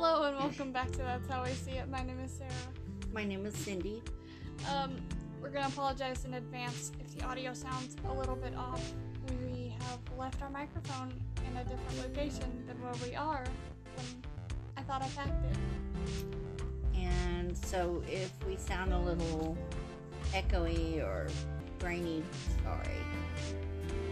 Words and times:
Hello 0.00 0.22
and 0.28 0.36
welcome 0.36 0.70
back 0.70 0.92
to 0.92 0.98
That's 0.98 1.28
How 1.28 1.42
I 1.42 1.50
See 1.50 1.72
It. 1.72 1.88
My 1.88 2.04
name 2.04 2.20
is 2.20 2.30
Sarah. 2.30 2.52
My 3.12 3.24
name 3.24 3.44
is 3.44 3.56
Cindy. 3.56 4.00
Um, 4.72 4.94
we're 5.42 5.48
gonna 5.48 5.66
apologize 5.66 6.24
in 6.24 6.34
advance 6.34 6.92
if 7.00 7.18
the 7.18 7.26
audio 7.26 7.52
sounds 7.52 7.96
a 8.08 8.12
little 8.12 8.36
bit 8.36 8.54
off. 8.54 8.92
We 9.28 9.74
have 9.80 9.98
left 10.16 10.40
our 10.40 10.50
microphone 10.50 11.12
in 11.44 11.56
a 11.56 11.64
different 11.64 11.98
location 11.98 12.62
than 12.68 12.80
where 12.80 12.92
we 13.04 13.16
are 13.16 13.42
I 14.76 14.82
thought 14.82 15.02
I 15.02 15.08
packed 15.08 15.44
it. 15.44 16.96
And 16.96 17.58
so 17.58 18.00
if 18.06 18.30
we 18.46 18.54
sound 18.56 18.92
a 18.92 19.00
little 19.00 19.58
echoey 20.32 21.02
or 21.02 21.26
grainy, 21.80 22.22
sorry. 22.62 23.02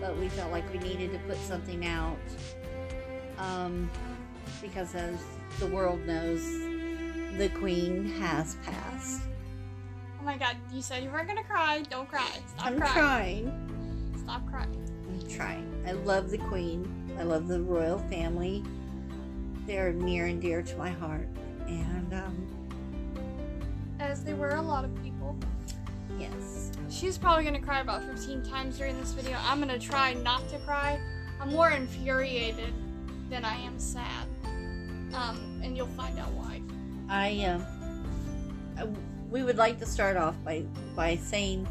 But 0.01 0.19
we 0.19 0.31
felt 0.31 0.51
like 0.51 0.65
we 0.73 0.81
needed 0.81 1.13
to 1.13 1.19
put 1.29 1.39
something 1.43 1.87
out. 1.87 2.19
Um, 3.39 3.89
because 4.61 4.93
as 4.97 5.21
the 5.59 5.67
world 5.67 6.05
knows, 6.07 6.43
the 7.39 7.51
queen 7.55 8.07
has 8.21 8.57
passed. 8.65 9.23
Oh 10.21 10.25
my 10.25 10.37
god, 10.37 10.57
you 10.73 10.83
said 10.83 11.03
you 11.03 11.11
weren't 11.11 11.29
gonna 11.29 11.45
cry. 11.45 11.83
Don't 11.91 12.09
cry. 12.09 12.29
Stop 12.57 12.67
I'm 12.67 12.79
crying. 12.79 12.93
trying. 13.45 14.15
Stop 14.25 14.47
crying. 14.51 14.91
I'm 15.09 15.29
trying. 15.29 15.85
I 15.87 15.93
love 15.93 16.31
the 16.31 16.39
queen. 16.39 16.91
I 17.19 17.23
love 17.23 17.49
the 17.49 17.61
royal 17.61 17.99
family. 18.11 18.63
They're 19.67 19.93
near 19.93 20.27
and 20.27 20.41
dear 20.41 20.63
to 20.63 20.77
my 20.77 20.91
heart. 20.91 21.29
And 21.67 22.13
um, 22.15 22.47
As 24.01 24.23
they 24.25 24.35
were 24.35 24.51
a 24.57 24.63
lot 24.63 24.85
of 24.85 25.03
people. 25.03 25.37
yes, 26.19 26.71
She's 26.91 27.19
probably 27.19 27.45
gonna 27.45 27.61
cry 27.61 27.81
about 27.81 28.05
15 28.05 28.43
times 28.45 28.79
during 28.79 28.99
this 29.01 29.13
video. 29.13 29.37
I'm 29.45 29.59
gonna 29.59 29.79
try 29.79 30.15
not 30.15 30.49
to 30.51 30.59
cry. 30.59 31.01
I'm 31.41 31.51
more 31.53 31.71
infuriated 31.71 32.73
than 33.29 33.45
I 33.45 33.57
am 33.57 33.79
sad. 33.79 34.27
Um, 35.13 35.46
and 35.63 35.77
you'll 35.77 35.87
find 35.89 36.19
out 36.19 36.31
why. 36.33 36.61
I, 37.09 37.61
uh, 38.81 38.87
we 39.31 39.43
would 39.43 39.57
like 39.57 39.79
to 39.79 39.87
start 39.87 40.17
off 40.17 40.35
by 40.45 40.65
by 40.95 41.17
saying 41.17 41.67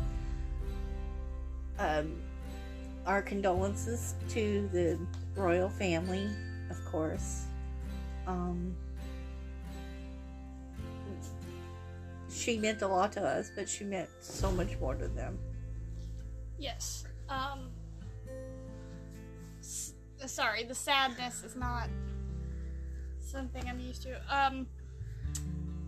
um, 1.80 2.16
our 3.06 3.22
condolences 3.22 4.16
to 4.30 4.69
the 4.72 5.00
royal 5.36 5.69
family, 5.69 6.30
of 6.69 6.83
course. 6.86 7.45
Um, 8.28 8.75
she 12.31 12.58
meant 12.58 12.81
a 12.81 12.88
lot 12.88 13.11
to 13.13 13.22
us, 13.22 13.52
but 13.56 13.67
she 13.69 13.83
meant 13.83 14.09
so 14.19 14.52
much 14.52 14.78
more 14.80 14.95
to 14.95 15.08
them. 15.08 15.38
Yes. 16.58 17.06
Um. 17.30 17.69
S- 19.59 19.94
sorry, 20.25 20.63
the 20.63 20.75
sadness 20.75 21.44
is 21.44 21.56
not 21.56 21.89
something 23.36 23.67
I'm 23.67 23.80
used 23.80 24.03
to. 24.03 24.19
Um. 24.30 24.67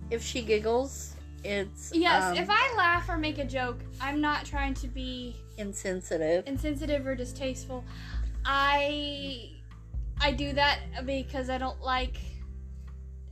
If 0.10 0.24
she 0.24 0.42
giggles, 0.42 1.16
it's 1.44 1.92
Yes, 1.94 2.24
um, 2.24 2.38
if 2.38 2.50
I 2.50 2.74
laugh 2.78 3.10
or 3.10 3.18
make 3.18 3.40
a 3.40 3.46
joke, 3.46 3.80
I'm 4.00 4.22
not 4.22 4.46
trying 4.46 4.74
to 4.76 4.88
be 4.88 5.36
insensitive. 5.58 6.48
insensitive 6.48 7.06
or 7.06 7.16
distasteful. 7.16 7.84
I 8.46 9.52
I 10.22 10.32
do 10.32 10.54
that 10.54 10.80
because 11.06 11.50
I 11.50 11.58
don't 11.58 11.82
like 11.82 12.18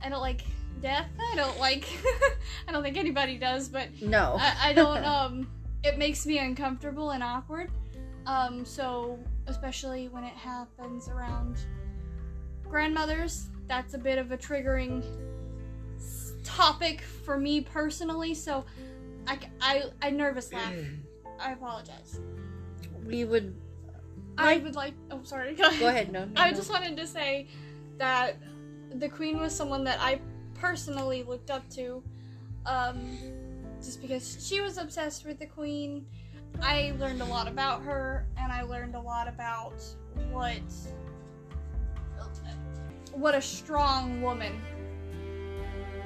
I 0.02 0.08
don't 0.08 0.20
like 0.20 0.42
death. 0.82 1.08
I 1.32 1.36
don't 1.36 1.58
like 1.58 1.86
I 2.68 2.72
don't 2.72 2.82
think 2.82 2.96
anybody 2.96 3.38
does, 3.38 3.68
but 3.68 3.88
no, 4.02 4.36
I, 4.38 4.70
I 4.70 4.72
don't 4.72 5.04
um 5.14 5.50
it 5.82 5.98
makes 5.98 6.26
me 6.26 6.38
uncomfortable 6.38 7.10
and 7.10 7.22
awkward. 7.22 7.70
Um 8.26 8.64
so 8.64 9.18
especially 9.46 10.08
when 10.08 10.24
it 10.24 10.34
happens 10.34 11.08
around 11.08 11.56
grandmothers, 12.68 13.48
that's 13.68 13.94
a 13.94 13.98
bit 13.98 14.18
of 14.18 14.32
a 14.32 14.38
triggering 14.38 15.04
topic 16.44 17.02
for 17.02 17.38
me 17.38 17.60
personally, 17.60 18.34
so 18.34 18.64
I 19.60 19.90
I 20.00 20.10
nervous 20.10 20.52
laugh. 20.52 20.74
I 21.40 21.52
apologize. 21.52 22.20
we 23.04 23.24
would 23.24 23.54
I 24.38 24.58
would 24.58 24.74
like. 24.74 24.94
Oh, 25.10 25.20
sorry. 25.22 25.54
Go 25.54 25.68
ahead. 25.68 25.80
go 25.80 25.88
ahead. 25.88 26.12
No, 26.12 26.24
no, 26.24 26.40
I 26.40 26.50
no. 26.50 26.56
just 26.56 26.70
wanted 26.70 26.96
to 26.96 27.06
say 27.06 27.48
that 27.98 28.36
the 28.94 29.08
queen 29.08 29.40
was 29.40 29.54
someone 29.54 29.84
that 29.84 29.98
I 30.00 30.20
personally 30.54 31.22
looked 31.22 31.50
up 31.50 31.68
to, 31.70 32.02
um, 32.66 33.18
just 33.82 34.00
because 34.00 34.46
she 34.46 34.60
was 34.60 34.78
obsessed 34.78 35.24
with 35.24 35.38
the 35.38 35.46
queen. 35.46 36.06
I 36.62 36.94
learned 36.98 37.20
a 37.20 37.24
lot 37.24 37.48
about 37.48 37.82
her, 37.82 38.26
and 38.38 38.52
I 38.52 38.62
learned 38.62 38.94
a 38.94 39.00
lot 39.00 39.28
about 39.28 39.82
what 40.30 40.60
what 43.16 43.34
a 43.34 43.42
strong 43.42 44.20
woman 44.22 44.60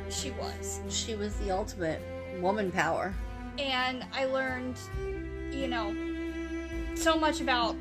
she 0.08 0.30
was. 0.32 0.80
she 0.88 1.14
was 1.14 1.34
the 1.36 1.50
ultimate 1.50 2.02
woman 2.40 2.70
power. 2.70 3.14
and 3.58 4.04
I 4.12 4.24
learned, 4.24 4.76
you 5.52 5.68
know, 5.68 5.94
so 6.94 7.16
much 7.16 7.40
about 7.40 7.76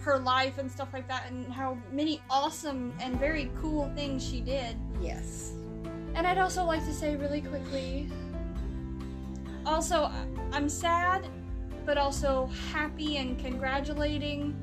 her 0.00 0.18
life 0.18 0.58
and 0.58 0.70
stuff 0.70 0.88
like 0.92 1.06
that, 1.08 1.24
and 1.28 1.52
how 1.52 1.76
many 1.92 2.22
awesome 2.30 2.92
and 3.00 3.18
very 3.18 3.50
cool 3.60 3.90
things 3.94 4.26
she 4.26 4.40
did. 4.40 4.76
Yes. 5.00 5.52
And 6.14 6.26
I'd 6.26 6.38
also 6.38 6.64
like 6.64 6.84
to 6.86 6.92
say 6.92 7.16
really 7.16 7.40
quickly 7.40 8.08
also, 9.66 10.10
I'm 10.52 10.68
sad, 10.68 11.28
but 11.84 11.98
also 11.98 12.50
happy 12.72 13.18
and 13.18 13.38
congratulating 13.38 14.54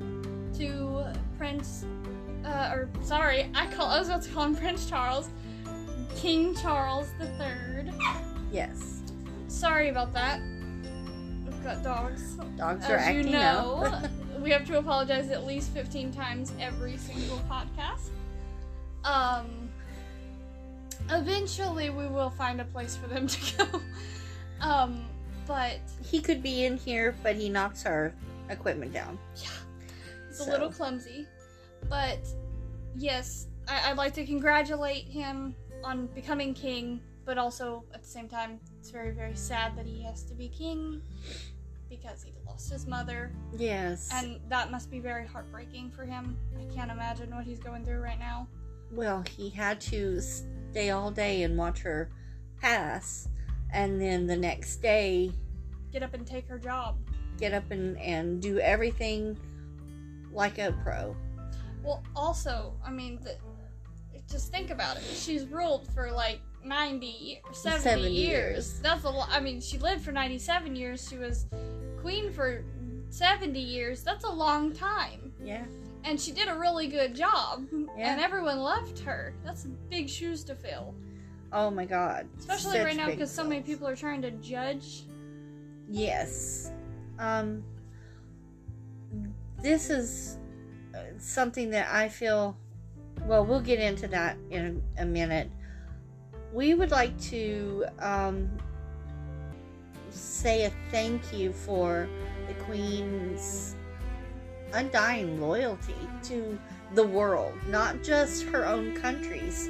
to 0.57 1.05
Prince, 1.37 1.85
uh, 2.47 2.71
or 2.73 2.89
sorry, 3.01 3.49
I 3.53 3.67
call 3.67 3.87
I 3.87 3.99
was 3.99 4.07
about 4.07 4.21
to 4.23 4.29
call 4.29 4.45
him 4.45 4.55
Prince 4.55 4.89
Charles, 4.89 5.29
King 6.15 6.55
Charles 6.55 7.09
III. 7.21 7.91
Yes. 8.51 9.01
Sorry 9.47 9.89
about 9.89 10.13
that. 10.13 10.39
We've 11.45 11.63
got 11.63 11.83
dogs. 11.83 12.35
Dogs 12.57 12.85
are 12.89 12.95
As 12.95 13.13
you 13.13 13.19
acting 13.19 13.31
know, 13.33 13.83
up. 13.85 14.09
we 14.41 14.51
have 14.51 14.65
to 14.67 14.77
apologize 14.77 15.29
at 15.29 15.45
least 15.45 15.71
15 15.71 16.13
times 16.13 16.53
every 16.59 16.97
single 16.97 17.41
podcast. 17.49 18.09
Um, 19.03 19.69
eventually, 21.09 21.89
we 21.89 22.07
will 22.07 22.29
find 22.29 22.61
a 22.61 22.65
place 22.65 22.95
for 22.95 23.07
them 23.07 23.27
to 23.27 23.57
go. 23.57 23.81
Um, 24.61 25.05
but 25.45 25.79
he 26.09 26.21
could 26.21 26.41
be 26.41 26.65
in 26.65 26.77
here, 26.77 27.15
but 27.23 27.35
he 27.35 27.49
knocks 27.49 27.85
our 27.85 28.13
equipment 28.49 28.93
down. 28.93 29.17
Yeah, 29.35 29.49
it's 30.29 30.45
a 30.45 30.49
little 30.49 30.71
clumsy. 30.71 31.27
But 31.89 32.19
yes, 32.95 33.47
I- 33.67 33.89
I'd 33.91 33.97
like 33.97 34.13
to 34.15 34.25
congratulate 34.25 35.05
him 35.07 35.55
on 35.83 36.07
becoming 36.07 36.53
king, 36.53 37.01
but 37.25 37.37
also 37.37 37.83
at 37.93 38.03
the 38.03 38.09
same 38.09 38.27
time, 38.27 38.59
it's 38.79 38.89
very, 38.89 39.11
very 39.11 39.35
sad 39.35 39.75
that 39.77 39.85
he 39.85 40.01
has 40.03 40.23
to 40.23 40.33
be 40.33 40.49
king 40.49 41.01
because 41.89 42.23
he 42.23 42.33
lost 42.45 42.71
his 42.71 42.85
mother. 42.87 43.31
Yes. 43.57 44.09
And 44.11 44.39
that 44.49 44.71
must 44.71 44.89
be 44.91 44.99
very 44.99 45.25
heartbreaking 45.25 45.91
for 45.91 46.05
him. 46.05 46.37
I 46.59 46.63
can't 46.73 46.91
imagine 46.91 47.33
what 47.33 47.45
he's 47.45 47.59
going 47.59 47.85
through 47.85 47.99
right 48.01 48.19
now. 48.19 48.47
well, 48.91 49.21
he 49.35 49.49
had 49.49 49.81
to 49.81 50.21
stay 50.21 50.91
all 50.91 51.11
day 51.11 51.43
and 51.43 51.57
watch 51.57 51.79
her 51.79 52.09
pass, 52.61 53.27
and 53.73 53.99
then 54.01 54.25
the 54.27 54.35
next 54.37 54.77
day 54.77 55.29
Get 55.91 56.03
up 56.03 56.13
and 56.13 56.25
take 56.25 56.47
her 56.47 56.57
job. 56.57 56.97
get 57.37 57.53
up 57.53 57.69
and, 57.71 57.97
and 57.99 58.41
do 58.41 58.59
everything 58.59 59.37
like 60.31 60.57
a 60.57 60.71
pro. 60.83 61.15
Well, 61.83 62.03
also, 62.15 62.73
I 62.85 62.91
mean, 62.91 63.19
the, 63.23 63.37
just 64.29 64.51
think 64.51 64.69
about 64.71 64.97
it. 64.97 65.03
She's 65.03 65.45
ruled 65.45 65.87
for 65.93 66.11
like 66.11 66.41
90, 66.63 67.41
70, 67.51 67.81
70 67.81 68.09
years. 68.09 68.13
years. 68.13 68.79
That's 68.81 69.03
a 69.05 69.09
lot. 69.09 69.29
I 69.31 69.39
mean, 69.39 69.61
she 69.61 69.77
lived 69.77 70.03
for 70.03 70.11
97 70.11 70.75
years. 70.75 71.07
She 71.07 71.17
was 71.17 71.47
queen 72.01 72.31
for 72.31 72.63
70 73.09 73.59
years. 73.59 74.03
That's 74.03 74.25
a 74.25 74.31
long 74.31 74.73
time. 74.73 75.33
Yeah. 75.43 75.65
And 76.03 76.19
she 76.19 76.31
did 76.31 76.47
a 76.47 76.55
really 76.55 76.87
good 76.87 77.15
job. 77.15 77.67
Yeah. 77.97 78.11
And 78.11 78.21
everyone 78.21 78.59
loved 78.59 78.99
her. 78.99 79.33
That's 79.43 79.65
big 79.89 80.09
shoes 80.09 80.43
to 80.45 80.55
fill. 80.55 80.93
Oh 81.51 81.69
my 81.69 81.85
God. 81.85 82.27
Especially 82.37 82.73
Such 82.73 82.85
right 82.85 82.95
now 82.97 83.07
because 83.07 83.31
so 83.31 83.43
many 83.43 83.61
people 83.61 83.87
are 83.87 83.95
trying 83.95 84.21
to 84.21 84.31
judge. 84.31 85.03
Yes. 85.89 86.71
Um, 87.19 87.63
this 89.61 89.89
is 89.89 90.37
something 91.19 91.69
that 91.71 91.89
I 91.91 92.09
feel. 92.09 92.57
Well, 93.25 93.45
we'll 93.45 93.61
get 93.61 93.79
into 93.79 94.07
that 94.09 94.37
in 94.49 94.81
a, 94.97 95.01
a 95.01 95.05
minute. 95.05 95.51
We 96.53 96.73
would 96.73 96.91
like 96.91 97.19
to 97.23 97.85
um, 97.99 98.49
say 100.09 100.65
a 100.65 100.71
thank 100.91 101.33
you 101.33 101.51
for 101.51 102.07
the 102.47 102.53
Queen's 102.63 103.75
undying 104.73 105.41
loyalty 105.41 105.95
to 106.23 106.57
the 106.93 107.03
world, 107.03 107.53
not 107.69 108.03
just 108.03 108.43
her 108.43 108.65
own 108.65 108.95
countries. 108.95 109.69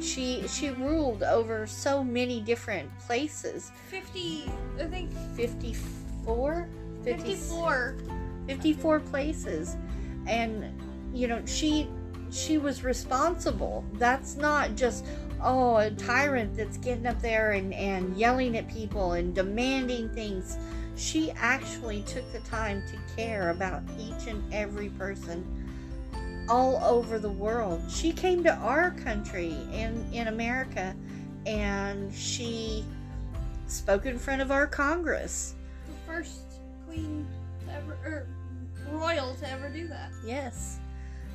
She 0.00 0.46
she 0.48 0.70
ruled 0.70 1.22
over 1.22 1.66
so 1.66 2.02
many 2.02 2.40
different 2.40 2.90
places. 2.98 3.70
50, 3.88 4.50
I 4.78 4.84
think 4.84 5.12
54 5.36 6.68
50 7.04 7.22
54. 7.22 7.96
54 8.46 9.00
places 9.00 9.76
and 10.26 10.64
you 11.12 11.28
know 11.28 11.44
she 11.46 11.88
she 12.30 12.58
was 12.58 12.82
responsible. 12.82 13.84
That's 13.94 14.36
not 14.36 14.74
just 14.74 15.04
oh 15.42 15.76
a 15.76 15.90
tyrant 15.90 16.56
that's 16.56 16.78
getting 16.78 17.06
up 17.06 17.20
there 17.20 17.52
and, 17.52 17.74
and 17.74 18.16
yelling 18.16 18.56
at 18.56 18.68
people 18.68 19.12
and 19.12 19.34
demanding 19.34 20.08
things. 20.10 20.56
She 20.96 21.30
actually 21.32 22.02
took 22.02 22.30
the 22.32 22.40
time 22.40 22.82
to 22.90 23.16
care 23.16 23.50
about 23.50 23.82
each 23.98 24.26
and 24.28 24.42
every 24.52 24.88
person 24.90 25.44
all 26.48 26.82
over 26.84 27.18
the 27.18 27.30
world. 27.30 27.82
She 27.90 28.12
came 28.12 28.42
to 28.44 28.54
our 28.56 28.90
country 28.92 29.56
in 29.72 30.06
in 30.12 30.28
America 30.28 30.94
and 31.46 32.12
she 32.14 32.84
spoke 33.66 34.06
in 34.06 34.18
front 34.18 34.42
of 34.42 34.50
our 34.50 34.66
Congress. 34.66 35.54
The 35.86 36.12
first 36.12 36.40
queen 36.86 37.26
ever, 37.70 37.98
or 38.04 38.26
royal 38.92 39.34
to 39.36 39.50
ever 39.50 39.68
do 39.68 39.88
that. 39.88 40.10
Yes. 40.24 40.78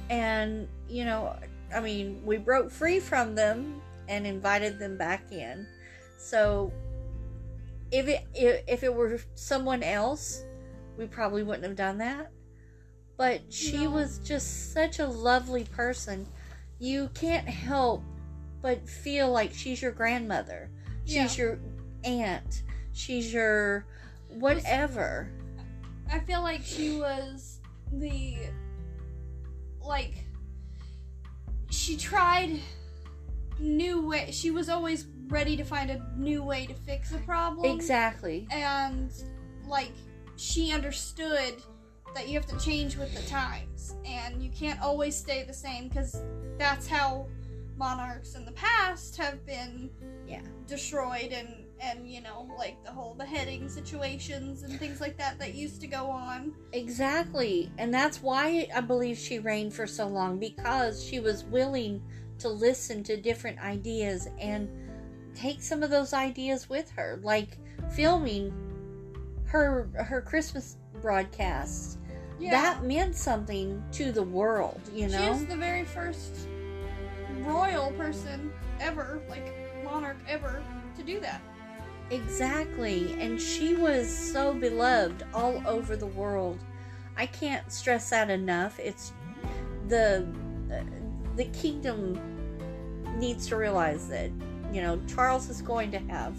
And, 0.09 0.67
you 0.87 1.05
know, 1.05 1.35
I 1.73 1.79
mean, 1.81 2.21
we 2.25 2.37
broke 2.37 2.71
free 2.71 2.99
from 2.99 3.35
them 3.35 3.81
and 4.07 4.25
invited 4.25 4.79
them 4.79 4.97
back 4.97 5.31
in. 5.31 5.67
So 6.17 6.71
if 7.91 8.07
it 8.07 8.25
if 8.33 8.83
it 8.83 8.93
were 8.93 9.19
someone 9.35 9.83
else, 9.83 10.43
we 10.97 11.05
probably 11.07 11.43
wouldn't 11.43 11.65
have 11.65 11.75
done 11.75 11.97
that. 11.99 12.31
But 13.17 13.41
she 13.51 13.83
No. 13.85 13.91
was 13.91 14.19
just 14.19 14.73
such 14.73 14.99
a 14.99 15.07
lovely 15.07 15.63
person. 15.65 16.27
You 16.79 17.09
can't 17.13 17.47
help 17.47 18.03
but 18.61 18.87
feel 18.87 19.31
like 19.31 19.53
she's 19.53 19.81
your 19.81 19.91
grandmother. 19.91 20.69
She's 21.05 21.37
Yeah. 21.37 21.45
your 21.45 21.59
aunt. 22.03 22.63
She's 22.93 23.33
your 23.33 23.85
whatever. 24.29 25.31
I 26.11 26.19
feel 26.19 26.41
like 26.41 26.63
she 26.63 26.97
was 26.97 27.59
the 27.91 28.37
like 29.81 30.13
she 31.69 31.97
tried 31.97 32.59
new 33.59 34.07
way. 34.07 34.29
She 34.31 34.51
was 34.51 34.69
always 34.69 35.07
ready 35.27 35.57
to 35.57 35.63
find 35.63 35.89
a 35.89 36.05
new 36.15 36.43
way 36.43 36.65
to 36.65 36.73
fix 36.73 37.13
a 37.13 37.17
problem. 37.19 37.69
Exactly. 37.71 38.47
And 38.51 39.11
like 39.67 39.91
she 40.37 40.71
understood 40.71 41.55
that 42.13 42.27
you 42.27 42.35
have 42.35 42.47
to 42.47 42.57
change 42.57 42.95
with 42.97 43.13
the 43.13 43.27
times 43.29 43.95
and 44.05 44.41
you 44.41 44.49
can't 44.49 44.81
always 44.81 45.15
stay 45.15 45.43
the 45.43 45.53
same 45.53 45.89
cuz 45.89 46.21
that's 46.57 46.87
how 46.87 47.27
monarchs 47.75 48.35
in 48.35 48.45
the 48.45 48.51
past 48.53 49.17
have 49.17 49.45
been 49.45 49.89
Yeah. 50.25 50.41
destroyed 50.65 51.31
and 51.31 51.66
and 51.79 52.09
you 52.09 52.21
know 52.21 52.47
like 52.57 52.83
the 52.83 52.91
whole 52.91 53.13
beheading 53.13 53.69
situations 53.69 54.63
and 54.63 54.79
things 54.79 54.99
like 54.99 55.17
that 55.17 55.37
that 55.39 55.53
used 55.53 55.79
to 55.81 55.87
go 55.87 56.09
on 56.09 56.53
Exactly. 56.73 57.71
And 57.77 57.93
that's 57.93 58.21
why 58.21 58.67
I 58.75 58.81
believe 58.81 59.17
she 59.17 59.39
reigned 59.39 59.73
for 59.73 59.87
so 59.87 60.07
long 60.07 60.37
because 60.37 61.03
she 61.03 61.19
was 61.19 61.43
willing 61.45 62.01
to 62.39 62.49
listen 62.49 63.03
to 63.03 63.17
different 63.17 63.59
ideas 63.59 64.27
and 64.39 64.69
take 65.33 65.61
some 65.61 65.81
of 65.81 65.89
those 65.89 66.13
ideas 66.13 66.69
with 66.69 66.89
her, 66.91 67.19
like 67.23 67.57
filming 67.95 68.53
her 69.45 69.89
her 69.95 70.21
Christmas 70.21 70.77
broadcasts. 71.01 71.97
That 72.39 72.83
meant 72.83 73.15
something 73.15 73.83
to 73.93 74.11
the 74.11 74.21
world, 74.21 74.79
you 74.93 75.09
she 75.09 75.15
know? 75.15 75.31
is 75.31 75.45
the 75.47 75.55
very 75.55 75.85
first 75.85 76.47
royal 77.39 77.91
person 77.93 78.51
ever 78.79 79.21
like 79.29 79.53
monarch 79.83 80.17
ever 80.27 80.61
to 80.95 81.03
do 81.03 81.19
that 81.19 81.41
Exactly. 82.09 83.15
And 83.19 83.39
she 83.41 83.75
was 83.75 84.07
so 84.09 84.53
beloved 84.53 85.23
all 85.33 85.61
over 85.67 85.95
the 85.95 86.05
world. 86.07 86.59
I 87.17 87.25
can't 87.25 87.69
stress 87.71 88.09
that 88.11 88.29
enough. 88.29 88.79
It's 88.79 89.11
the 89.87 90.27
the 91.35 91.45
kingdom 91.45 92.19
needs 93.19 93.47
to 93.47 93.55
realize 93.55 94.07
that, 94.09 94.31
you 94.73 94.81
know, 94.81 94.99
Charles 95.07 95.49
is 95.49 95.61
going 95.61 95.91
to 95.91 95.99
have 95.99 96.35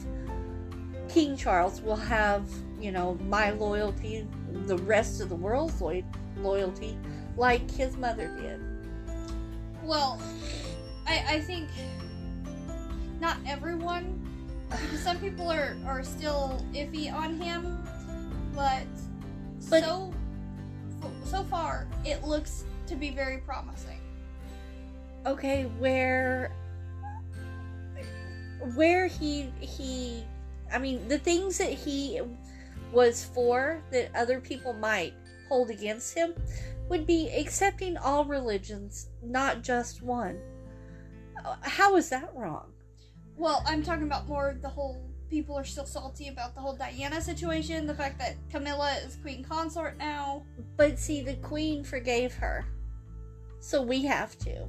King 1.08 1.36
Charles 1.36 1.80
will 1.80 1.96
have, 1.96 2.46
you 2.80 2.92
know, 2.92 3.14
my 3.28 3.50
loyalty, 3.50 4.26
the 4.66 4.76
rest 4.78 5.20
of 5.20 5.28
the 5.30 5.34
world's 5.36 5.80
loy- 5.80 6.04
loyalty 6.36 6.98
like 7.36 7.70
his 7.70 7.96
mother 7.96 8.28
did. 8.40 8.60
well 9.82 10.20
i 11.06 11.24
i 11.28 11.40
think 11.40 11.68
not 13.20 13.36
everyone 13.46 14.27
some 14.98 15.18
people 15.18 15.50
are 15.50 15.76
are 15.86 16.02
still 16.02 16.64
iffy 16.74 17.12
on 17.12 17.40
him 17.40 17.82
but, 18.54 18.86
But- 19.70 19.82
so 19.82 20.12
so 21.24 21.44
far 21.44 21.86
it 22.04 22.24
looks 22.24 22.64
to 22.86 22.96
be 22.96 23.10
very 23.10 23.38
promising. 23.38 24.00
Okay 25.26 25.64
where 25.78 26.50
where 28.74 29.06
he 29.06 29.52
he 29.60 30.24
i 30.72 30.78
mean 30.78 31.06
the 31.06 31.18
things 31.18 31.58
that 31.58 31.72
he 31.72 32.20
was 32.92 33.24
for 33.24 33.82
that 33.92 34.10
other 34.14 34.40
people 34.40 34.72
might 34.72 35.14
hold 35.48 35.70
against 35.70 36.14
him 36.14 36.34
would 36.88 37.06
be 37.06 37.30
accepting 37.30 37.96
all 37.96 38.24
religions 38.24 39.08
not 39.22 39.62
just 39.62 40.02
one. 40.02 40.38
How 41.62 41.96
is 41.96 42.08
that 42.08 42.32
wrong 42.34 42.72
Well, 43.38 43.62
I'm 43.66 43.82
talking 43.82 44.04
about 44.04 44.26
more 44.28 44.56
the 44.60 44.68
whole 44.68 45.00
people 45.30 45.56
are 45.56 45.64
still 45.64 45.86
salty 45.86 46.28
about 46.28 46.54
the 46.54 46.60
whole 46.60 46.74
Diana 46.74 47.20
situation, 47.20 47.86
the 47.86 47.94
fact 47.94 48.18
that 48.18 48.36
Camilla 48.50 48.94
is 49.04 49.16
queen 49.16 49.44
consort 49.44 49.96
now. 49.98 50.42
but 50.76 50.98
see 50.98 51.22
the 51.22 51.34
queen 51.36 51.84
forgave 51.84 52.34
her 52.34 52.64
so 53.60 53.82
we 53.82 54.04
have 54.04 54.38
to 54.38 54.66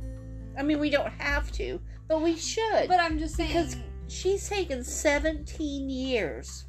i 0.58 0.64
mean 0.64 0.80
we 0.80 0.90
don't 0.90 1.12
have 1.12 1.52
to 1.52 1.80
but 2.08 2.22
we 2.24 2.36
should 2.36 2.88
But 2.88 3.00
I'm 3.00 3.20
just 3.20 3.36
saying 3.36 3.50
Because- 3.50 3.76
she's 4.08 4.50
taken 4.50 4.84
17 4.84 5.90
years 5.90 6.66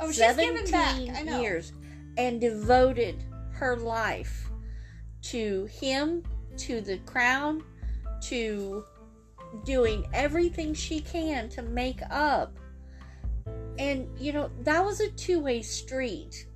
Oh, 0.00 0.10
she's 0.12 0.36
given 0.36 0.70
back. 0.70 0.96
I 1.16 1.22
know. 1.22 1.40
years 1.40 1.72
and 2.16 2.40
devoted 2.40 3.24
her 3.52 3.76
life 3.76 4.50
to 5.22 5.66
him, 5.66 6.22
to 6.58 6.80
the 6.80 6.98
crown, 6.98 7.64
to 8.22 8.84
doing 9.64 10.06
everything 10.12 10.74
she 10.74 11.00
can 11.00 11.48
to 11.50 11.62
make 11.62 12.00
up. 12.10 12.56
And 13.78 14.08
you 14.18 14.32
know, 14.32 14.50
that 14.62 14.84
was 14.84 15.00
a 15.00 15.10
two-way 15.10 15.62
street. 15.62 16.46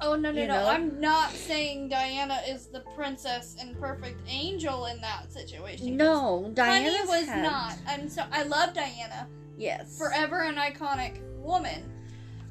Oh 0.00 0.16
no 0.16 0.32
no 0.32 0.40
you 0.40 0.48
no! 0.48 0.54
know? 0.54 0.68
I'm 0.68 1.00
not 1.00 1.30
saying 1.30 1.88
Diana 1.88 2.40
is 2.48 2.66
the 2.66 2.80
princess 2.96 3.56
and 3.60 3.78
perfect 3.78 4.20
angel 4.28 4.86
in 4.86 5.00
that 5.00 5.32
situation. 5.32 5.96
No, 5.96 6.50
Diana 6.54 7.06
was 7.06 7.28
not. 7.28 7.76
And 7.86 8.10
so 8.10 8.24
I 8.32 8.42
love 8.42 8.74
Diana, 8.74 9.28
Yes. 9.56 9.96
forever 9.96 10.42
an 10.42 10.56
iconic 10.56 11.20
woman, 11.38 11.88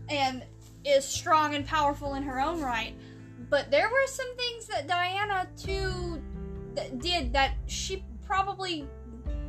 and 0.08 0.44
is 0.86 1.04
strong 1.04 1.54
and 1.56 1.68
powerful 1.68 2.14
in 2.14 2.24
her 2.24 2.40
own 2.40 2.62
right. 2.62 2.96
But 3.50 3.70
there 3.70 3.90
were 3.90 4.08
some 4.08 4.34
things 4.38 4.68
that 4.68 4.88
Diana 4.88 5.48
too 5.58 6.22
that 6.74 7.00
did 7.00 7.34
that 7.34 7.56
she 7.68 8.06
probably 8.26 8.88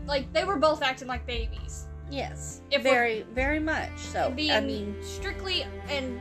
like 0.06 0.32
they 0.32 0.44
were 0.44 0.56
both 0.56 0.82
acting 0.82 1.08
like 1.08 1.26
babies. 1.26 1.86
Yes. 2.10 2.60
If 2.70 2.82
very, 2.82 3.22
very 3.34 3.58
much. 3.60 3.98
So 3.98 4.30
being 4.30 4.50
I 4.52 4.60
mean, 4.60 4.96
strictly 5.02 5.64
and 5.88 6.20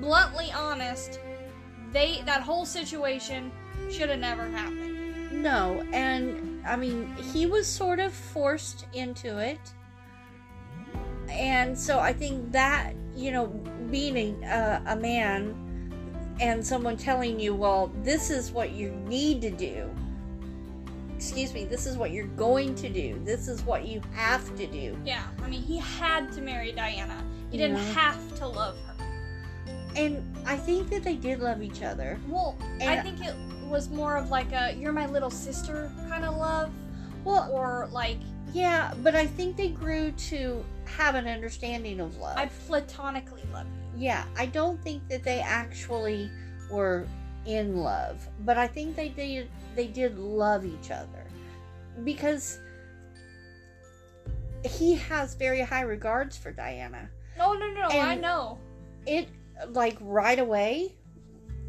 bluntly 0.00 0.52
honest, 0.52 1.18
they 1.92 2.22
that 2.26 2.42
whole 2.42 2.64
situation 2.64 3.50
should 3.90 4.08
have 4.08 4.20
never 4.20 4.46
happened. 4.48 5.42
No, 5.42 5.84
and 5.92 6.64
I 6.66 6.76
mean, 6.76 7.14
he 7.32 7.46
was 7.46 7.66
sort 7.66 7.98
of 7.98 8.12
forced 8.12 8.86
into 8.92 9.38
it. 9.38 9.60
And 11.28 11.76
so 11.76 11.98
I 11.98 12.12
think 12.12 12.52
that, 12.52 12.94
you 13.14 13.32
know, 13.32 13.46
being 13.90 14.16
a, 14.44 14.46
uh, 14.46 14.80
a 14.92 14.96
man 14.96 15.62
and 16.40 16.64
someone 16.64 16.96
telling 16.96 17.40
you, 17.40 17.54
well, 17.54 17.92
this 18.02 18.30
is 18.30 18.52
what 18.52 18.70
you 18.70 18.90
need 19.06 19.42
to 19.42 19.50
do. 19.50 19.90
Excuse 21.16 21.54
me, 21.54 21.64
this 21.64 21.86
is 21.86 21.96
what 21.96 22.10
you're 22.10 22.26
going 22.26 22.74
to 22.76 22.88
do. 22.88 23.18
This 23.24 23.48
is 23.48 23.62
what 23.62 23.86
you 23.86 24.02
have 24.14 24.54
to 24.56 24.66
do. 24.66 24.96
Yeah, 25.04 25.22
I 25.42 25.48
mean 25.48 25.62
he 25.62 25.78
had 25.78 26.30
to 26.32 26.42
marry 26.42 26.72
Diana. 26.72 27.24
He 27.50 27.56
didn't 27.56 27.78
Yeah. 27.78 27.92
have 27.94 28.34
to 28.38 28.46
love 28.46 28.76
her. 28.86 28.94
And 29.96 30.22
I 30.46 30.56
think 30.56 30.90
that 30.90 31.02
they 31.02 31.16
did 31.16 31.40
love 31.40 31.62
each 31.62 31.82
other. 31.82 32.20
Well, 32.28 32.56
I 32.82 33.00
think 33.00 33.24
it 33.24 33.34
was 33.66 33.88
more 33.88 34.16
of 34.16 34.30
like 34.30 34.52
a 34.52 34.74
"you're 34.78 34.92
my 34.92 35.06
little 35.06 35.30
sister" 35.30 35.90
kind 36.08 36.24
of 36.24 36.36
love, 36.36 36.70
Well, 37.24 37.50
or 37.50 37.88
like 37.92 38.18
yeah, 38.52 38.92
but 39.02 39.14
I 39.16 39.26
think 39.26 39.56
they 39.56 39.68
grew 39.70 40.12
to 40.12 40.64
have 40.84 41.14
an 41.14 41.26
understanding 41.26 41.98
of 42.00 42.16
love. 42.18 42.36
I 42.36 42.46
platonically 42.66 43.42
love 43.52 43.66
you. 43.96 44.04
yeah, 44.04 44.24
I 44.36 44.46
don't 44.46 44.80
think 44.82 45.08
that 45.08 45.24
they 45.24 45.40
actually 45.40 46.30
were 46.70 47.06
in 47.46 47.76
love, 47.76 48.26
but 48.44 48.58
I 48.58 48.66
think 48.66 48.96
they 48.96 49.08
did 49.08 49.48
they 49.74 49.86
did 49.86 50.18
love 50.18 50.64
each 50.64 50.90
other 50.90 51.24
because 52.04 52.58
he 54.64 54.94
has 54.94 55.34
very 55.34 55.60
high 55.60 55.82
regards 55.82 56.36
for 56.36 56.50
Diana. 56.50 57.08
No, 57.38 57.52
no, 57.52 57.68
no, 57.72 57.88
I 57.88 58.16
know. 58.16 58.58
It 59.06 59.28
like 59.70 59.96
right 60.00 60.38
away, 60.38 60.94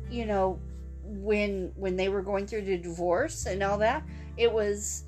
you 0.09 0.25
know, 0.25 0.59
when 1.03 1.71
when 1.75 1.95
they 1.95 2.09
were 2.09 2.21
going 2.21 2.47
through 2.47 2.63
the 2.63 2.77
divorce 2.77 3.45
and 3.45 3.61
all 3.61 3.77
that, 3.77 4.03
It 4.37 4.51
was 4.51 5.03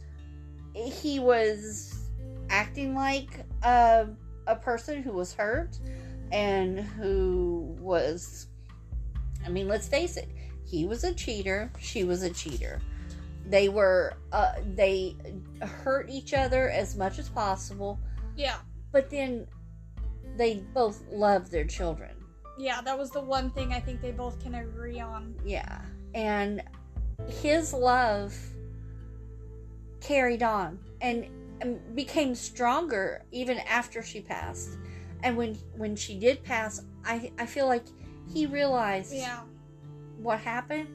he 0.73 1.19
was 1.19 2.09
acting 2.49 2.95
like 2.95 3.45
a 3.63 4.07
a 4.47 4.55
person 4.55 5.03
who 5.03 5.11
was 5.13 5.33
hurt 5.33 5.77
and 6.31 6.79
who 6.79 7.75
was 7.79 8.47
I 9.45 9.49
mean, 9.49 9.67
let's 9.67 9.87
face 9.87 10.17
it, 10.17 10.29
he 10.69 10.85
was 10.85 11.03
a 11.03 11.13
cheater, 11.13 11.71
she 11.79 12.03
was 12.03 12.21
a 12.23 12.29
cheater. 12.29 12.81
They 13.45 13.69
were 13.69 14.13
uh 14.31 14.53
they 14.75 15.15
hurt 15.61 16.09
each 16.09 16.33
other 16.33 16.69
as 16.69 16.95
much 16.95 17.17
as 17.19 17.29
possible, 17.29 17.99
Yeah. 18.35 18.57
but 18.91 19.09
then 19.09 19.47
they 20.37 20.63
both 20.73 21.03
loved 21.11 21.51
their 21.51 21.65
children. 21.65 22.11
Yeah, 22.57 22.81
that 22.81 22.97
was 22.97 23.09
the 23.09 23.21
one 23.21 23.49
thing 23.51 23.73
I 23.73 23.79
think 23.79 24.01
they 24.01 24.11
both 24.11 24.39
can 24.41 24.55
agree 24.55 24.99
on. 24.99 25.33
Yeah. 25.45 25.81
And 26.13 26.61
his 27.41 27.73
love 27.73 28.35
carried 30.01 30.43
on 30.43 30.79
and, 31.01 31.25
and 31.61 31.95
became 31.95 32.35
stronger 32.35 33.23
even 33.31 33.57
after 33.59 34.03
she 34.03 34.21
passed. 34.21 34.77
And 35.23 35.35
when 35.35 35.55
when 35.75 35.95
she 35.95 36.17
did 36.19 36.43
pass, 36.43 36.81
I 37.03 37.31
I 37.39 37.45
feel 37.45 37.67
like 37.67 37.85
he 38.31 38.45
realized 38.45 39.13
Yeah. 39.13 39.41
What 40.21 40.39
happened 40.39 40.87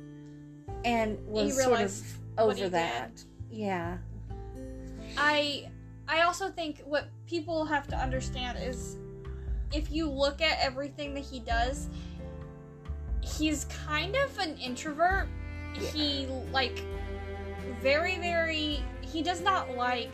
and 0.84 1.18
was 1.26 1.62
sort 1.62 1.80
of 1.80 2.02
over 2.38 2.68
that. 2.68 3.16
did. 3.16 3.24
Yeah. 3.50 3.98
I 5.16 5.70
I 6.08 6.22
also 6.22 6.48
think 6.48 6.82
what 6.84 7.08
people 7.26 7.64
have 7.64 7.86
to 7.88 7.96
understand 7.96 8.58
is 8.60 8.96
if 9.72 9.90
you 9.90 10.08
look 10.08 10.40
at 10.42 10.58
everything 10.60 11.14
that 11.14 11.24
he 11.24 11.40
does, 11.40 11.88
he's 13.20 13.64
kind 13.64 14.14
of 14.16 14.38
an 14.38 14.56
introvert. 14.58 15.28
Yeah. 15.74 15.80
He 15.88 16.26
like 16.52 16.84
very 17.80 18.18
very 18.18 18.80
he 19.02 19.22
does 19.22 19.40
not 19.40 19.76
like 19.76 20.10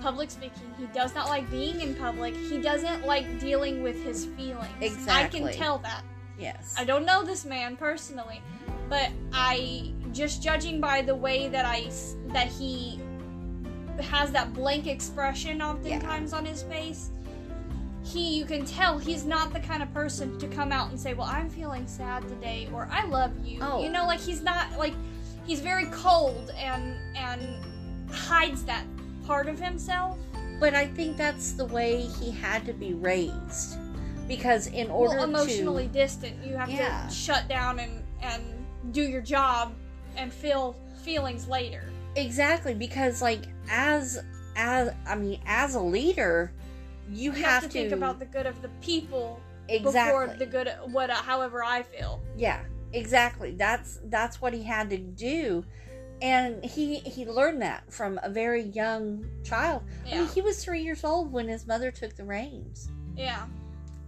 public 0.00 0.30
speaking. 0.30 0.72
He 0.78 0.86
does 0.86 1.14
not 1.14 1.28
like 1.28 1.50
being 1.50 1.80
in 1.80 1.94
public. 1.94 2.34
He 2.34 2.60
doesn't 2.60 3.04
like 3.04 3.40
dealing 3.40 3.82
with 3.82 4.02
his 4.04 4.26
feelings. 4.26 4.68
Exactly. 4.80 5.40
I 5.40 5.52
can 5.52 5.58
tell 5.58 5.78
that. 5.78 6.02
Yes. 6.38 6.74
I 6.78 6.84
don't 6.84 7.04
know 7.04 7.24
this 7.24 7.44
man 7.44 7.76
personally, 7.76 8.40
but 8.88 9.10
I 9.32 9.92
just 10.12 10.42
judging 10.42 10.80
by 10.80 11.02
the 11.02 11.14
way 11.14 11.48
that 11.48 11.64
I 11.64 11.90
that 12.28 12.46
he 12.46 13.00
has 14.00 14.30
that 14.32 14.54
blank 14.54 14.86
expression 14.86 15.60
oftentimes 15.60 16.32
on 16.32 16.44
his 16.44 16.62
face. 16.62 17.10
He, 18.04 18.38
you 18.38 18.46
can 18.46 18.64
tell 18.64 18.96
he's 18.96 19.24
not 19.24 19.52
the 19.52 19.60
kind 19.60 19.82
of 19.82 19.92
person 19.92 20.38
to 20.38 20.46
come 20.46 20.72
out 20.72 20.90
and 20.90 20.98
say, 20.98 21.14
"Well, 21.14 21.26
I'm 21.26 21.50
feeling 21.50 21.86
sad 21.86 22.26
today," 22.28 22.68
or 22.72 22.88
"I 22.90 23.04
love 23.04 23.32
you." 23.44 23.58
Oh. 23.60 23.82
You 23.82 23.90
know, 23.90 24.06
like 24.06 24.20
he's 24.20 24.40
not 24.40 24.78
like 24.78 24.94
he's 25.44 25.60
very 25.60 25.86
cold 25.86 26.52
and 26.56 26.96
and 27.16 27.42
hides 28.10 28.64
that 28.64 28.84
part 29.26 29.48
of 29.48 29.58
himself. 29.58 30.18
But 30.60 30.74
I 30.74 30.86
think 30.86 31.16
that's 31.16 31.52
the 31.52 31.66
way 31.66 32.02
he 32.02 32.30
had 32.30 32.64
to 32.66 32.72
be 32.72 32.94
raised. 32.94 33.78
Because 34.28 34.66
in 34.68 34.90
order 34.90 35.16
well, 35.16 35.24
emotionally 35.24 35.86
to 35.86 35.92
distant. 35.92 36.44
You 36.44 36.56
have 36.56 36.68
Yeah. 36.68 37.06
to 37.08 37.14
shut 37.14 37.48
down 37.48 37.78
and 37.78 38.04
and 38.22 38.42
do 38.92 39.02
your 39.02 39.22
job 39.22 39.72
and 40.16 40.32
feel 40.32 40.76
feelings 41.02 41.48
later. 41.48 41.82
Exactly, 42.14 42.74
because 42.74 43.22
like 43.22 43.42
as 43.70 44.18
as 44.56 44.90
I 45.06 45.14
mean, 45.14 45.40
as 45.46 45.74
a 45.74 45.80
leader, 45.80 46.52
you, 47.08 47.32
You 47.32 47.32
have, 47.32 47.62
have, 47.62 47.62
to, 47.64 47.68
think 47.68 47.92
about 47.92 48.18
the 48.18 48.26
good 48.26 48.46
of 48.46 48.60
the 48.60 48.68
people 48.80 49.40
exactly. 49.68 50.26
before 50.26 50.36
the 50.38 50.46
good 50.46 50.68
what 50.92 51.10
however 51.10 51.64
I 51.64 51.82
feel. 51.82 52.20
yeah, 52.36 52.60
exactly. 52.92 53.52
That's 53.52 53.98
that's 54.04 54.40
what 54.42 54.52
he 54.52 54.62
had 54.62 54.90
to 54.90 54.98
do, 54.98 55.64
and 56.20 56.64
he 56.64 56.96
he 56.98 57.24
learned 57.24 57.62
that 57.62 57.90
from 57.92 58.18
a 58.22 58.28
very 58.28 58.62
young 58.62 59.24
child. 59.44 59.82
I 60.06 60.16
mean, 60.16 60.26
he 60.28 60.40
was 60.42 60.62
three 60.62 60.82
years 60.82 61.04
old 61.04 61.32
when 61.32 61.48
his 61.48 61.66
mother 61.66 61.90
took 61.90 62.16
the 62.16 62.24
reins, 62.24 62.90
Yeah. 63.16 63.46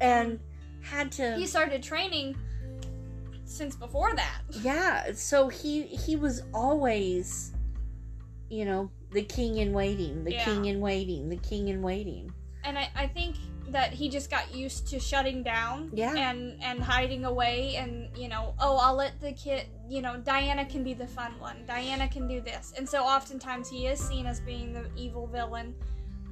And 0.00 0.38
had 0.82 1.12
to. 1.12 1.34
He 1.36 1.46
started 1.46 1.82
training 1.82 2.36
since 3.44 3.74
before 3.76 4.14
that. 4.14 4.40
yeah, 4.62 5.12
so 5.12 5.48
he 5.48 5.82
he 5.82 6.16
was 6.16 6.42
always, 6.54 7.52
you 8.48 8.64
know, 8.64 8.90
the 9.12 9.22
king 9.22 9.56
in 9.58 9.72
waiting, 9.72 10.24
the 10.24 10.32
Yeah. 10.32 10.44
king 10.44 10.66
in 10.66 10.80
waiting, 10.80 11.28
the 11.28 11.36
king 11.36 11.68
in 11.68 11.82
waiting. 11.82 12.32
And 12.64 12.78
I, 12.78 12.88
I 12.94 13.06
think 13.06 13.36
that 13.68 13.92
he 13.92 14.08
just 14.08 14.30
got 14.30 14.52
used 14.54 14.88
to 14.88 14.98
shutting 14.98 15.42
down 15.42 15.90
Yeah. 15.94 16.14
and 16.16 16.60
and 16.62 16.80
hiding 16.82 17.24
away 17.24 17.76
and 17.76 18.08
you 18.18 18.26
know 18.28 18.52
oh 18.58 18.76
i'll 18.82 18.96
let 18.96 19.20
the 19.20 19.30
kid 19.32 19.66
you 19.88 20.02
know 20.02 20.16
diana 20.16 20.64
can 20.64 20.82
be 20.82 20.92
the 20.92 21.06
fun 21.06 21.38
one 21.38 21.64
diana 21.68 22.08
can 22.08 22.26
do 22.26 22.40
this 22.40 22.72
and 22.76 22.88
so 22.88 23.04
oftentimes 23.04 23.70
he 23.70 23.86
is 23.86 24.00
seen 24.00 24.26
as 24.26 24.40
being 24.40 24.72
the 24.72 24.90
evil 24.96 25.28
villain 25.28 25.72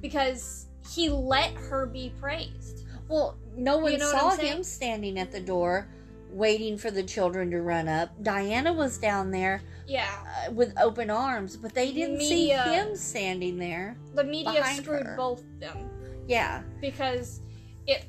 because 0.01 0.65
he 0.93 1.07
let 1.09 1.53
her 1.53 1.85
be 1.85 2.11
praised 2.19 2.85
Well, 3.09 3.37
no 3.55 3.77
one 3.77 3.91
You 3.91 3.97
know 3.97 4.11
saw 4.11 4.35
him 4.35 4.63
standing 4.63 5.19
at 5.19 5.31
the 5.31 5.39
door 5.41 5.89
waiting 6.31 6.77
for 6.77 6.91
the 6.91 7.03
children 7.03 7.49
to 7.51 7.61
run 7.61 7.87
up. 7.87 8.11
Diana 8.23 8.71
was 8.71 8.97
down 8.97 9.31
there 9.31 9.61
yeah 9.87 10.07
uh, 10.47 10.51
with 10.51 10.73
open 10.79 11.09
arms, 11.09 11.57
but 11.57 11.73
they 11.73 11.91
didn't 11.91 12.19
Media. 12.19 12.63
see 12.63 12.71
him 12.73 12.95
standing 12.95 13.57
there. 13.57 13.97
the 14.13 14.23
media 14.23 14.63
screwed 14.75 15.07
her. 15.07 15.15
both 15.17 15.43
them 15.59 15.89
Yeah, 16.27 16.61
because 16.79 17.41
it 17.87 18.05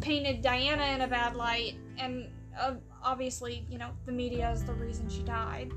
painted 0.00 0.42
diana 0.42 0.86
in 0.94 1.02
a 1.02 1.06
bad 1.06 1.34
light 1.34 1.74
and 1.98 2.28
uh, 2.58 2.74
obviously 3.02 3.66
you 3.70 3.78
know 3.78 3.90
the 4.06 4.12
media 4.12 4.50
is 4.50 4.64
the 4.64 4.72
reason 4.74 5.08
she 5.08 5.22
died 5.22 5.70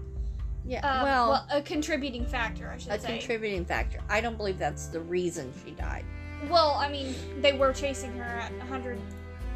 yeah. 0.65 0.79
Uh, 0.85 1.03
well, 1.03 1.47
a 1.51 1.61
contributing 1.61 2.25
factor 2.25 2.69
i 2.69 2.77
should 2.77 2.91
a 2.91 2.99
say 2.99 3.15
A 3.15 3.17
contributing 3.17 3.65
factor. 3.65 3.99
I 4.09 4.21
don't 4.21 4.37
believe 4.37 4.59
that's 4.59 4.87
the 4.87 4.99
reason 4.99 5.51
she 5.65 5.71
died. 5.71 6.05
Well, 6.49 6.75
I 6.79 6.89
mean, 6.89 7.15
they 7.41 7.53
were 7.53 7.73
chasing 7.73 8.11
her 8.17 8.23
at 8.23 8.51
100. 8.57 8.99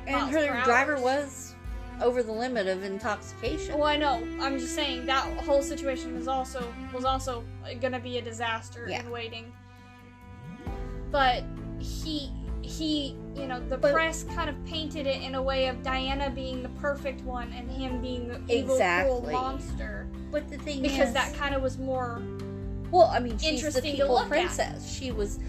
And 0.07 0.29
her 0.31 0.61
driver 0.63 0.97
was 0.99 1.55
over 2.01 2.21
the 2.21 2.31
limit 2.31 2.67
of 2.67 2.83
intoxication. 2.83 3.75
Well, 3.77 3.87
I 3.87 3.95
know. 3.95 4.15
I'm 4.41 4.59
just 4.59 4.75
saying 4.75 5.05
that 5.07 5.23
whole 5.45 5.61
situation 5.63 6.15
was 6.15 6.27
also 6.27 6.71
was 6.93 7.05
also 7.05 7.43
gonna 7.81 7.99
be 7.99 8.17
a 8.17 8.21
disaster 8.21 8.85
Yeah. 8.89 8.99
in 8.99 9.09
waiting. 9.09 9.51
But 11.11 11.43
he 11.79 12.31
he 12.61 13.15
you 13.35 13.45
know 13.47 13.59
the 13.59 13.77
But- 13.77 13.93
press 13.93 14.23
kind 14.23 14.49
of 14.49 14.55
painted 14.65 15.05
it 15.07 15.21
in 15.21 15.35
a 15.35 15.41
way 15.41 15.67
of 15.67 15.83
Diana 15.83 16.29
being 16.31 16.63
the 16.63 16.69
perfect 16.69 17.21
one 17.21 17.51
and 17.53 17.69
him 17.69 18.01
being 18.01 18.27
the 18.27 18.41
evil 18.53 18.77
cruel 18.77 19.21
monster 19.31 20.07
But 20.31 20.49
the 20.49 20.57
thing 20.57 20.81
because 20.81 21.09
is, 21.09 21.13
that 21.13 21.33
kind 21.35 21.53
of 21.55 21.61
was 21.61 21.77
more 21.77 22.21
well, 22.91 23.07
I 23.11 23.19
mean, 23.19 23.33
she's 23.37 23.41
the 23.41 23.55
interesting 23.55 23.91
to 23.93 23.97
people 23.97 24.13
look 24.13 24.23
at. 24.23 24.29
princess. 24.29 24.93
She 24.95 25.11
was 25.11 25.39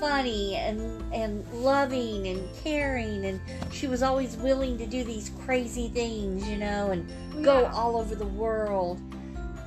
funny 0.00 0.56
and 0.56 0.80
and 1.14 1.46
loving 1.52 2.26
and 2.28 2.48
caring, 2.62 3.24
and 3.26 3.40
she 3.72 3.86
was 3.86 4.02
always 4.02 4.36
willing 4.36 4.76
to 4.78 4.86
do 4.86 5.04
these 5.04 5.30
crazy 5.44 5.88
things, 5.88 6.46
you 6.48 6.56
know, 6.56 6.90
and 6.90 7.08
go 7.44 7.62
Yeah. 7.62 7.72
all 7.72 7.96
over 7.96 8.14
the 8.14 8.26
world. 8.26 9.00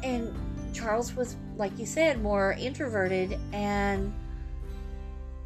And 0.03 0.33
Charles 0.73 1.15
was, 1.15 1.35
like 1.57 1.77
you 1.79 1.85
said, 1.85 2.21
more 2.21 2.53
introverted. 2.59 3.37
And 3.53 4.13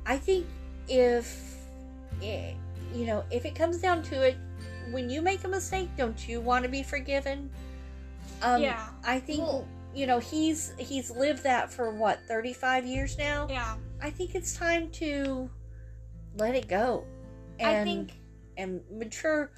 I 0.06 0.18
think 0.18 0.46
if, 0.88 1.58
eh, 2.22 2.54
you 2.94 3.06
know, 3.06 3.24
if 3.32 3.46
it 3.46 3.56
comes 3.56 3.78
down 3.78 4.02
to 4.04 4.22
it, 4.28 4.36
when 4.92 5.10
you 5.10 5.22
make 5.22 5.44
a 5.44 5.48
mistake, 5.48 5.90
don't 5.98 6.28
you 6.28 6.42
want 6.42 6.64
to 6.64 6.70
be 6.70 6.84
forgiven? 6.84 7.50
Um, 8.42 8.62
yeah 8.62 8.88
I 9.06 9.20
think, 9.20 9.40
Well- 9.42 9.68
you 9.94 10.08
know, 10.08 10.20
he's 10.20 10.74
he's 10.78 11.12
lived 11.12 11.44
that 11.44 11.72
for 11.72 11.92
what 11.92 12.20
thirty 12.28 12.54
five 12.54 12.86
years 12.86 13.18
now. 13.18 13.48
yeah 13.50 13.76
I 14.02 14.10
think 14.10 14.36
it's 14.36 14.56
time 14.56 14.90
to 14.92 15.50
let 16.38 16.56
it 16.56 16.68
go. 16.68 17.06
And, 17.60 17.78
I 17.78 17.84
think 17.84 18.14
and 18.58 18.82
mature 18.92 19.52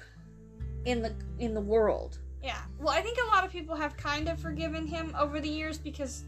in 0.84 1.00
the 1.02 1.14
in 1.38 1.54
the 1.54 1.60
world. 1.60 2.18
yeah 2.42 2.58
well 2.78 2.90
I 2.94 3.00
think 3.00 3.18
a 3.22 3.26
lot 3.34 3.44
of 3.44 3.50
people 3.52 3.74
have 3.76 3.96
kind 3.96 4.28
of 4.28 4.38
forgiven 4.38 4.86
him 4.86 5.14
over 5.18 5.40
the 5.40 5.48
years 5.48 5.78
because 5.78 6.24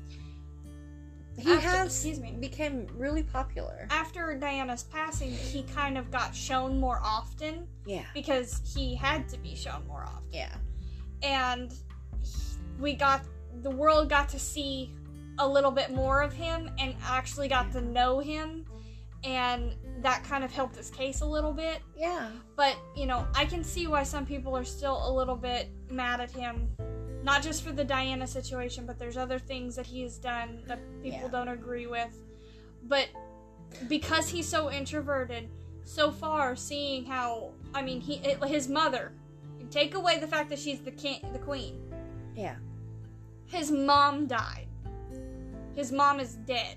He 1.38 1.52
After- 1.52 1.68
has 1.68 1.86
excuse 1.88 2.18
me. 2.18 2.32
became 2.40 2.86
really 2.96 3.22
popular. 3.22 3.86
after 3.90 4.34
Diana's 4.38 4.84
passing, 4.84 5.30
he 5.32 5.64
kind 5.64 5.98
of 5.98 6.10
got 6.10 6.34
shown 6.34 6.80
more 6.80 7.00
often 7.04 7.66
Yeah. 7.84 8.06
because 8.14 8.62
he 8.74 8.94
had 8.94 9.28
to 9.28 9.36
be 9.38 9.54
shown 9.54 9.86
more 9.86 10.04
often. 10.04 10.28
Yeah. 10.32 10.54
And 11.22 11.74
we 12.80 12.94
got 12.94 13.20
the 13.62 13.70
world 13.70 14.08
got 14.08 14.28
to 14.30 14.38
see 14.38 14.92
a 15.38 15.46
little 15.46 15.70
bit 15.70 15.90
more 15.90 16.22
of 16.22 16.32
him 16.32 16.70
and 16.78 16.94
actually 17.04 17.48
got 17.48 17.72
to 17.72 17.80
know 17.80 18.18
him 18.20 18.64
and 19.24 19.74
that 20.02 20.22
kind 20.24 20.44
of 20.44 20.52
helped 20.52 20.76
his 20.76 20.90
case 20.90 21.20
a 21.20 21.26
little 21.26 21.52
bit. 21.52 21.80
Yeah. 21.96 22.30
But, 22.56 22.76
you 22.94 23.06
know, 23.06 23.26
I 23.34 23.44
can 23.44 23.64
see 23.64 23.86
why 23.86 24.02
some 24.02 24.24
people 24.24 24.56
are 24.56 24.64
still 24.64 25.08
a 25.08 25.12
little 25.12 25.36
bit 25.36 25.68
mad 25.90 26.20
at 26.20 26.30
him. 26.30 26.68
Not 27.22 27.42
just 27.42 27.64
for 27.64 27.72
the 27.72 27.84
Diana 27.84 28.26
situation, 28.26 28.86
but 28.86 28.98
there's 28.98 29.16
other 29.16 29.38
things 29.38 29.74
that 29.76 29.86
he 29.86 30.02
has 30.02 30.16
done 30.18 30.62
that 30.66 30.78
people 31.02 31.20
Yeah. 31.22 31.28
don't 31.28 31.48
agree 31.48 31.86
with. 31.86 32.22
But 32.84 33.08
because 33.88 34.28
he's 34.28 34.46
so 34.46 34.70
introverted, 34.70 35.48
so 35.82 36.10
far 36.10 36.54
seeing 36.54 37.04
how 37.04 37.52
I 37.74 37.82
mean, 37.82 38.00
he 38.00 38.16
his 38.46 38.68
mother. 38.68 39.12
Take 39.70 39.94
away 39.94 40.20
the 40.20 40.28
fact 40.28 40.50
that 40.50 40.58
she's 40.58 40.80
the 40.80 40.92
king, 40.92 41.20
the 41.32 41.40
queen. 41.40 41.80
Yeah. 42.36 42.56
His 43.46 43.70
mom 43.70 44.26
died. 44.26 44.62
his 45.74 45.92
mom 45.92 46.20
is 46.20 46.36
dead. 46.46 46.76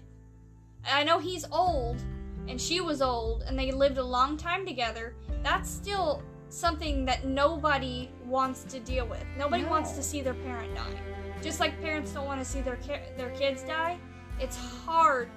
I 0.85 1.05
know 1.05 1.19
he's 1.19 1.45
old 1.53 2.01
and 2.49 2.59
she 2.59 2.81
was 2.81 3.01
old 3.01 3.43
and 3.47 3.57
they 3.57 3.71
lived 3.71 3.97
a 3.97 4.03
long 4.03 4.35
time 4.35 4.65
together. 4.65 5.15
That's 5.41 5.69
still 5.69 6.21
something 6.49 7.05
that 7.05 7.25
nobody 7.25 8.09
wants 8.25 8.63
to 8.65 8.79
deal 8.81 9.07
with. 9.07 9.23
Nobody 9.37 9.63
No. 9.63 9.69
wants 9.69 9.93
to 9.93 10.03
see 10.03 10.19
their 10.21 10.33
parent 10.33 10.75
die. 10.75 10.99
Just 11.41 11.61
like 11.61 11.79
parents 11.81 12.11
don't 12.11 12.25
want 12.25 12.41
to 12.41 12.45
see 12.45 12.59
their 12.59 12.75
ki- 12.75 13.07
their 13.15 13.29
kids 13.37 13.63
die, 13.63 13.97
it's 14.37 14.57
hard 14.57 15.29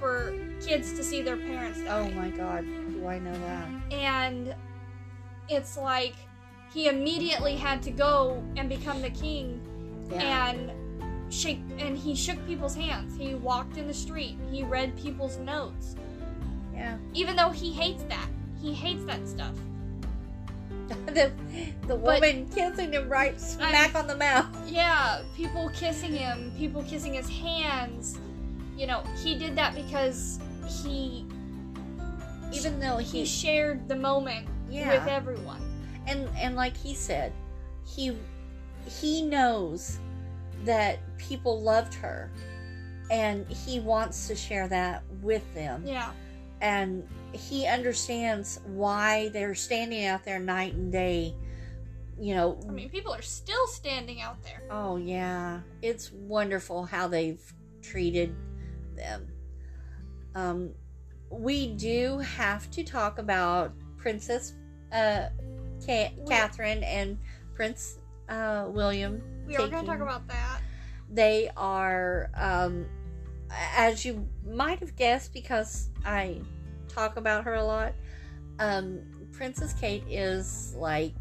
for 0.00 0.34
kids 0.60 0.92
to 0.94 1.04
see 1.04 1.22
their 1.22 1.36
parents 1.36 1.80
die. 1.84 1.96
Oh 2.00 2.10
my 2.10 2.30
god, 2.30 2.64
do 2.64 3.06
I 3.06 3.20
know 3.20 3.32
that? 3.38 3.68
And 3.92 4.52
it's 5.48 5.76
like 5.76 6.16
he 6.74 6.88
immediately 6.88 7.54
had 7.54 7.82
to 7.82 7.92
go 7.92 8.42
and 8.56 8.68
become 8.68 9.00
the 9.00 9.10
king 9.10 9.60
Yeah. 10.10 10.50
and 10.50 10.72
shake 11.32 11.60
and 11.78 11.96
he 11.96 12.14
shook 12.14 12.44
people's 12.46 12.74
hands. 12.74 13.16
He 13.18 13.34
walked 13.34 13.76
in 13.76 13.86
the 13.86 13.94
street. 13.94 14.36
He 14.50 14.62
read 14.62 14.96
people's 14.96 15.38
notes. 15.38 15.96
yeah. 16.74 16.96
Even 17.14 17.36
though 17.36 17.50
he 17.50 17.72
hates 17.72 18.02
that. 18.04 18.28
He 18.60 18.72
hates 18.72 19.04
that 19.04 19.26
stuff. 19.28 19.54
the 21.06 21.32
the 21.88 21.96
But- 21.96 22.00
woman 22.22 22.48
kissing 22.54 22.92
him 22.92 23.08
right 23.08 23.40
smack 23.40 23.94
on 23.94 24.06
the 24.06 24.16
mouth. 24.16 24.46
Yeah, 24.66 25.22
people 25.36 25.70
kissing 25.70 26.12
him, 26.12 26.52
people 26.58 26.82
kissing 26.84 27.14
his 27.14 27.28
hands. 27.28 28.18
You 28.76 28.86
know, 28.86 29.02
he 29.22 29.36
did 29.38 29.56
that 29.56 29.74
because 29.74 30.38
he 30.82 31.24
Even 32.52 32.78
though 32.78 32.98
he 32.98 33.20
he 33.20 33.24
shared 33.24 33.88
the 33.88 33.96
moment 33.96 34.46
yeah, 34.70 34.98
with 34.98 35.08
everyone. 35.08 35.62
and 36.06 36.28
and 36.36 36.54
like 36.56 36.76
he 36.76 36.94
said, 36.94 37.32
he 37.84 38.16
he 38.86 39.22
knows 39.22 39.98
that 40.64 40.98
people 41.18 41.60
loved 41.62 41.94
her, 41.94 42.30
and 43.10 43.46
he 43.50 43.80
wants 43.80 44.26
to 44.28 44.34
share 44.34 44.68
that 44.68 45.02
with 45.22 45.42
them. 45.54 45.82
Yeah. 45.86 46.12
and 46.62 47.06
he 47.32 47.66
understands 47.66 48.60
why 48.66 49.28
they're 49.28 49.54
standing 49.54 50.06
out 50.06 50.24
there 50.24 50.38
night 50.38 50.72
and 50.74 50.90
day. 50.90 51.34
You 52.18 52.34
know, 52.34 52.58
I 52.66 52.72
mean, 52.72 52.88
people 52.88 53.12
are 53.12 53.20
still 53.20 53.66
standing 53.66 54.22
out 54.22 54.42
there. 54.42 54.62
oh 54.70 54.96
yeah, 54.96 55.60
it's 55.82 56.10
wonderful 56.12 56.84
how 56.84 57.08
they've 57.08 57.42
treated 57.82 58.34
them. 58.94 59.28
Um, 60.34 60.70
we 61.30 61.74
do 61.74 62.18
have 62.18 62.70
to 62.70 62.82
talk 62.84 63.18
about 63.18 63.74
Princess 63.98 64.54
uh, 64.92 65.26
We- 65.86 66.10
Catherine 66.26 66.82
and 66.84 67.18
Prince 67.54 67.98
uh, 68.28 68.66
William. 68.68 69.22
We 69.46 69.56
are 69.56 69.68
going 69.68 69.84
to 69.84 69.90
talk 69.90 70.00
about 70.00 70.26
that. 70.28 70.60
They 71.10 71.50
are, 71.56 72.30
um, 72.34 72.86
as 73.50 74.04
you 74.04 74.26
might 74.44 74.80
have 74.80 74.96
guessed, 74.96 75.32
because 75.32 75.90
I 76.04 76.40
talk 76.88 77.16
about 77.16 77.44
her 77.44 77.54
a 77.54 77.64
lot. 77.64 77.92
Um, 78.58 79.02
Princess 79.32 79.72
Kate 79.74 80.04
is 80.08 80.74
like 80.76 81.14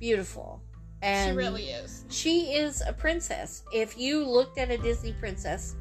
beautiful, 0.00 0.62
and 1.02 1.32
she 1.32 1.36
really 1.36 1.64
is. 1.64 2.04
she 2.08 2.54
is 2.54 2.82
a 2.86 2.92
princess. 2.92 3.62
If 3.72 3.96
you 3.98 4.26
looked 4.26 4.58
at 4.58 4.70
a 4.70 4.78
Disney 4.78 5.12
princess, 5.12 5.76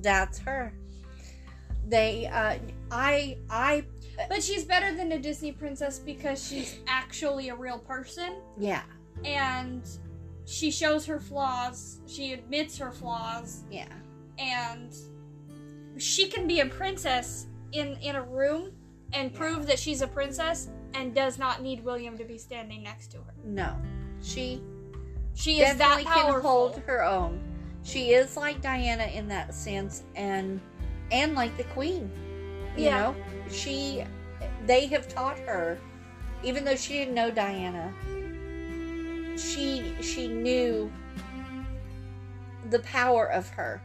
that's 0.00 0.38
her. 0.40 0.72
They, 1.86 2.26
uh, 2.26 2.58
I, 2.90 3.38
I, 3.48 3.84
But 4.28 4.42
she's 4.42 4.64
better 4.64 4.94
than 4.94 5.12
a 5.12 5.18
Disney 5.18 5.52
princess 5.52 5.98
because 5.98 6.46
she's 6.46 6.78
actually 6.86 7.48
a 7.48 7.54
real 7.54 7.78
person 7.78 8.34
yeah, 8.58 8.82
and 9.24 9.82
she 10.46 10.70
shows 10.70 11.06
her 11.06 11.18
flaws. 11.20 12.00
She 12.06 12.32
admits 12.32 12.78
her 12.78 12.90
flaws 12.92 13.64
yeah, 13.70 13.86
and 14.38 14.94
she 15.98 16.28
can 16.28 16.46
be 16.46 16.60
a 16.60 16.66
princess 16.66 17.46
in 17.72 17.96
in 18.00 18.16
a 18.16 18.22
room 18.22 18.72
and 19.12 19.32
prove 19.34 19.66
that 19.66 19.78
she's 19.78 20.00
a 20.02 20.06
princess 20.06 20.68
and 20.94 21.14
does 21.14 21.38
not 21.38 21.62
need 21.62 21.84
William 21.84 22.16
to 22.18 22.24
be 22.24 22.38
standing 22.38 22.82
next 22.82 23.08
to 23.12 23.18
her. 23.18 23.34
no, 23.44 23.74
she 24.22 24.62
She 25.34 25.60
is 25.60 25.76
that 25.76 25.78
definitely 25.78 26.04
can 26.04 26.40
hold 26.40 26.76
her 26.86 27.04
own. 27.04 27.40
She 27.84 28.12
is 28.12 28.36
like 28.36 28.60
Diana 28.60 29.04
in 29.04 29.28
that 29.28 29.54
sense, 29.54 30.02
and 30.14 30.60
and 31.10 31.34
like 31.34 31.56
the 31.56 31.64
Queen. 31.64 32.10
You 32.76 32.84
Yeah. 32.84 32.98
know, 33.00 33.16
she 33.50 34.04
they 34.66 34.86
have 34.86 35.08
taught 35.08 35.38
her, 35.40 35.78
even 36.42 36.64
though 36.64 36.76
she 36.76 36.94
didn't 36.94 37.14
know 37.14 37.30
Diana. 37.30 37.92
She 39.38 39.94
she 40.00 40.28
knew 40.28 40.90
the 42.70 42.80
power 42.80 43.26
of 43.30 43.48
her, 43.50 43.80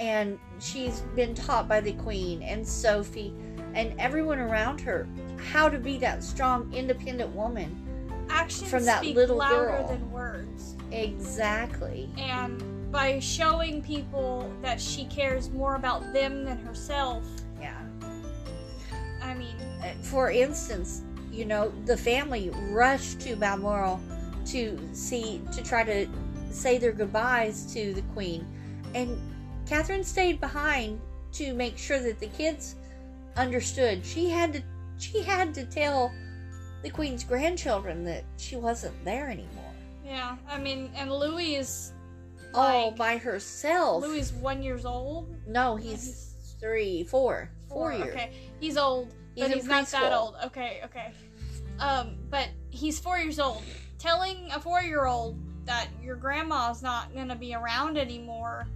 and 0.00 0.38
she's 0.60 1.00
been 1.16 1.34
taught 1.34 1.68
by 1.68 1.80
the 1.80 1.92
Queen 1.94 2.42
and 2.42 2.66
Sophie 2.66 3.34
and 3.74 3.94
everyone 3.98 4.38
around 4.38 4.80
her 4.82 5.08
how 5.52 5.68
to 5.68 5.78
be 5.78 5.98
that 5.98 6.22
strong, 6.22 6.72
independent 6.72 7.30
woman. 7.34 7.78
Actions 8.30 8.70
from 8.70 8.84
that 8.84 8.98
speak 9.00 9.16
little 9.16 9.36
louder 9.38 9.66
girl. 9.66 9.88
than 9.88 10.10
words. 10.10 10.76
Exactly. 10.92 12.08
And 12.16 12.90
by 12.92 13.18
showing 13.18 13.82
people 13.82 14.50
that 14.62 14.80
she 14.80 15.04
cares 15.06 15.50
more 15.50 15.74
about 15.74 16.12
them 16.12 16.44
than 16.44 16.58
herself, 16.58 17.24
Yeah. 17.60 17.74
I 19.22 19.34
mean, 19.34 19.56
Uh, 19.82 19.88
for 20.02 20.30
instance, 20.30 21.02
you 21.32 21.44
know, 21.44 21.72
the 21.86 21.96
family 21.96 22.50
rushed 22.70 23.20
to 23.22 23.34
Balmoral 23.36 24.00
to 24.46 24.78
see 24.92 25.40
to 25.52 25.62
try 25.62 25.84
to 25.84 26.06
say 26.50 26.78
their 26.78 26.92
goodbyes 26.92 27.72
to 27.74 27.94
the 27.94 28.02
Queen, 28.14 28.46
and 28.94 29.16
Catherine 29.66 30.04
stayed 30.04 30.40
behind 30.40 31.00
to 31.32 31.54
make 31.54 31.78
sure 31.78 31.98
that 32.00 32.18
the 32.20 32.26
kids 32.28 32.76
understood. 33.36 34.04
She 34.04 34.28
had 34.28 34.52
to 34.54 34.62
she 34.98 35.22
had 35.22 35.54
to 35.54 35.64
tell 35.64 36.12
the 36.82 36.90
Queen's 36.90 37.24
grandchildren 37.24 38.04
that 38.04 38.24
she 38.36 38.56
wasn't 38.56 39.04
there 39.04 39.30
anymore, 39.30 39.72
yeah. 40.04 40.36
I 40.48 40.58
mean, 40.58 40.90
and 40.94 41.12
Louis 41.12 41.56
is 41.56 41.92
all 42.54 42.88
like, 42.88 42.96
by 42.96 43.16
herself. 43.18 44.02
Louis 44.02 44.18
is 44.18 44.32
one 44.32 44.62
years 44.62 44.84
old. 44.84 45.34
no, 45.46 45.76
he's 45.76 46.34
three, 46.60 47.04
four, 47.04 47.50
four 47.68 47.92
years. 47.92 48.14
Okay, 48.14 48.32
he's 48.60 48.76
old, 48.76 49.14
He's 49.34 49.44
but 49.44 49.54
he's 49.54 49.64
not 49.66 49.86
that 49.88 50.12
old. 50.12 50.36
Okay, 50.44 50.80
okay. 50.84 51.12
Um, 51.78 52.16
but 52.30 52.48
he's 52.70 53.00
four 53.00 53.18
years 53.18 53.38
old. 53.38 53.62
Telling 54.02 54.50
a 54.50 54.58
four-year-old 54.60 55.38
that 55.64 55.86
your 56.02 56.16
grandma's 56.16 56.82
not 56.82 57.14
gonna 57.14 57.36
be 57.36 57.54
around 57.54 57.96
anymore, 57.96 58.66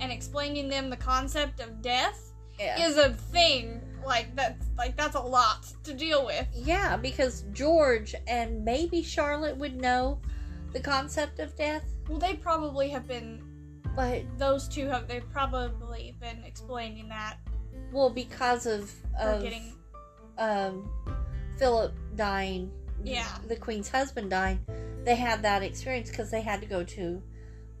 and 0.00 0.10
explaining 0.10 0.68
them 0.68 0.90
the 0.90 0.96
concept 0.96 1.60
of 1.60 1.80
death 1.80 2.32
Yeah. 2.58 2.84
is 2.84 2.96
a 2.96 3.12
thing. 3.14 3.80
Like 4.04 4.34
that's 4.34 4.66
like 4.76 4.96
that's 4.96 5.14
a 5.14 5.20
lot 5.20 5.66
to 5.84 5.94
deal 5.94 6.26
with. 6.26 6.48
Yeah, 6.52 6.96
because 6.96 7.44
George 7.52 8.16
and 8.26 8.64
maybe 8.64 9.04
Charlotte 9.04 9.56
would 9.56 9.80
know 9.80 10.20
the 10.72 10.80
concept 10.80 11.38
of 11.38 11.54
death, 11.56 11.84
Well, 12.08 12.18
they 12.18 12.34
probably 12.34 12.88
have 12.88 13.06
been. 13.06 13.40
but 13.94 14.22
Those 14.38 14.66
two 14.66 14.88
have. 14.88 15.06
They've 15.06 15.30
probably 15.30 16.16
been 16.20 16.42
explaining 16.44 17.08
that. 17.10 17.36
well, 17.92 18.10
because 18.10 18.66
of 18.66 18.92
of 19.20 19.42
getting. 19.44 19.74
um, 20.38 20.90
Philip 21.58 21.94
dying, 22.16 22.72
Yeah. 23.04 23.26
the 23.48 23.56
Queen's 23.56 23.88
husband 23.88 24.30
dying, 24.30 24.60
they 25.04 25.14
had 25.16 25.42
that 25.42 25.62
experience 25.62 26.10
because 26.10 26.30
they 26.30 26.40
had 26.42 26.60
to 26.60 26.66
go 26.66 26.84
to 26.84 27.22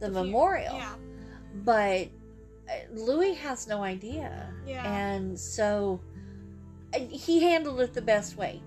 the, 0.00 0.10
memorial. 0.10 0.76
Yeah. 0.76 0.94
But 1.64 2.08
uh, 2.68 2.72
Louis 2.92 3.34
has 3.34 3.66
no 3.68 3.82
idea, 3.82 4.52
Yeah. 4.66 4.84
and 4.90 5.38
so 5.38 6.00
uh, 6.94 6.98
he 6.98 7.40
handled 7.42 7.80
it 7.80 7.94
the 7.94 8.02
best 8.02 8.36
way. 8.36 8.62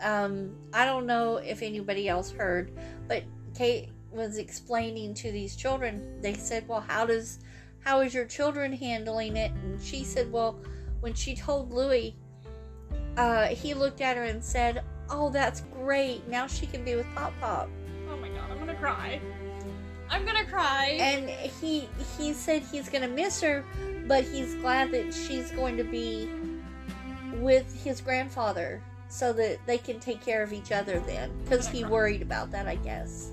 Um, 0.00 0.54
I 0.72 0.84
don't 0.84 1.06
know 1.06 1.38
if 1.38 1.62
anybody 1.62 2.08
else 2.08 2.30
heard, 2.30 2.70
but 3.08 3.24
Kate 3.56 3.88
was 4.12 4.38
explaining 4.38 5.14
to 5.14 5.32
these 5.32 5.56
children. 5.56 6.20
They 6.20 6.34
said, 6.34 6.68
"Well, 6.68 6.80
how 6.86 7.04
does 7.06 7.40
how 7.80 8.00
is 8.00 8.14
your 8.14 8.24
children 8.24 8.72
handling 8.72 9.36
it?" 9.36 9.50
And 9.52 9.80
she 9.82 10.04
said, 10.04 10.30
"Well, 10.30 10.60
when 11.00 11.14
she 11.14 11.34
told 11.34 11.72
Louis, 11.72 12.14
uh, 13.16 13.46
he 13.48 13.74
looked 13.74 14.00
at 14.00 14.16
her 14.16 14.22
and 14.24 14.42
said." 14.44 14.84
Oh, 15.10 15.30
that's 15.30 15.62
great. 15.72 16.26
Now 16.28 16.46
she 16.46 16.66
can 16.66 16.84
be 16.84 16.94
with 16.94 17.06
Pop 17.14 17.32
Pop. 17.40 17.68
Oh 18.10 18.16
my 18.16 18.28
god, 18.28 18.50
I'm 18.50 18.58
gonna 18.58 18.74
cry. 18.74 19.20
I'm 20.10 20.24
gonna 20.24 20.44
cry. 20.46 20.96
and 21.00 21.28
he 21.28 21.88
he 22.16 22.32
said 22.32 22.62
he's 22.72 22.88
gonna 22.88 23.08
miss 23.08 23.40
her 23.42 23.62
but 24.06 24.24
he's 24.24 24.54
glad 24.54 24.90
that 24.92 25.12
she's 25.12 25.50
going 25.50 25.76
to 25.76 25.84
be 25.84 26.26
with 27.34 27.84
his 27.84 28.00
grandfather 28.00 28.80
so 29.10 29.34
that 29.34 29.58
they 29.66 29.76
can 29.76 30.00
take 30.00 30.22
care 30.24 30.42
of 30.42 30.50
each 30.52 30.72
other 30.72 30.98
then 31.00 31.30
because 31.44 31.68
he 31.68 31.84
worried 31.96 32.22
about 32.22 32.50
that 32.50 32.66
i 32.66 32.74
guess 32.76 33.32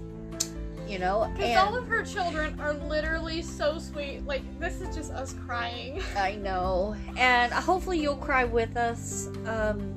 you 0.85 0.99
know 0.99 1.31
Because 1.37 1.55
all 1.55 1.75
of 1.77 1.87
her 1.87 2.03
children 2.03 2.59
are 2.59 2.73
literally 2.73 3.41
so 3.41 3.79
sweet. 3.79 4.23
Like, 4.25 4.43
this 4.59 4.81
is 4.81 4.93
just 4.95 5.11
us 5.13 5.33
crying. 5.47 6.01
i 6.17 6.35
know 6.35 6.95
and 7.17 7.53
hopefully 7.53 7.99
you'll 7.99 8.17
cry 8.17 8.43
with 8.43 8.75
us 8.75 9.29
um 9.47 9.94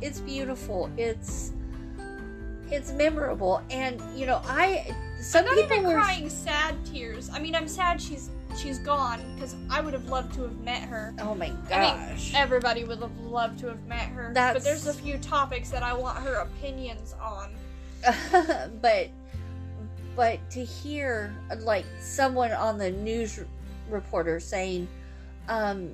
it's 0.00 0.20
beautiful 0.20 0.90
it's 0.96 1.52
it's 2.70 2.92
memorable 2.92 3.62
and 3.70 4.00
you 4.16 4.26
know 4.26 4.40
i 4.46 4.94
some 5.20 5.44
not 5.44 5.54
people 5.56 5.82
were 5.82 5.94
crying 5.94 6.30
sad 6.30 6.74
tears. 6.84 7.28
I 7.32 7.40
mean, 7.40 7.54
I'm 7.54 7.66
sad 7.66 8.00
she's 8.00 8.30
she's 8.56 8.78
gone 8.78 9.20
because 9.34 9.56
I 9.68 9.80
would 9.80 9.92
have 9.92 10.08
loved 10.08 10.32
to 10.34 10.42
have 10.42 10.56
met 10.60 10.82
her. 10.82 11.12
Oh 11.18 11.34
my 11.34 11.46
I 11.46 11.48
mean, 11.50 11.60
gosh. 11.68 12.32
everybody 12.34 12.84
would 12.84 13.00
have 13.00 13.18
loved 13.18 13.58
to 13.60 13.66
have 13.66 13.84
met 13.86 14.06
her. 14.10 14.30
That's- 14.32 14.62
But 14.62 14.64
there's 14.64 14.86
a 14.86 14.92
few 14.92 15.18
topics 15.18 15.70
that 15.70 15.82
I 15.82 15.92
want 15.92 16.18
her 16.18 16.34
opinions 16.34 17.14
on. 17.20 17.52
but 18.80 19.08
but 20.14 20.38
to 20.50 20.64
hear 20.64 21.34
like 21.60 21.84
someone 22.00 22.52
on 22.52 22.78
the 22.78 22.90
news 22.92 23.40
reporter 23.90 24.38
saying 24.38 24.86
um 25.48 25.90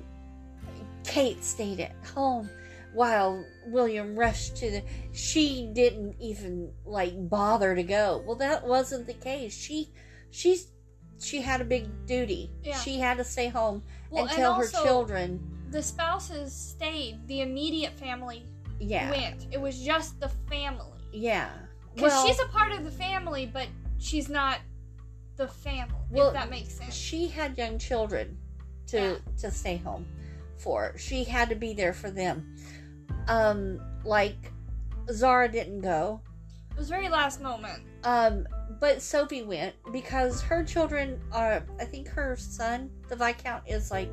Kate 1.03 1.43
stayed 1.43 1.79
at 1.79 1.93
home 2.13 2.47
while 2.93 3.43
William 3.67 4.15
rushed 4.17 4.55
to 4.57 4.71
the 4.71 4.83
she 5.13 5.69
didn't 5.73 6.15
even 6.19 6.71
like 6.85 7.13
bother 7.29 7.75
to 7.75 7.83
go. 7.83 8.23
Well 8.25 8.35
that 8.37 8.65
wasn't 8.65 9.07
the 9.07 9.13
case. 9.13 9.55
She 9.55 9.91
she's 10.31 10.67
she 11.21 11.41
had 11.41 11.61
a 11.61 11.65
big 11.65 11.87
duty. 12.05 12.51
Yeah. 12.63 12.77
She 12.79 12.99
had 12.99 13.17
to 13.17 13.23
stay 13.23 13.47
home 13.47 13.83
Well, 14.09 14.23
and 14.23 14.31
and 14.31 14.37
tell 14.37 14.53
also, 14.53 14.77
her 14.77 14.83
children 14.83 15.39
The 15.69 15.81
spouses 15.81 16.53
stayed. 16.53 17.25
The 17.27 17.41
immediate 17.41 17.93
family 17.93 18.45
yeah. 18.79 19.09
went. 19.11 19.47
It 19.51 19.59
was 19.59 19.79
just 19.79 20.19
the 20.19 20.29
family. 20.49 20.99
Yeah. 21.13 21.49
Because 21.93 22.11
Well, 22.11 22.27
she's 22.27 22.39
a 22.41 22.47
part 22.47 22.71
of 22.73 22.83
the 22.83 22.91
family, 22.91 23.49
but 23.51 23.67
she's 23.97 24.27
not 24.29 24.59
the 25.37 25.47
family. 25.47 25.95
Well, 26.09 26.27
if 26.27 26.33
that 26.33 26.49
makes 26.49 26.73
sense. 26.73 26.93
she 26.93 27.27
had 27.27 27.57
young 27.57 27.77
children 27.79 28.37
to 28.87 28.97
Yeah. 28.97 29.17
to 29.41 29.51
stay 29.51 29.77
home 29.77 30.05
for. 30.57 30.97
She 30.97 31.23
had 31.23 31.49
to 31.49 31.55
be 31.55 31.73
there 31.73 31.93
for 31.93 32.11
them. 32.11 32.55
Um, 33.27 33.79
like 34.03 34.51
Zara 35.11 35.51
didn't 35.51 35.81
go. 35.81 36.21
It 36.71 36.77
was 36.77 36.89
very 36.89 37.09
last 37.09 37.41
moment. 37.41 37.81
Um, 38.03 38.45
but 38.79 39.01
Sophie 39.01 39.43
went 39.43 39.73
because 39.91 40.41
her 40.41 40.63
children 40.63 41.19
are. 41.31 41.63
I 41.79 41.85
think 41.85 42.07
her 42.09 42.35
son, 42.35 42.89
the 43.09 43.15
viscount, 43.15 43.63
is 43.67 43.89
like, 43.91 44.09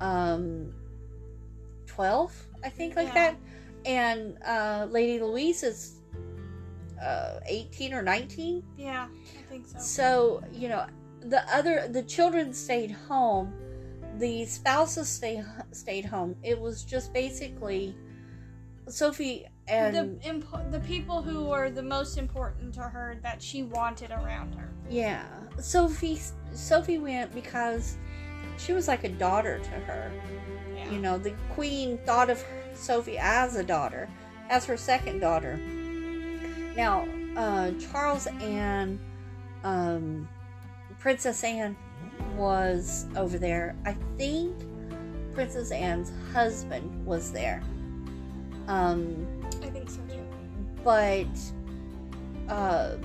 um, 0.00 0.72
twelve. 1.86 2.32
I 2.64 2.68
think 2.68 2.96
like 2.96 3.08
Yeah. 3.08 3.14
that, 3.32 3.36
and 3.86 4.38
uh, 4.44 4.86
Lady 4.90 5.22
Louise 5.22 5.62
is. 5.62 5.98
Uh, 7.02 7.40
18 7.46 7.94
or 7.94 8.00
19 8.02 8.62
Yeah, 8.78 9.08
I 9.10 9.42
think 9.50 9.66
so. 9.66 9.78
so 9.80 10.42
you 10.52 10.68
know, 10.68 10.86
the 11.20 11.42
other 11.52 11.88
the 11.88 12.04
children 12.04 12.52
stayed 12.54 12.92
home, 12.92 13.52
the 14.18 14.44
spouses 14.44 15.08
stay 15.08 15.42
stayed 15.72 16.04
home. 16.04 16.36
It 16.42 16.60
was 16.60 16.84
just 16.84 17.12
basically 17.12 17.94
Sophie 18.88 19.46
and 19.68 19.94
the 19.94 20.62
the 20.70 20.80
people 20.80 21.22
who 21.22 21.44
were 21.44 21.70
the 21.70 21.82
most 21.82 22.18
important 22.18 22.74
to 22.74 22.80
her 22.82 23.18
that 23.22 23.42
she 23.42 23.62
wanted 23.62 24.10
around 24.10 24.54
her. 24.54 24.72
yeah, 24.90 25.24
Sophie 25.58 26.20
Sophie 26.52 26.98
went 26.98 27.34
because 27.34 27.96
she 28.58 28.72
was 28.72 28.88
like 28.88 29.04
a 29.04 29.08
daughter 29.08 29.58
to 29.60 29.70
her. 29.70 30.12
Yeah. 30.74 30.90
You 30.90 30.98
know, 30.98 31.18
the 31.18 31.34
queen 31.54 31.98
thought 32.04 32.28
of 32.28 32.44
Sophie 32.74 33.18
as 33.18 33.56
a 33.56 33.64
daughter, 33.64 34.08
as 34.50 34.64
her 34.66 34.76
second 34.76 35.20
daughter. 35.20 35.56
Now, 36.76 37.06
uh, 37.36 37.70
Charles 37.92 38.26
and 38.40 38.98
um, 39.64 40.28
Princess 40.98 41.44
Anne 41.44 41.76
was 42.36 43.06
over 43.16 43.38
there. 43.38 43.76
I 43.84 43.96
think 44.18 44.54
Princess 45.34 45.70
Anne's 45.70 46.12
husband 46.32 47.04
was 47.06 47.32
there. 47.32 47.62
Um, 48.68 49.26
I 49.62 49.66
think 49.70 49.90
so 49.90 50.00
too. 50.08 50.24
but 50.84 51.26
uh, 52.48 52.96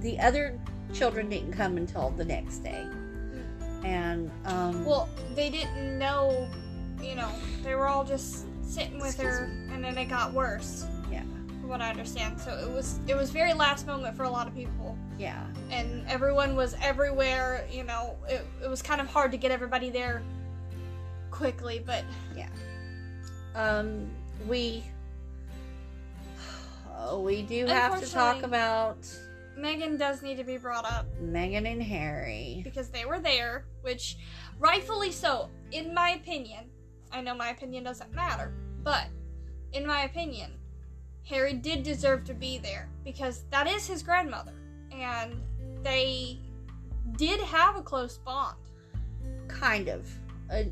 the 0.00 0.18
other 0.20 0.58
children 0.92 1.28
didn't 1.28 1.52
come 1.52 1.76
until 1.76 2.10
the 2.10 2.24
next 2.24 2.58
day. 2.58 2.86
And 3.84 4.30
um, 4.44 4.84
Well, 4.84 5.08
they 5.34 5.48
didn't 5.50 5.98
know, 5.98 6.48
you 7.02 7.14
know, 7.14 7.30
they 7.62 7.74
were 7.74 7.88
all 7.88 8.04
just 8.04 8.46
sitting 8.62 9.00
with 9.00 9.18
her, 9.20 9.50
and 9.72 9.82
then 9.82 9.96
it 9.98 10.06
got 10.06 10.32
worse. 10.32 10.86
Yeah. 11.10 11.22
From 11.60 11.68
what 11.68 11.80
I 11.80 11.90
understand, 11.90 12.38
so 12.40 12.52
it 12.56 12.70
was 12.70 13.00
it 13.08 13.16
was 13.16 13.30
very 13.30 13.52
last 13.54 13.86
moment 13.86 14.16
for 14.16 14.24
a 14.24 14.30
lot 14.30 14.46
of 14.46 14.54
people, 14.54 14.96
yeah, 15.20 15.44
and 15.70 16.02
everyone 16.08 16.56
was 16.56 16.74
everywhere. 16.82 17.66
You 17.70 17.84
know, 17.84 18.16
it 18.26 18.46
it 18.64 18.68
was 18.68 18.80
kind 18.80 19.00
of 19.02 19.06
hard 19.06 19.30
to 19.32 19.36
get 19.36 19.50
everybody 19.50 19.90
there 19.90 20.22
quickly, 21.30 21.82
but 21.84 22.04
Yeah. 22.34 22.48
um, 23.54 24.10
we 24.48 24.82
oh, 26.96 27.20
we 27.28 27.42
do 27.42 27.66
have 27.66 28.00
to 28.00 28.10
talk 28.10 28.42
about 28.42 28.96
Meghan 29.58 29.98
does 29.98 30.22
need 30.22 30.38
to 30.38 30.44
be 30.44 30.56
brought 30.56 30.86
up 30.86 31.06
Meghan 31.22 31.70
and 31.70 31.82
Harry. 31.82 32.62
because 32.64 32.88
they 32.88 33.04
were 33.04 33.18
there, 33.20 33.66
which 33.82 34.16
rightfully 34.58 35.12
so, 35.12 35.50
in 35.70 35.92
my 35.92 36.10
opinion. 36.10 36.70
I 37.12 37.20
know 37.20 37.34
my 37.34 37.48
opinion 37.50 37.84
doesn't 37.84 38.14
matter, 38.14 38.54
but 38.82 39.08
in 39.72 39.86
my 39.86 40.04
opinion, 40.04 40.52
Harry 41.28 41.52
did 41.54 41.82
deserve 41.82 42.24
to 42.24 42.34
be 42.34 42.56
there 42.56 42.88
because 43.04 43.44
that 43.50 43.66
is 43.66 43.86
his 43.86 44.02
grandmother, 44.02 44.52
and 44.92 45.32
they 45.82 46.38
did 47.16 47.40
have 47.40 47.76
a 47.76 47.82
close 47.82 48.18
bond. 48.18 48.56
Kind 49.48 49.88
of. 49.88 50.08
Uh, 50.52 50.64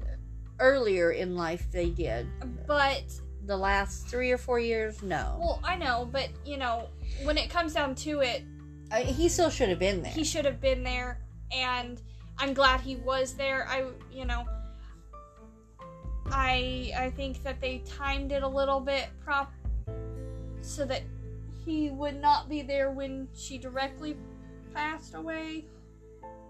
earlier 0.60 1.12
in 1.12 1.34
life, 1.36 1.70
they 1.70 1.90
did. 1.90 2.26
But 2.66 3.04
The 3.46 3.56
last 3.56 4.06
three 4.08 4.30
or 4.30 4.38
four 4.38 4.58
years, 4.60 5.02
no. 5.02 5.36
well, 5.40 5.60
I 5.64 5.76
know, 5.76 6.08
but 6.10 6.28
you 6.44 6.56
know, 6.58 6.88
when 7.22 7.38
it 7.38 7.48
comes 7.50 7.72
down 7.74 7.94
to 7.96 8.20
it, 8.20 8.42
Uh, 8.90 8.96
he 9.00 9.28
still 9.28 9.50
should 9.50 9.68
have 9.68 9.78
been 9.78 10.02
there. 10.02 10.12
he 10.12 10.24
should 10.24 10.44
have 10.44 10.60
been 10.60 10.82
there, 10.82 11.18
and 11.52 12.00
I'm 12.38 12.54
glad 12.54 12.80
he 12.80 12.96
was 12.96 13.34
there. 13.34 13.66
I, 13.68 13.84
you 14.12 14.24
know, 14.24 14.44
I 16.30 16.92
I 16.96 17.10
think 17.10 17.42
that 17.42 17.60
they 17.60 17.78
timed 17.86 18.32
it 18.32 18.42
a 18.42 18.48
little 18.48 18.80
bit 18.80 19.06
prop 19.24 19.52
so 20.60 20.84
that 20.84 21.02
he 21.68 21.90
would 21.90 22.20
not 22.20 22.48
be 22.48 22.62
there 22.62 22.90
when 22.90 23.28
she 23.34 23.58
directly 23.58 24.16
passed 24.74 25.14
away. 25.14 25.66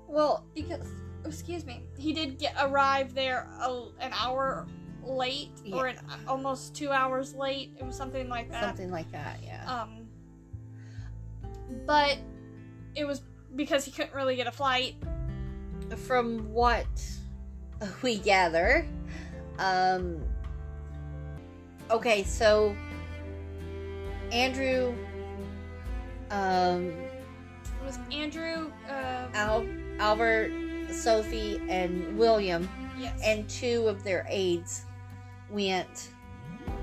well, 0.06 0.44
Because, 0.54 0.86
excuse 1.24 1.64
me, 1.64 1.82
he 1.96 2.12
did 2.12 2.38
get 2.38 2.54
arrive 2.60 3.14
there 3.14 3.48
a, 3.60 3.86
an 4.00 4.12
hour 4.12 4.66
late 5.02 5.50
or 5.72 5.86
an, 5.88 5.98
almost 6.26 6.74
two 6.74 6.90
hours 6.90 7.34
late. 7.34 7.72
It 7.78 7.84
was 7.84 7.96
something 7.96 8.28
like 8.28 8.50
that. 8.50 8.62
something 8.62 8.90
like 8.90 9.10
that, 9.12 9.40
yeah. 9.42 9.64
Um, 9.66 10.06
but 11.86 12.18
it 12.94 13.04
was 13.04 13.22
because 13.56 13.84
he 13.84 13.90
couldn't 13.90 14.14
really 14.14 14.36
get 14.36 14.46
a 14.46 14.52
flight. 14.52 14.94
From 16.06 16.52
what 16.52 16.86
we 18.02 18.18
gather, 18.18 18.86
um, 19.58 20.22
okay, 21.90 22.22
so 22.24 22.76
Andrew, 24.32 24.94
um, 26.30 26.88
It 26.88 27.84
was 27.84 27.98
Andrew. 28.12 28.70
Uh, 28.88 29.28
Al- 29.34 29.66
Albert, 29.98 30.52
Sophie, 30.90 31.60
and 31.68 32.18
William, 32.18 32.68
yes. 32.98 33.20
and 33.24 33.48
two 33.48 33.86
of 33.88 34.04
their 34.04 34.26
aides 34.28 34.84
went 35.50 36.10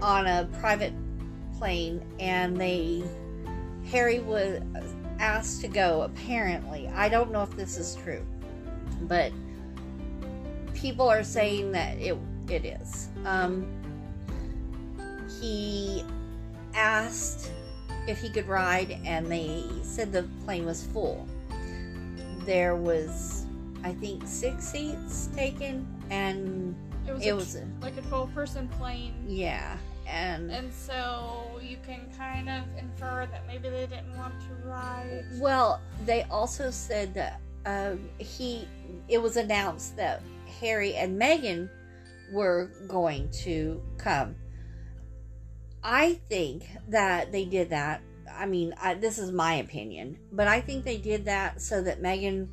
on 0.02 0.28
a 0.28 0.50
private 0.60 0.94
plane, 1.58 2.06
and 2.20 2.58
they 2.58 3.04
Harry 3.86 4.20
was 4.20 4.62
asked 5.20 5.62
to 5.62 5.68
go. 5.68 6.02
Apparently, 6.02 6.88
I 6.90 7.10
don't 7.10 7.32
know 7.32 7.44
if 7.44 7.52
this 7.56 7.78
is 7.78 7.96
true, 7.96 8.26
but 9.04 9.32
people 10.74 11.08
are 11.10 11.24
saying 11.24 11.72
that 11.72 11.98
it 11.98 12.18
it 12.50 12.66
is. 12.66 13.10
Um, 13.26 13.66
he 15.42 16.04
asked 16.74 17.52
if 18.08 18.20
he 18.20 18.30
could 18.30 18.48
ride, 18.48 19.00
and 19.06 19.32
they 19.32 19.64
said 19.84 20.12
the 20.12 20.24
plane 20.44 20.66
was 20.66 20.86
full. 20.88 21.28
There 22.46 22.76
was, 22.76 23.46
I 23.84 23.94
think, 23.94 24.24
six 24.28 24.66
seats 24.68 25.30
taken, 25.36 25.88
and 26.10 26.76
it 27.08 27.14
was, 27.14 27.26
it 27.26 27.30
a, 27.30 27.36
was, 27.36 27.58
like 27.82 27.98
a 27.98 28.02
12 28.02 28.34
person 28.34 28.68
plane. 28.70 29.14
yeah, 29.28 29.78
and 30.08 30.52
And 30.52 30.72
so 30.72 31.60
you 31.62 31.78
can 31.86 32.02
kind 32.18 32.50
of 32.50 32.64
infer 32.78 33.28
that 33.32 33.48
maybe 33.48 33.70
they 33.70 33.88
didn't 33.88 34.16
want 34.18 34.34
to 34.42 34.68
ride. 34.68 35.26
Well, 35.40 35.82
they 36.06 36.24
also 36.24 36.70
said 36.70 37.14
that 37.16 37.42
um, 37.66 38.10
he. 38.20 38.68
It 39.08 39.22
was 39.22 39.38
announced 39.38 39.96
that 39.98 40.22
Harry 40.60 40.96
and 40.96 41.20
Meghan 41.20 41.70
were 42.32 42.72
going 42.88 43.30
to 43.44 43.82
come. 43.98 44.36
I 45.88 46.20
think 46.30 46.68
that 46.90 47.32
they 47.32 47.46
did 47.46 47.70
that. 47.70 48.02
I 48.36 48.48
mean, 48.48 48.74
I, 48.82 48.96
this 48.96 49.20
is 49.20 49.32
my 49.32 49.54
opinion, 49.56 50.18
but 50.32 50.48
I 50.48 50.60
think 50.60 50.84
they 50.84 50.98
did 50.98 51.26
that 51.26 51.62
so 51.62 51.80
that 51.84 52.02
Meghan 52.02 52.48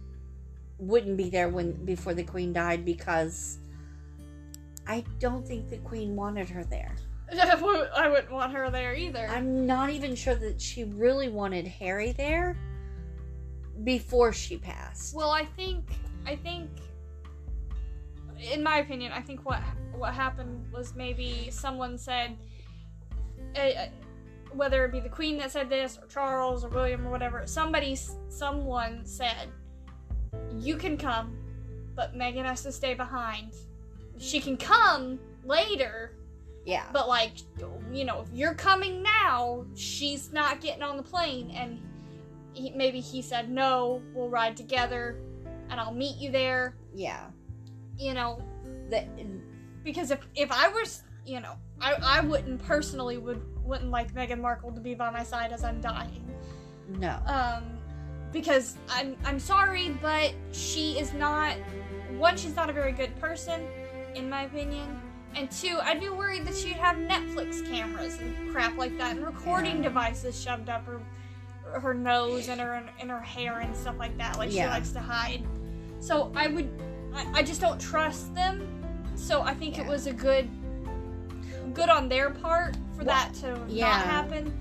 wouldn't 0.79 1.17
be 1.17 1.31
there 1.31 1.49
when 1.49 1.73
before 1.87 2.13
the 2.13 2.25
Queen 2.25 2.53
died 2.53 2.85
because 2.85 3.57
I 4.87 5.03
don't 5.19 5.49
think 5.49 5.71
the 5.71 5.79
Queen 5.79 6.15
wanted 6.15 6.51
her 6.51 6.63
there. 6.63 6.95
I 7.33 8.09
wouldn't 8.09 8.31
want 8.31 8.53
her 8.53 8.71
there 8.71 8.95
either. 8.95 9.27
I'm 9.31 9.67
not 9.67 9.89
even 9.89 10.15
sure 10.15 10.35
that 10.35 10.61
she 10.61 10.85
really 10.85 11.31
wanted 11.31 11.67
Harry 11.67 12.13
there 12.13 12.55
before 13.83 14.35
she 14.35 14.59
passed. 14.59 15.15
well, 15.17 15.31
I 15.31 15.47
think 15.57 15.87
I 16.27 16.37
think, 16.37 16.69
in 18.39 18.63
my 18.63 18.79
opinion, 18.79 19.13
I 19.13 19.23
think 19.23 19.47
what 19.47 19.63
what 19.95 20.13
happened 20.13 20.67
was 20.71 20.95
maybe 20.95 21.49
someone 21.51 21.97
said, 21.97 22.37
uh, 23.57 23.87
whether 24.53 24.85
it 24.85 24.93
be 24.93 25.01
the 25.01 25.09
Queen 25.09 25.39
that 25.39 25.51
said 25.51 25.69
this 25.69 25.99
or 26.01 26.07
Charles 26.09 26.65
or 26.65 26.69
William 26.69 27.07
or 27.07 27.11
whatever, 27.11 27.43
somebody, 27.47 27.97
someone 28.29 29.05
said, 29.05 29.49
you 30.59 30.77
can 30.77 30.97
come, 30.97 31.37
but 31.95 32.15
Meghan 32.15 32.45
has 32.45 32.63
to 32.63 32.73
stay 32.73 32.95
behind. 32.95 33.53
She 34.19 34.41
can 34.41 34.57
come 34.57 35.19
later, 35.45 36.13
Yeah. 36.65 36.85
but 36.93 37.09
like, 37.09 37.33
you 37.91 38.05
know, 38.05 38.21
if 38.21 38.29
you're 38.33 38.55
coming 38.55 39.03
now, 39.03 39.65
she's 39.75 40.33
not 40.33 40.61
getting 40.61 40.83
on 40.83 40.97
the 40.97 41.03
plane. 41.03 41.51
And 41.51 41.81
he, 42.53 42.71
maybe 42.71 43.01
he 43.01 43.23
said, 43.23 43.51
no, 43.51 44.03
we'll 44.15 44.29
ride 44.29 44.57
together, 44.57 45.17
and 45.71 45.81
I'll 45.81 45.95
meet 45.95 46.17
you 46.17 46.31
there. 46.31 46.77
Yeah. 46.95 47.27
You 47.99 48.15
know, 48.15 48.43
The, 48.91 49.07
because 49.83 50.11
if 50.11 50.21
if 50.35 50.53
I 50.53 50.69
was, 50.69 51.03
you 51.25 51.41
know, 51.41 51.55
I 51.81 51.95
I 52.03 52.21
wouldn't 52.21 52.63
personally 52.65 53.19
would 53.19 53.41
wouldn't 53.65 53.91
like 53.91 54.13
Meghan 54.15 54.41
Markle 54.41 54.73
to 54.73 54.81
be 54.81 54.95
by 54.95 55.11
my 55.11 55.23
side 55.23 55.53
as 55.53 55.63
I'm 55.65 55.81
dying. 55.81 56.25
no. 56.89 57.19
Um, 57.27 57.65
because 58.33 58.77
I'm 58.89 59.17
I'm 59.25 59.39
sorry, 59.39 59.91
but 60.01 60.33
she 60.53 60.99
is 60.99 61.13
not. 61.13 61.57
One, 62.17 62.37
she's 62.37 62.57
not 62.57 62.69
a 62.71 62.73
very 62.73 62.93
good 62.93 63.15
person, 63.21 63.63
in 64.15 64.29
my 64.31 64.43
opinion. 64.45 65.01
And 65.35 65.51
two, 65.51 65.79
I'd 65.83 66.01
be 66.01 66.09
worried 66.11 66.45
that 66.47 66.55
she'd 66.55 66.73
have 66.77 66.97
Netflix 66.97 67.67
cameras 67.71 68.19
and 68.21 68.51
crap 68.53 68.77
like 68.77 68.97
that, 68.99 69.17
and 69.17 69.25
recording 69.25 69.77
Yeah. 69.79 69.85
devices 69.85 70.41
shoved 70.41 70.69
up 70.69 70.85
her 70.87 71.01
her 71.81 71.95
nose 71.95 72.49
and 72.49 72.61
her 72.61 72.83
and 73.01 73.11
her 73.11 73.21
hair 73.21 73.61
and 73.61 73.75
stuff 73.77 73.95
like 73.99 74.17
that, 74.19 74.37
like 74.39 74.51
she 74.51 74.65
likes 74.67 74.91
to 74.91 75.01
hide. 75.01 75.43
So 76.01 76.31
I 76.35 76.49
would, 76.49 76.69
I, 77.15 77.27
I 77.37 77.43
just 77.43 77.61
don't 77.61 77.81
trust 77.81 78.35
them. 78.35 78.67
So 79.15 79.41
I 79.43 79.55
think 79.55 79.79
it 79.79 79.87
was 79.87 80.07
a 80.07 80.13
good, 80.13 80.51
good 81.75 81.89
on 81.89 82.09
their 82.09 82.31
part 82.31 82.77
for 82.97 83.05
that 83.05 83.35
to 83.35 83.59
yeah. 83.69 83.89
not 83.89 84.07
happen. 84.07 84.59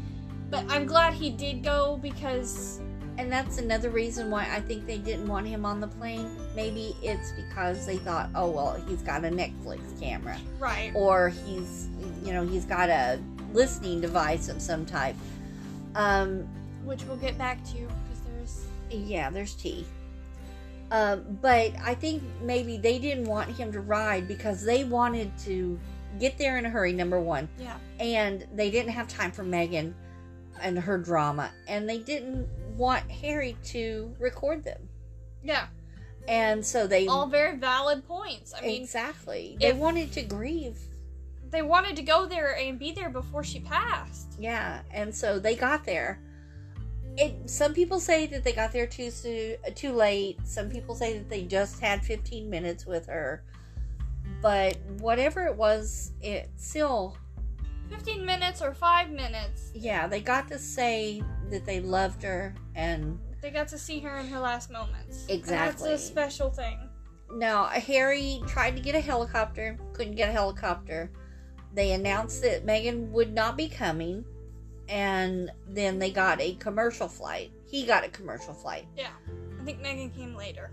But 0.49 0.65
I'm 0.69 0.85
glad 0.85 1.13
he 1.13 1.29
did 1.29 1.63
go 1.63 1.97
because 2.01 2.81
And 3.17 3.31
that's 3.31 3.57
another 3.57 3.89
reason 3.89 4.31
why 4.31 4.47
I 4.51 4.61
think 4.61 4.87
they 4.87 4.97
didn't 4.97 5.27
want 5.27 5.47
him 5.47 5.65
on 5.65 5.79
the 5.79 5.87
plane. 5.87 6.29
Maybe 6.55 6.95
it's 7.03 7.31
because 7.33 7.85
they 7.85 7.97
thought, 7.97 8.29
oh, 8.35 8.49
well, 8.49 8.81
he's 8.87 9.01
got 9.01 9.23
a 9.25 9.29
Netflix 9.29 9.79
camera. 10.01 10.37
right. 10.59 10.91
Or 10.95 11.29
he's, 11.29 11.89
you 12.23 12.33
know, 12.33 12.45
he's 12.45 12.65
got 12.65 12.89
a 12.89 13.19
listening 13.53 14.01
device 14.01 14.49
of 14.49 14.61
some 14.61 14.85
type. 14.85 15.15
Um, 15.95 16.47
which 16.83 17.03
we'll 17.03 17.17
get 17.17 17.37
back 17.37 17.63
to 17.65 17.77
because 17.77 18.21
there's 18.25 18.65
yeah, 18.89 19.29
there's 19.29 19.53
tea. 19.53 19.85
Um, 20.89 21.37
but 21.41 21.73
I 21.83 21.93
think 21.95 22.23
maybe 22.41 22.77
they 22.77 22.99
didn't 22.99 23.25
want 23.25 23.49
him 23.49 23.71
to 23.71 23.79
ride 23.81 24.27
because 24.27 24.63
they 24.63 24.83
wanted 24.83 25.31
to 25.45 25.79
get 26.19 26.37
there 26.37 26.57
in 26.57 26.65
a 26.65 26.69
hurry, 26.69 26.93
number 26.93 27.19
one. 27.19 27.47
yeah 27.59 27.77
and 27.99 28.47
they 28.53 28.71
didn't 28.71 28.91
have 28.91 29.07
time 29.07 29.31
for 29.31 29.43
Meghan 29.43 29.93
and 30.61 30.77
her 30.77 30.97
drama, 30.97 31.51
and 31.67 31.89
they 31.89 31.97
didn't 31.99 32.47
want 32.77 33.09
Harry 33.09 33.57
to 33.65 34.13
record 34.19 34.63
them, 34.63 34.87
yeah 35.43 35.67
and 36.27 36.63
so 36.65 36.85
they 36.87 37.07
all 37.07 37.25
very 37.27 37.57
valid 37.57 38.07
points. 38.07 38.53
I 38.55 38.61
mean, 38.61 38.81
exactly 38.81 39.57
they 39.59 39.73
wanted 39.73 40.11
to 40.13 40.21
grieve, 40.21 40.77
they 41.49 41.61
wanted 41.61 41.95
to 41.95 42.03
go 42.03 42.25
there 42.27 42.55
and 42.57 42.77
be 42.77 42.91
there 42.91 43.09
before 43.09 43.43
she 43.43 43.59
passed. 43.59 44.35
yeah, 44.39 44.81
and 44.91 45.13
so 45.13 45.39
they 45.39 45.55
got 45.55 45.83
there. 45.83 46.19
It 47.17 47.49
some 47.49 47.73
people 47.73 47.99
say 47.99 48.25
that 48.27 48.43
they 48.43 48.53
got 48.53 48.71
there 48.71 48.87
too 48.87 49.11
soon, 49.11 49.57
uh, 49.67 49.71
too 49.75 49.91
late. 49.93 50.37
Some 50.45 50.69
people 50.69 50.95
say 50.95 51.17
that 51.17 51.29
they 51.29 51.43
just 51.43 51.81
had 51.81 52.05
15 52.05 52.49
minutes 52.49 52.85
with 52.85 53.07
her, 53.07 53.43
but 54.41 54.77
whatever 54.99 55.45
it 55.45 55.55
was, 55.55 56.11
it 56.21 56.49
still 56.57 57.17
Fifteen 57.89 58.25
minutes 58.25 58.61
or 58.61 58.73
five 58.73 59.09
minutes, 59.09 59.71
yeah 59.73 60.07
they 60.07 60.21
got 60.21 60.47
to 60.47 60.57
say 60.57 61.21
that 61.49 61.65
they 61.65 61.81
loved 61.81 62.23
her 62.23 62.55
and 62.75 63.19
they 63.41 63.49
got 63.49 63.67
to 63.69 63.77
see 63.77 63.99
her 63.99 64.17
in 64.17 64.27
her 64.27 64.39
last 64.39 64.71
moments. 64.71 65.23
And 65.23 65.31
Exactly. 65.31 65.89
that's 65.89 66.03
a 66.03 66.05
special 66.05 66.49
thing. 66.51 66.77
Now, 67.33 67.65
Harry 67.65 68.41
tried 68.47 68.75
to 68.75 68.81
get 68.81 68.93
a 68.93 68.99
helicopter, 68.99 69.77
couldn't 69.93 70.15
get 70.15 70.29
a 70.29 70.31
helicopter. 70.31 71.11
They 71.73 71.93
announced 71.93 72.41
that 72.43 72.65
Meghan 72.65 73.09
would 73.09 73.33
not 73.33 73.57
be 73.57 73.67
coming, 73.69 74.25
and 74.89 75.49
then 75.67 75.97
they 75.97 76.11
got 76.11 76.41
a 76.41 76.53
commercial 76.55 77.07
flight. 77.07 77.51
He 77.65 77.85
got 77.85 78.03
a 78.03 78.09
commercial 78.09 78.53
flight. 78.53 78.85
Yeah. 78.95 79.11
I 79.59 79.63
think 79.63 79.81
Meghan 79.81 80.13
came 80.13 80.35
later. 80.35 80.71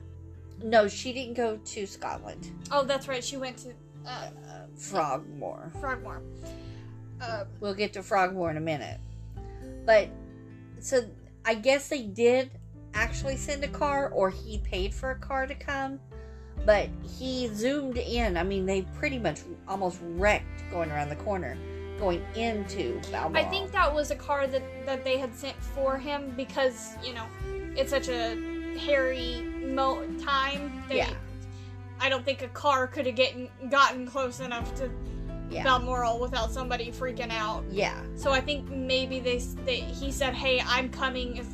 No, 0.62 0.88
she 0.88 1.12
didn't 1.12 1.34
go 1.34 1.56
to 1.56 1.86
Scotland. 1.86 2.50
Oh, 2.70 2.84
that's 2.84 3.06
right. 3.08 3.22
She 3.22 3.36
went 3.36 3.58
to 3.58 3.68
uh, 4.06 4.10
Uh, 4.10 4.30
Frogmore. 4.76 5.70
Frogmore. 5.80 6.22
Uh, 7.20 7.44
We'll 7.60 7.74
get 7.74 7.92
to 7.94 8.02
Frogmore 8.02 8.50
in 8.50 8.56
a 8.56 8.60
minute. 8.60 8.98
But, 9.84 10.08
so 10.80 11.02
I 11.44 11.54
guess 11.54 11.88
they 11.88 12.02
did 12.02 12.50
actually 12.94 13.36
send 13.36 13.62
a 13.64 13.68
car, 13.68 14.08
or 14.10 14.30
he 14.30 14.58
paid 14.58 14.94
for 14.94 15.10
a 15.12 15.18
car 15.18 15.46
to 15.46 15.54
come. 15.54 16.00
But 16.66 16.88
he 17.18 17.48
zoomed 17.48 17.96
in. 17.98 18.36
I 18.36 18.42
mean, 18.42 18.66
they 18.66 18.82
pretty 18.82 19.18
much 19.18 19.40
almost 19.66 19.98
wrecked 20.02 20.44
going 20.70 20.90
around 20.90 21.08
the 21.08 21.16
corner, 21.16 21.56
going 21.98 22.22
into 22.34 23.00
Balmoral. 23.10 23.36
I 23.44 23.48
think 23.48 23.70
that 23.72 23.92
was 23.94 24.10
a 24.10 24.16
car 24.16 24.46
that 24.48 24.62
that 24.84 25.04
they 25.04 25.18
had 25.18 25.34
sent 25.34 25.56
for 25.62 25.96
him 25.96 26.34
because 26.36 26.94
you 27.02 27.14
know 27.14 27.24
it's 27.76 27.90
such 27.90 28.08
a 28.08 28.36
hairy 28.78 29.42
mo- 29.42 30.06
time. 30.24 30.82
They, 30.88 30.98
Yeah. 30.98 31.10
I 32.00 32.08
don't 32.08 32.24
think 32.24 32.42
a 32.42 32.48
car 32.48 32.86
could 32.86 33.06
have 33.06 33.16
gotten 33.16 33.48
gotten 33.70 34.06
close 34.06 34.40
enough 34.40 34.72
to 34.76 34.88
Yeah. 35.50 35.64
Balmoral 35.64 36.20
without 36.20 36.52
somebody 36.52 36.92
freaking 36.92 37.32
out. 37.32 37.64
Yeah. 37.70 38.00
So 38.16 38.30
I 38.32 38.40
think 38.40 38.68
maybe 38.70 39.18
they, 39.18 39.38
they 39.64 39.80
he 39.80 40.12
said, 40.12 40.34
"Hey, 40.34 40.62
I'm 40.66 40.90
coming. 40.90 41.36
If 41.38 41.46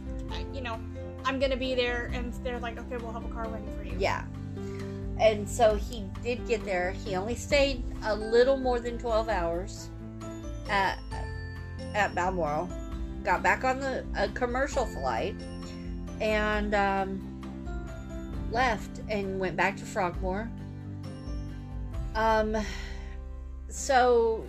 you 0.53 0.61
know, 0.61 0.79
I'm 1.25 1.39
gonna 1.39 1.57
be 1.57 1.75
there," 1.75 2.11
and 2.13 2.33
they're 2.45 2.59
like, 2.59 2.79
"Okay, 2.79 2.97
we'll 2.99 3.13
have 3.13 3.25
a 3.25 3.29
car 3.33 3.49
ready 3.49 3.65
for 3.79 3.85
you." 3.85 3.97
Yeah. 3.99 4.25
And 5.19 5.49
so 5.49 5.77
he 5.77 6.05
did 6.25 6.45
get 6.49 6.65
there. 6.65 6.91
He 6.91 7.15
only 7.15 7.37
stayed 7.37 7.85
a 8.05 8.15
little 8.17 8.57
more 8.57 8.81
than 8.81 8.99
12 8.99 9.29
hours 9.29 9.89
at, 10.69 10.99
at 11.95 12.15
Balmoral. 12.17 12.69
Got 13.23 13.43
back 13.45 13.63
on 13.65 13.79
the 13.79 14.05
a 14.19 14.29
commercial 14.31 14.85
flight 14.87 15.37
and 16.21 16.75
um, 16.75 17.31
left 18.51 19.01
and 19.09 19.39
went 19.39 19.57
back 19.57 19.77
to 19.77 19.85
Frogmore. 19.85 20.51
Um, 22.15 22.57
so 23.69 24.45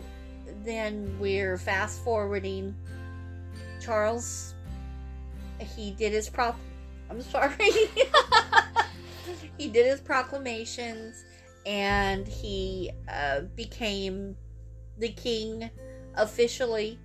then 0.63 1.15
we're 1.19 1.58
fast 1.58 2.04
forwarding. 2.04 2.75
Charles, 3.82 4.54
he 5.75 5.91
did 5.91 6.13
his 6.13 6.30
prop. 6.30 6.58
I'm 7.10 7.21
sorry. 7.21 7.71
he 9.58 9.67
did 9.67 9.86
his 9.86 10.01
proclamations 10.01 11.23
and 11.65 12.28
he 12.28 12.91
uh, 13.08 13.41
became 13.56 14.36
the 14.97 15.10
king 15.10 15.69
officially. 16.15 16.99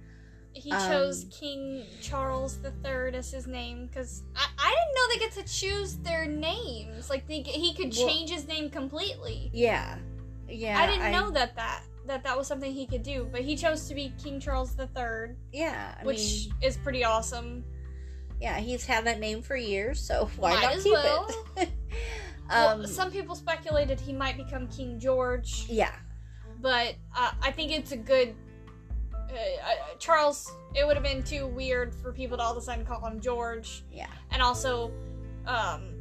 He 0.52 0.70
chose 0.70 1.24
Um, 1.24 1.30
King 1.30 1.84
Charles 2.00 2.58
III 2.64 3.14
as 3.14 3.30
his 3.30 3.46
name 3.46 3.86
because 3.86 4.22
I, 4.34 4.46
I 4.58 4.70
didn't 4.70 4.94
know 4.94 5.08
they 5.14 5.18
get 5.38 5.46
to 5.46 5.52
choose 5.52 5.96
their 5.98 6.26
names. 6.26 7.08
Like 7.08 7.26
they, 7.28 7.40
he 7.42 7.72
could 7.74 7.94
Well- 7.96 8.08
change 8.08 8.30
his 8.30 8.46
name 8.48 8.68
completely. 8.70 9.50
Yeah. 9.54 9.96
Yeah. 10.48 10.78
I 10.80 10.86
didn't 10.86 11.12
know 11.12 11.30
that 11.30 11.54
that 11.56 11.82
that 12.06 12.24
that 12.24 12.36
was 12.36 12.48
something 12.48 12.72
he 12.72 12.86
could 12.86 13.04
do, 13.04 13.28
but 13.30 13.42
he 13.42 13.56
chose 13.56 13.86
to 13.88 13.94
be 13.94 14.12
King 14.22 14.40
Charles 14.40 14.74
III, 14.78 15.36
Yeah. 15.52 15.94
I 16.00 16.04
which 16.04 16.16
mean, 16.48 16.54
is 16.62 16.76
pretty 16.76 17.04
awesome. 17.04 17.64
yeah, 18.40 18.58
he's 18.58 18.84
had 18.84 19.04
that 19.06 19.20
name 19.20 19.42
for 19.42 19.54
years, 19.54 20.00
so 20.00 20.28
why 20.36 20.54
Might 20.54 20.62
not 20.62 20.82
keep 20.82 20.92
well. 20.92 21.28
it? 21.58 21.68
well, 22.48 22.68
um, 22.80 22.86
some 22.86 23.12
people 23.12 23.36
speculated 23.36 24.00
he 24.00 24.12
might 24.12 24.36
become 24.36 24.66
King 24.66 24.98
George. 24.98 25.66
yeah. 25.68 25.94
but 26.60 26.96
uh, 27.16 27.30
I 27.40 27.52
think 27.52 27.70
it's 27.70 27.92
a 27.92 27.96
good. 27.96 28.34
Uh, 29.32 29.36
uh, 29.36 29.96
Charles, 29.98 30.50
it 30.74 30.86
would 30.86 30.96
have 30.96 31.04
been 31.04 31.22
too 31.22 31.46
weird 31.46 31.94
for 31.94 32.12
people 32.12 32.36
to 32.36 32.42
all 32.42 32.52
of 32.52 32.56
a 32.58 32.60
sudden 32.60 32.84
call 32.84 33.04
him 33.06 33.20
George, 33.20 33.84
Yeah. 33.90 34.06
and 34.30 34.42
also, 34.42 34.90
um, 35.46 35.94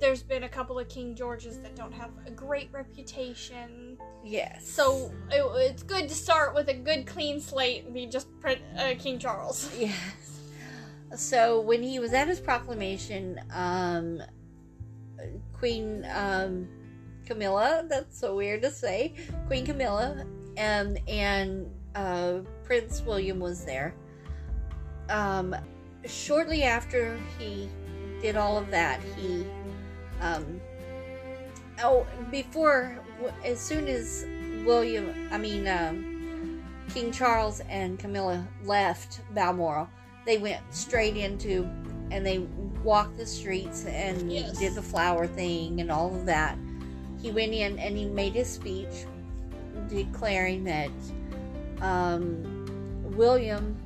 there's 0.00 0.22
been 0.22 0.44
a 0.44 0.48
couple 0.48 0.78
of 0.78 0.88
King 0.88 1.14
Georges 1.14 1.60
that 1.60 1.76
don't 1.76 1.92
have 1.92 2.10
a 2.26 2.30
great 2.30 2.70
reputation, 2.72 3.98
Yes. 4.24 4.66
so 4.66 5.12
it, 5.30 5.42
it's 5.70 5.82
good 5.82 6.08
to 6.08 6.14
start 6.14 6.54
with 6.54 6.68
a 6.68 6.74
good 6.74 7.06
clean 7.06 7.40
slate 7.40 7.84
and 7.84 7.92
be 7.94 8.06
just 8.06 8.28
pre- 8.40 8.62
uh, 8.78 8.94
King 8.98 9.18
Charles. 9.18 9.70
Yes. 9.78 9.94
So 11.16 11.60
when 11.60 11.82
he 11.82 11.98
was 11.98 12.12
at 12.12 12.28
his 12.28 12.38
proclamation, 12.38 13.40
um, 13.52 14.22
Queen 15.58 16.06
um, 16.14 16.68
Camilla, 17.26 17.84
that's 17.88 18.18
so 18.18 18.36
weird 18.36 18.62
to 18.62 18.70
say, 18.70 19.14
Queen 19.48 19.66
Camilla, 19.66 20.24
and 20.56 21.00
and 21.08 21.66
uh, 21.94 22.38
Prince 22.64 23.02
William 23.02 23.40
was 23.40 23.64
there. 23.64 23.94
Um, 25.08 25.54
shortly 26.06 26.62
after 26.62 27.18
he 27.38 27.68
did 28.22 28.36
all 28.36 28.56
of 28.58 28.70
that, 28.70 29.00
he 29.16 29.44
um, 30.20 30.60
oh, 31.82 32.06
before, 32.30 32.98
as 33.44 33.60
soon 33.60 33.88
as 33.88 34.26
William, 34.64 35.28
I 35.32 35.38
mean, 35.38 35.66
um, 35.66 36.62
King 36.92 37.12
Charles 37.12 37.60
and 37.68 37.98
Camilla 37.98 38.46
left 38.64 39.20
Balmoral, 39.34 39.88
they 40.26 40.38
went 40.38 40.60
straight 40.70 41.16
into, 41.16 41.68
and 42.10 42.26
they 42.26 42.38
walked 42.84 43.16
the 43.16 43.26
streets 43.26 43.86
and 43.86 44.30
Yes. 44.30 44.58
did 44.58 44.74
the 44.74 44.82
flower 44.82 45.26
thing 45.26 45.80
and 45.80 45.90
all 45.90 46.14
of 46.14 46.26
that. 46.26 46.58
He 47.22 47.30
went 47.30 47.52
in 47.52 47.78
and 47.78 47.96
he 47.96 48.06
made 48.06 48.34
his 48.34 48.48
speech 48.48 49.06
declaring 49.88 50.64
that 50.64 50.90
um, 51.80 52.42
William 53.16 53.76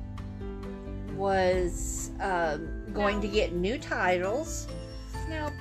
was 1.15 2.11
um, 2.19 2.83
going 2.93 3.21
to 3.21 3.27
get 3.27 3.53
new 3.53 3.77
titles. 3.77 4.67
Now, 5.29 5.51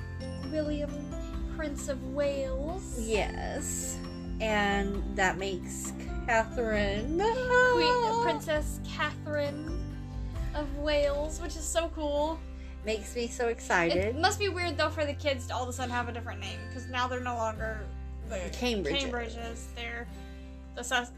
William, 0.51 0.91
Prince 1.57 1.89
of 1.89 2.03
Wales. 2.13 2.99
Yes. 3.01 3.99
And 4.41 5.03
that 5.17 5.39
makes 5.39 5.93
Catherine. 6.27 7.19
Queen, 7.75 8.23
Princess 8.23 8.81
Catherine 8.87 9.81
of 10.55 10.77
Wales, 10.79 11.41
which 11.41 11.57
is 11.57 11.65
so 11.65 11.91
cool. 11.95 12.39
Makes 12.85 13.15
me 13.17 13.27
so 13.27 13.49
excited. 13.49 13.97
It 13.97 14.19
must 14.19 14.39
be 14.39 14.49
weird 14.49 14.77
though 14.77 14.91
for 14.91 15.07
the 15.07 15.15
kids 15.15 15.47
to 15.47 15.55
all 15.55 15.63
of 15.63 15.69
a 15.69 15.73
sudden 15.73 15.91
have 15.91 16.09
a 16.09 16.13
different 16.13 16.41
name 16.41 16.59
because 16.69 16.87
now 16.89 17.09
they're 17.09 17.21
no 17.21 17.35
longer 17.35 17.81
the 18.29 18.41
Cambridge. 18.53 19.05
Cambridges. 19.05 19.67
They're 19.75 20.07
the 20.75 20.85
Sus- 20.85 21.13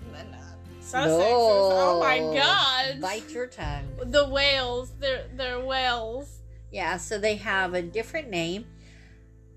Sussexes. 0.86 1.08
Oh 1.08 1.98
my 1.98 2.18
god! 2.18 3.00
Bite 3.00 3.28
your 3.30 3.48
tongue. 3.48 3.88
The 4.04 4.28
whales. 4.28 4.92
They're 5.00 5.26
they're 5.34 5.58
Wales. 5.58 6.42
Yeah, 6.70 6.96
so 6.96 7.18
they 7.18 7.34
have 7.36 7.74
a 7.74 7.82
different 7.82 8.30
name. 8.30 8.66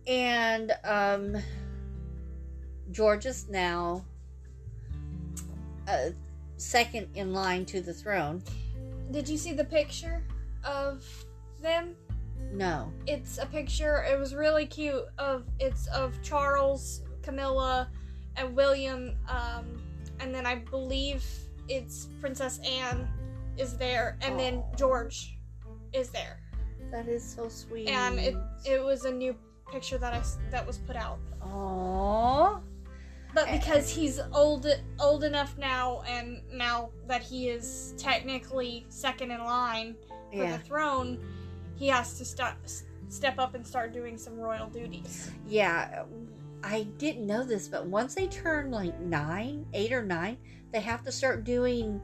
And 0.07 0.71
um 0.83 1.37
George 2.91 3.27
is 3.27 3.47
now 3.47 4.03
uh, 5.87 6.09
second 6.57 7.09
in 7.13 7.31
line 7.31 7.65
to 7.65 7.81
the 7.81 7.93
throne. 7.93 8.41
Did 9.11 9.29
you 9.29 9.37
see 9.37 9.53
the 9.53 9.65
picture 9.65 10.23
of 10.63 11.05
them? 11.61 11.95
No. 12.51 12.91
It's 13.05 13.37
a 13.37 13.45
picture. 13.45 14.03
It 14.03 14.17
was 14.17 14.33
really 14.33 14.65
cute. 14.65 15.05
Of 15.19 15.45
it's 15.59 15.85
of 15.87 16.19
Charles, 16.23 17.01
Camilla, 17.21 17.89
and 18.35 18.55
William. 18.55 19.15
Um, 19.27 19.81
and 20.19 20.33
then 20.33 20.45
I 20.45 20.55
believe 20.55 21.23
it's 21.67 22.07
Princess 22.21 22.59
Anne 22.65 23.07
is 23.57 23.77
there, 23.77 24.17
and 24.21 24.39
then 24.39 24.63
George 24.77 25.37
is 25.93 26.09
there. 26.09 26.39
That 26.91 27.07
is 27.07 27.23
so 27.23 27.49
sweet. 27.49 27.87
And 27.89 28.19
it 28.19 28.35
it 28.65 28.83
was 28.83 29.05
a 29.05 29.11
new 29.11 29.35
picture 29.71 29.97
that 29.99 30.13
I 30.13 30.17
s- 30.17 30.37
that 30.51 30.65
was 30.65 30.77
put 30.79 30.95
out. 30.95 31.19
Aww. 31.41 32.61
But 33.33 33.47
Eh. 33.47 33.57
because 33.59 33.89
he's 33.89 34.19
old 34.33 34.65
old 34.99 35.23
enough 35.23 35.55
now, 35.57 36.01
and 36.07 36.41
now 36.51 36.89
that 37.07 37.21
he 37.21 37.49
is 37.49 37.93
technically 37.97 38.85
second 38.89 39.29
in 39.31 39.43
line 39.43 39.95
for 40.31 40.43
Yeah. 40.43 40.57
the 40.57 40.63
throne, 40.63 41.19
he 41.75 41.87
has 41.89 42.17
to 42.17 42.25
start 42.25 42.55
step 43.09 43.37
up 43.39 43.53
and 43.55 43.65
start 43.65 43.91
doing 43.93 44.17
some 44.17 44.37
royal 44.39 44.67
duties. 44.67 45.31
Yeah. 45.47 46.03
I 46.63 46.83
didn't 46.97 47.25
know 47.25 47.43
this, 47.43 47.67
but 47.67 47.85
once 47.87 48.15
they 48.15 48.27
turn 48.27 48.71
like 48.71 48.99
nine, 48.99 49.65
eight 49.73 49.91
or 49.93 50.03
nine, 50.03 50.37
they 50.71 50.81
have 50.81 51.03
to 51.03 51.11
start 51.11 51.43
doing 51.43 52.01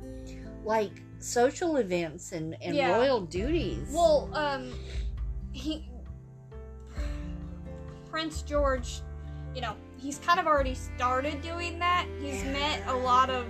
like 0.64 1.02
social 1.20 1.78
events 1.78 2.32
and, 2.32 2.56
and 2.62 2.76
Yeah. 2.76 2.96
royal 2.98 3.22
duties. 3.22 3.90
Well, 3.92 4.30
um, 4.34 4.74
he 5.52 5.88
Prince 8.10 8.44
George, 8.44 9.02
you 9.54 9.62
know, 9.62 9.76
he's 9.98 10.20
kind 10.20 10.40
of 10.40 10.48
already 10.48 10.74
started 10.74 11.42
doing 11.42 11.80
that. 11.80 12.08
He's 12.22 12.44
Yeah. 12.44 12.54
met 12.54 12.88
a 12.88 12.96
lot 12.96 13.30
of, 13.30 13.46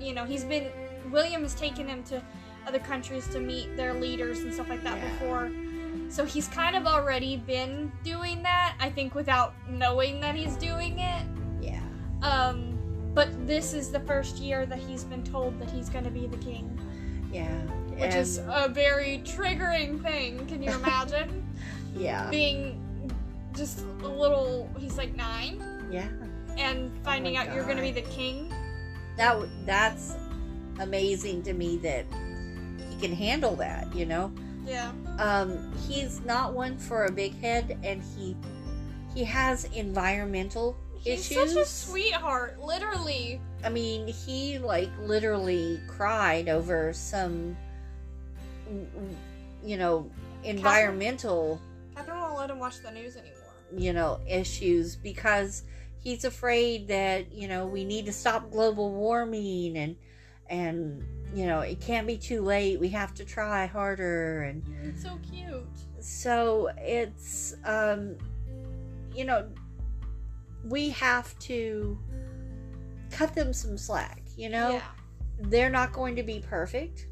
you 0.00 0.14
know, 0.14 0.24
he's 0.24 0.44
been 0.44 0.70
William 1.10 1.42
has 1.42 1.54
taken 1.54 1.88
him 1.88 2.02
to 2.04 2.22
other 2.66 2.78
countries 2.78 3.26
to 3.28 3.40
meet 3.40 3.76
their 3.76 3.94
leaders 3.94 4.40
and 4.40 4.52
stuff 4.52 4.68
like 4.68 4.82
that 4.84 4.96
Yeah. 4.96 5.10
before. 5.10 5.50
So 6.10 6.24
he's 6.24 6.48
kind 6.48 6.76
of 6.76 6.86
already 6.86 7.36
been 7.36 7.90
doing 8.04 8.42
that. 8.42 8.74
I 8.80 8.90
think 8.90 9.14
without 9.14 9.54
knowing 9.68 10.20
that 10.20 10.34
he's 10.34 10.56
doing 10.56 10.98
it. 10.98 11.24
yeah. 11.62 11.80
Um, 12.22 12.76
but 13.14 13.28
this 13.46 13.72
is 13.72 13.90
the 13.90 14.00
first 14.00 14.36
year 14.38 14.66
that 14.66 14.78
he's 14.78 15.04
been 15.04 15.22
told 15.24 15.58
that 15.60 15.70
he's 15.70 15.88
going 15.88 16.04
to 16.04 16.10
be 16.10 16.26
the 16.26 16.36
king. 16.38 16.78
Yeah. 17.32 17.48
which 17.96 18.14
is 18.14 18.38
a 18.38 18.68
very 18.68 19.22
triggering 19.24 20.02
thing. 20.02 20.46
Can 20.46 20.62
you 20.62 20.70
imagine 20.82 21.46
yeah. 21.96 22.28
being 22.28 22.80
just 23.54 23.80
a 24.02 24.08
little? 24.08 24.68
He's 24.78 24.96
like 24.98 25.14
nine, 25.14 25.62
Yeah. 25.90 26.08
and 26.56 26.90
finding 27.04 27.34
my 27.34 27.46
out 27.46 27.54
you're 27.54 27.64
gonna 27.64 27.82
be 27.82 27.92
the 27.92 28.02
king. 28.02 28.52
That 29.16 29.36
that's 29.64 30.16
amazing 30.80 31.42
to 31.44 31.52
me 31.52 31.76
that 31.78 32.04
he 32.90 32.96
can 33.00 33.14
handle 33.14 33.54
that, 33.56 33.94
you 33.94 34.06
know? 34.06 34.32
Yeah, 34.66 34.92
um, 35.18 35.72
he's 35.88 36.20
not 36.20 36.52
one 36.54 36.78
for 36.78 37.06
a 37.06 37.12
big 37.12 37.38
head, 37.40 37.78
and 37.82 38.02
he 38.16 38.36
he 39.14 39.24
has 39.24 39.64
environmental 39.74 40.76
issues. 41.04 41.26
he's 41.26 41.36
issues. 41.36 41.52
such 41.54 41.62
a 41.62 41.66
sweetheart. 41.66 42.60
Literally, 42.60 43.40
I 43.64 43.68
mean, 43.68 44.06
he 44.06 44.58
like 44.58 44.90
literally 45.00 45.80
cried 45.88 46.48
over 46.48 46.92
some, 46.92 47.56
you 49.64 49.76
know, 49.76 50.10
environmental, 50.44 51.60
Catherine 51.96 52.20
won't 52.20 52.36
let 52.38 52.50
him 52.50 52.58
watch 52.58 52.82
the 52.82 52.90
news 52.90 53.16
anymore. 53.16 53.36
you 53.76 53.92
know, 53.92 54.20
issues 54.28 54.96
because 54.96 55.64
he's 56.00 56.24
afraid 56.24 56.88
that 56.88 57.32
you 57.32 57.46
know 57.48 57.66
we 57.66 57.84
need 57.84 58.06
to 58.06 58.12
stop 58.12 58.50
global 58.50 58.92
warming 58.92 59.76
and 59.76 59.96
and 60.48 61.02
you 61.34 61.46
know 61.46 61.60
it 61.60 61.80
can't 61.80 62.06
be 62.06 62.16
too 62.16 62.42
late. 62.42 62.80
We 62.80 62.88
have 62.90 63.14
to 63.14 63.24
try 63.24 63.66
harder 63.66 64.42
and 64.42 64.62
It's 64.82 65.02
so 65.02 65.18
cute. 65.30 65.64
so 66.00 66.70
it's 66.78 67.54
um 67.64 68.16
you 69.14 69.24
know 69.24 69.48
we 70.64 70.90
have 70.90 71.38
to 71.40 71.98
cut 73.10 73.34
them 73.34 73.52
some 73.52 73.76
slack 73.78 74.22
you 74.36 74.48
know? 74.48 74.72
Yeah, 74.72 74.82
they're 75.48 75.70
not 75.70 75.92
going 75.92 76.16
to 76.16 76.22
be 76.22 76.42
perfect 76.48 77.06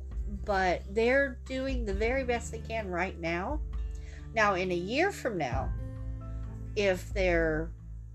but 0.45 0.83
they're 0.91 1.39
doing 1.47 1.85
the 1.85 1.95
very 1.95 2.23
best 2.25 2.53
they 2.53 2.59
can 2.61 2.89
right 2.91 3.19
now. 3.19 3.61
Now 4.35 4.55
in 4.55 4.71
a 4.71 4.77
year 4.77 5.11
from 5.11 5.39
now 5.39 5.73
if 6.77 7.13
they're 7.15 7.71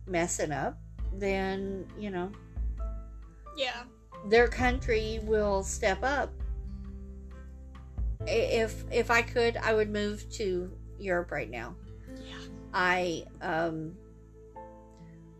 messing 0.08 0.52
up 0.52 0.78
then 1.16 1.86
you 1.98 2.10
know. 2.10 2.32
Yeah, 3.58 3.84
their 4.26 4.48
country 4.48 5.20
will 5.24 5.64
step 5.64 6.00
up. 6.04 6.32
If 8.26 8.86
if 8.92 9.12
I 9.12 9.22
could, 9.22 9.58
I 9.58 9.74
would 9.74 9.90
move 9.90 10.30
to 10.34 10.72
Europe 10.98 11.32
right 11.32 11.50
now. 11.50 11.76
yeah. 12.26 12.36
I 12.74 13.26
um 13.42 13.94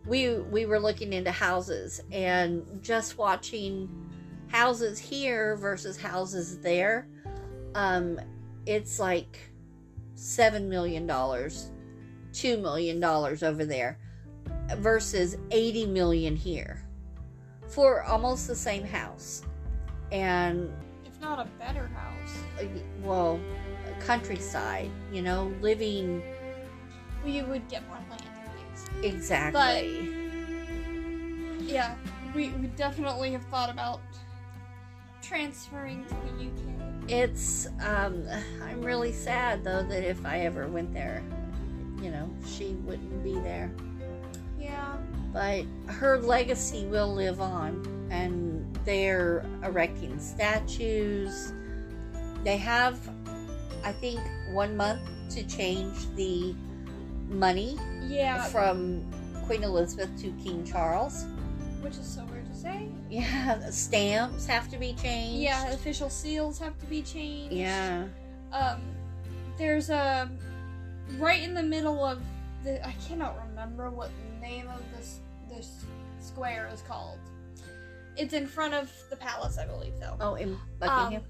we 0.06 0.38
we 0.38 0.66
were 0.66 0.78
looking 0.78 1.12
into 1.12 1.30
houses 1.32 2.00
and 2.12 2.82
just 2.82 3.16
watching 3.16 3.88
houses 4.48 4.98
here 4.98 5.56
versus 5.56 5.96
houses 5.96 6.58
there. 6.58 7.08
Um 7.74 8.20
it's 8.66 8.98
like 8.98 9.38
7 10.14 10.68
million 10.68 11.06
dollars, 11.06 11.70
2 12.34 12.58
million 12.58 13.00
dollars 13.00 13.42
over 13.42 13.64
there 13.64 13.98
versus 14.76 15.36
80 15.50 15.86
million 15.86 16.36
here 16.36 16.83
for 17.74 18.02
almost 18.04 18.46
the 18.46 18.54
same 18.54 18.84
house. 18.84 19.42
And 20.12 20.72
If 21.04 21.20
not 21.20 21.40
a 21.40 21.48
better 21.58 21.88
house, 21.88 22.38
uh, 22.60 22.66
well, 23.02 23.40
countryside, 24.00 24.90
you 25.12 25.22
know, 25.22 25.52
living 25.60 26.22
we 27.24 27.40
would 27.42 27.66
get 27.68 27.86
more 27.88 27.96
land 28.10 28.22
things. 28.54 28.88
exactly. 29.02 30.10
Yeah, 31.60 31.94
we, 32.34 32.50
we 32.50 32.66
definitely 32.68 33.32
have 33.32 33.44
thought 33.46 33.70
about 33.70 34.00
transferring 35.22 36.04
to 36.04 36.14
the 36.14 36.44
UK. 36.44 36.60
It's 37.08 37.66
um 37.80 38.26
I'm 38.62 38.82
really 38.82 39.12
sad 39.12 39.64
though 39.64 39.82
that 39.84 40.04
if 40.04 40.24
I 40.26 40.40
ever 40.40 40.66
went 40.68 40.92
there, 40.92 41.22
you 42.02 42.10
know, 42.10 42.30
she 42.46 42.74
wouldn't 42.84 43.24
be 43.24 43.34
there. 43.40 43.70
Yeah, 44.58 44.96
But 45.34 45.64
her 45.88 46.18
legacy 46.18 46.86
will 46.86 47.12
live 47.12 47.40
on 47.40 47.86
and 48.10 48.64
they're 48.84 49.44
erecting 49.64 50.18
statues. 50.18 51.52
They 52.44 52.56
have 52.56 52.98
I 53.84 53.92
think 53.92 54.20
1 54.52 54.76
month 54.76 55.02
to 55.30 55.42
change 55.46 55.94
the 56.16 56.54
money 57.28 57.76
yeah, 58.06 58.44
from 58.44 59.04
Queen 59.46 59.64
Elizabeth 59.64 60.10
to 60.22 60.30
King 60.42 60.64
Charles. 60.64 61.26
which 61.82 61.96
is 61.96 62.06
so 62.06 62.24
weird 62.30 62.46
to 62.46 62.54
say. 62.54 62.88
Yeah, 63.10 63.68
stamps 63.70 64.46
have 64.46 64.70
to 64.70 64.78
be 64.78 64.94
changed. 64.94 65.42
Yeah, 65.42 65.70
official 65.72 66.08
seals 66.08 66.58
have 66.60 66.78
to 66.78 66.86
be 66.86 67.02
changed. 67.02 67.52
Yeah. 67.52 68.04
Um, 68.52 68.80
there's 69.58 69.90
a 69.90 70.30
right 71.18 71.42
in 71.42 71.54
the 71.54 71.62
middle 71.62 72.04
of 72.04 72.22
the, 72.62 72.86
I 72.86 72.94
cannot 73.06 73.36
remember 73.48 73.90
what 73.90 74.10
the 74.10 74.40
name 74.46 74.68
of 74.68 74.80
this 74.96 75.20
square 76.34 76.68
is 76.72 76.82
called. 76.82 77.18
It's 78.16 78.34
in 78.34 78.46
front 78.46 78.74
of 78.74 78.90
the 79.10 79.16
palace, 79.16 79.56
I 79.58 79.66
believe, 79.66 79.94
though. 80.00 80.16
Oh, 80.20 80.34
in 80.34 80.58
Buckingham. 80.78 81.22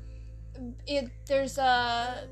It 0.86 1.11
there's 1.26 1.59
a 1.59 2.26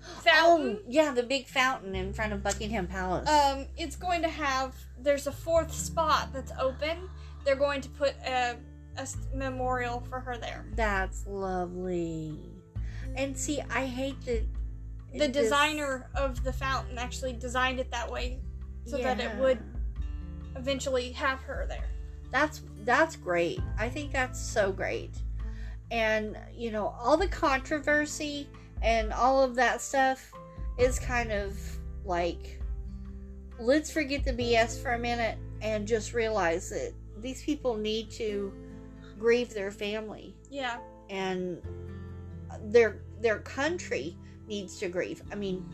fountain. 0.00 0.26
oh, 0.26 0.56
fountain. 0.58 0.78
yeah, 0.88 1.12
the 1.12 1.22
big 1.22 1.46
fountain 1.46 1.94
in 1.94 2.12
front 2.12 2.32
of 2.32 2.42
Buckingham 2.42 2.86
Palace. 2.86 3.28
Um, 3.28 3.66
it's 3.76 3.96
going 3.96 4.22
to 4.22 4.28
have. 4.28 4.74
There's 4.98 5.26
a 5.26 5.32
fourth 5.32 5.72
spot 5.74 6.32
that's 6.32 6.52
open. 6.60 7.08
They're 7.44 7.56
going 7.56 7.80
to 7.82 7.88
put 7.90 8.14
a, 8.26 8.56
a 8.96 9.08
memorial 9.34 10.00
for 10.08 10.20
her 10.20 10.36
there. 10.36 10.64
That's 10.74 11.26
lovely. 11.26 12.38
And 13.16 13.36
see, 13.36 13.60
I 13.70 13.86
hate 13.86 14.20
that 14.24 14.44
The 15.12 15.18
this- 15.18 15.30
designer 15.30 16.08
of 16.14 16.42
the 16.44 16.52
fountain 16.52 16.98
actually 16.98 17.34
designed 17.34 17.78
it 17.80 17.90
that 17.90 18.10
way 18.10 18.40
so 18.84 18.96
that 18.98 19.20
it 19.20 19.36
would 19.38 19.58
eventually 20.56 21.12
have 21.12 21.40
her 21.42 21.66
there. 21.68 21.88
That's 22.30 22.62
that's 22.84 23.16
great. 23.16 23.60
I 23.78 23.88
think 23.88 24.12
that's 24.12 24.40
so 24.40 24.72
great. 24.72 25.10
And 25.90 26.36
you 26.54 26.70
know, 26.70 26.94
all 27.00 27.16
the 27.16 27.28
controversy 27.28 28.48
and 28.82 29.12
all 29.12 29.42
of 29.42 29.54
that 29.56 29.80
stuff 29.80 30.32
is 30.78 30.98
kind 30.98 31.30
of 31.30 31.58
like 32.04 32.60
let's 33.60 33.90
forget 33.92 34.24
the 34.24 34.32
BS 34.32 34.82
for 34.82 34.94
a 34.94 34.98
minute 34.98 35.38
and 35.60 35.86
just 35.86 36.14
realize 36.14 36.70
that 36.70 36.92
these 37.20 37.42
people 37.42 37.76
need 37.76 38.10
to 38.10 38.52
grieve 39.18 39.54
their 39.54 39.70
family 39.70 40.34
Yeah. 40.50 40.78
and 41.10 41.62
their 42.64 43.02
their 43.20 43.38
country 43.40 44.16
needs 44.48 44.78
to 44.78 44.88
grieve. 44.88 45.22
I 45.30 45.36
mean, 45.36 45.64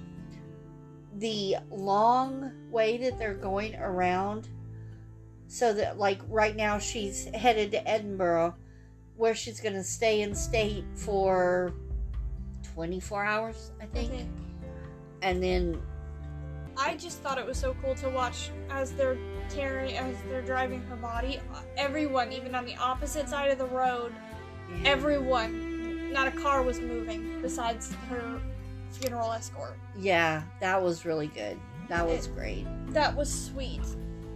the 1.17 1.57
long 1.71 2.53
way 2.71 2.99
that 2.99 3.19
they're 3.19 3.33
going 3.35 3.75
around, 3.77 4.49
so 5.49 5.73
that 5.73 5.99
like 5.99 6.21
right 6.29 6.55
now 6.55 6.79
she's 6.79 7.25
headed 7.35 7.73
to 7.73 7.89
Edinburgh, 7.89 8.55
where 9.17 9.35
she's 9.35 9.61
going 9.61 9.75
to 9.75 9.83
stay 9.83 10.21
in 10.23 10.35
state 10.35 10.85
for 10.95 11.73
twenty 12.75 13.01
four 13.01 13.25
hours, 13.25 13.73
I 13.81 13.85
I 13.85 13.87
think, 13.87 14.29
and 15.23 15.43
then 15.43 15.83
I 16.77 16.97
just 16.97 17.19
thought 17.23 17.39
it 17.39 17.47
was 17.47 17.59
so 17.59 17.75
cool 17.83 17.95
to 17.97 18.09
watch 18.09 18.51
as 18.71 18.93
they're 18.93 19.19
tearing, 19.49 19.97
as 19.97 20.15
they're 20.29 20.43
driving 20.43 20.81
her 20.83 20.97
body. 20.97 21.41
Everyone, 21.77 22.33
even 22.33 22.55
on 22.55 22.65
the 22.65 22.77
opposite 22.77 23.29
side 23.29 23.51
of 23.51 23.59
the 23.59 23.67
road, 23.67 24.13
everyone, 24.85 26.13
not 26.13 26.29
a 26.29 26.31
car 26.31 26.63
was 26.63 26.79
moving 26.79 27.41
besides 27.43 27.93
her 28.11 28.41
funeral 28.93 29.33
escort. 29.33 29.77
yeah, 29.99 30.43
that 30.61 30.81
was 30.81 31.05
really 31.05 31.29
good. 31.29 31.59
That 31.89 32.07
was 32.07 32.27
great. 32.29 32.67
That 32.89 33.17
was 33.17 33.33
sweet. 33.47 33.81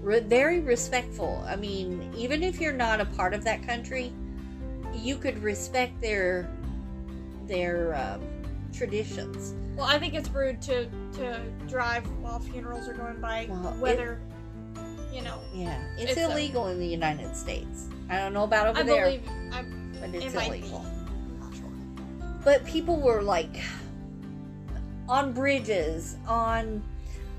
Re- 0.03 0.21
very 0.21 0.61
respectful. 0.61 1.43
I 1.47 1.57
mean, 1.57 2.13
even 2.17 2.43
if 2.43 2.61
you're 2.61 2.73
not 2.73 3.01
a 3.01 3.05
part 3.07 3.33
of 3.35 3.45
that 3.45 3.67
country, 3.67 4.13
you 4.95 5.17
could 5.17 5.43
respect 5.43 6.01
their 6.01 6.51
their 7.47 7.95
um, 7.97 8.21
traditions. 8.73 9.55
Well, 9.77 9.87
I 9.87 9.99
think 9.99 10.15
it's 10.15 10.29
rude 10.31 10.61
to 10.63 10.87
to 11.15 11.41
drive 11.69 12.05
while 12.21 12.41
funerals 12.41 12.89
are 12.89 12.95
going 12.95 13.21
by, 13.21 13.47
Well, 13.49 13.69
it- 13.73 13.79
whether 13.79 14.21
you 15.13 15.23
know. 15.23 15.39
Yeah, 15.55 15.79
it's, 15.99 16.13
It's 16.13 16.21
a- 16.21 16.31
illegal 16.31 16.69
in 16.69 16.79
the 16.79 16.87
United 16.87 17.37
States. 17.37 17.89
I 18.09 18.19
don't 18.19 18.33
know 18.35 18.45
about 18.45 18.67
over 18.69 18.81
I 18.81 18.83
there, 18.83 19.05
believe 19.05 19.29
I, 19.53 19.63
but 20.01 20.15
it's 20.15 20.35
be. 20.35 20.47
illegal. 20.47 20.85
I'm 20.87 21.39
not 21.41 21.55
sure. 21.55 21.71
But 22.45 22.65
people 22.67 22.97
were 23.01 23.23
like 23.23 23.61
on 25.09 25.33
bridges, 25.33 26.17
on 26.27 26.83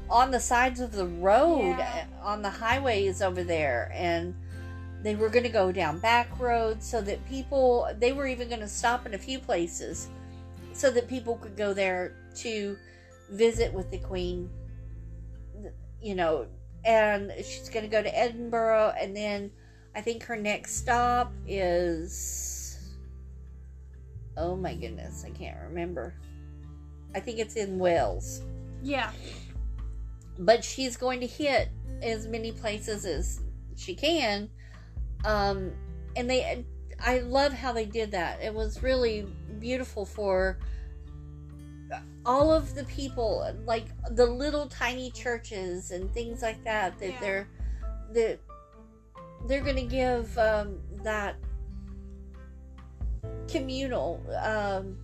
on 0.09 0.31
the 0.31 0.39
sides 0.39 0.79
of 0.79 0.91
the 0.91 1.05
road, 1.07 1.77
Yeah. 1.77 2.05
on 2.21 2.41
the 2.41 2.49
highways 2.49 3.21
over 3.21 3.43
there, 3.43 3.91
and 3.93 4.35
they 5.01 5.15
were 5.15 5.29
going 5.29 5.43
to 5.43 5.49
go 5.49 5.71
down 5.71 5.99
back 5.99 6.39
roads 6.39 6.87
so 6.87 7.01
that 7.01 7.25
people. 7.27 7.89
They 7.99 8.13
were 8.13 8.27
even 8.27 8.47
going 8.47 8.61
to 8.61 8.67
stop 8.67 9.05
in 9.05 9.13
a 9.13 9.17
few 9.17 9.39
places 9.39 10.07
so 10.73 10.89
that 10.91 11.07
people 11.07 11.35
could 11.37 11.55
go 11.57 11.73
there 11.73 12.15
to 12.35 12.77
visit 13.31 13.73
with 13.73 13.89
the 13.91 13.97
Queen. 13.99 14.49
You 16.01 16.15
know, 16.15 16.47
and 16.85 17.31
she's 17.37 17.69
going 17.69 17.83
to 17.85 17.91
go 17.91 18.01
to 18.03 18.17
Edinburgh, 18.17 18.93
and 18.99 19.15
then 19.15 19.51
I 19.95 20.01
think 20.01 20.23
her 20.23 20.35
next 20.35 20.75
stop 20.75 21.31
is. 21.47 22.59
Oh 24.35 24.55
my 24.55 24.73
goodness, 24.73 25.23
I 25.25 25.29
can't 25.29 25.57
remember. 25.63 26.15
I 27.13 27.19
think 27.19 27.39
it's 27.39 27.55
in 27.55 27.77
Wales. 27.77 28.41
Yeah, 28.81 29.11
But 30.39 30.63
she's 30.63 30.97
going 30.97 31.19
to 31.19 31.27
hit 31.27 31.69
as 32.01 32.27
many 32.27 32.51
places 32.51 33.05
as 33.05 33.41
she 33.75 33.95
can. 33.95 34.49
Um, 35.25 35.71
and 36.15 36.29
they, 36.29 36.65
I 36.99 37.19
love 37.19 37.53
how 37.53 37.71
they 37.71 37.85
did 37.85 38.11
that. 38.11 38.41
It 38.41 38.53
was 38.53 38.83
really 38.83 39.27
beautiful 39.59 40.05
for 40.05 40.57
all 42.25 42.51
of 42.51 42.73
the 42.75 42.83
people, 42.85 43.53
like 43.65 43.85
the 44.11 44.25
little 44.25 44.67
tiny 44.67 45.11
churches 45.11 45.91
and 45.91 46.11
things 46.13 46.41
like 46.41 46.63
that. 46.63 46.97
That 46.99 47.09
Yeah. 47.09 47.19
they're 47.19 47.47
that 48.13 48.39
they're 49.47 49.61
going 49.61 49.75
to 49.75 49.81
give 49.83 50.37
um, 50.37 50.79
that 51.03 51.35
communal 53.47 54.21
um, 54.41 54.97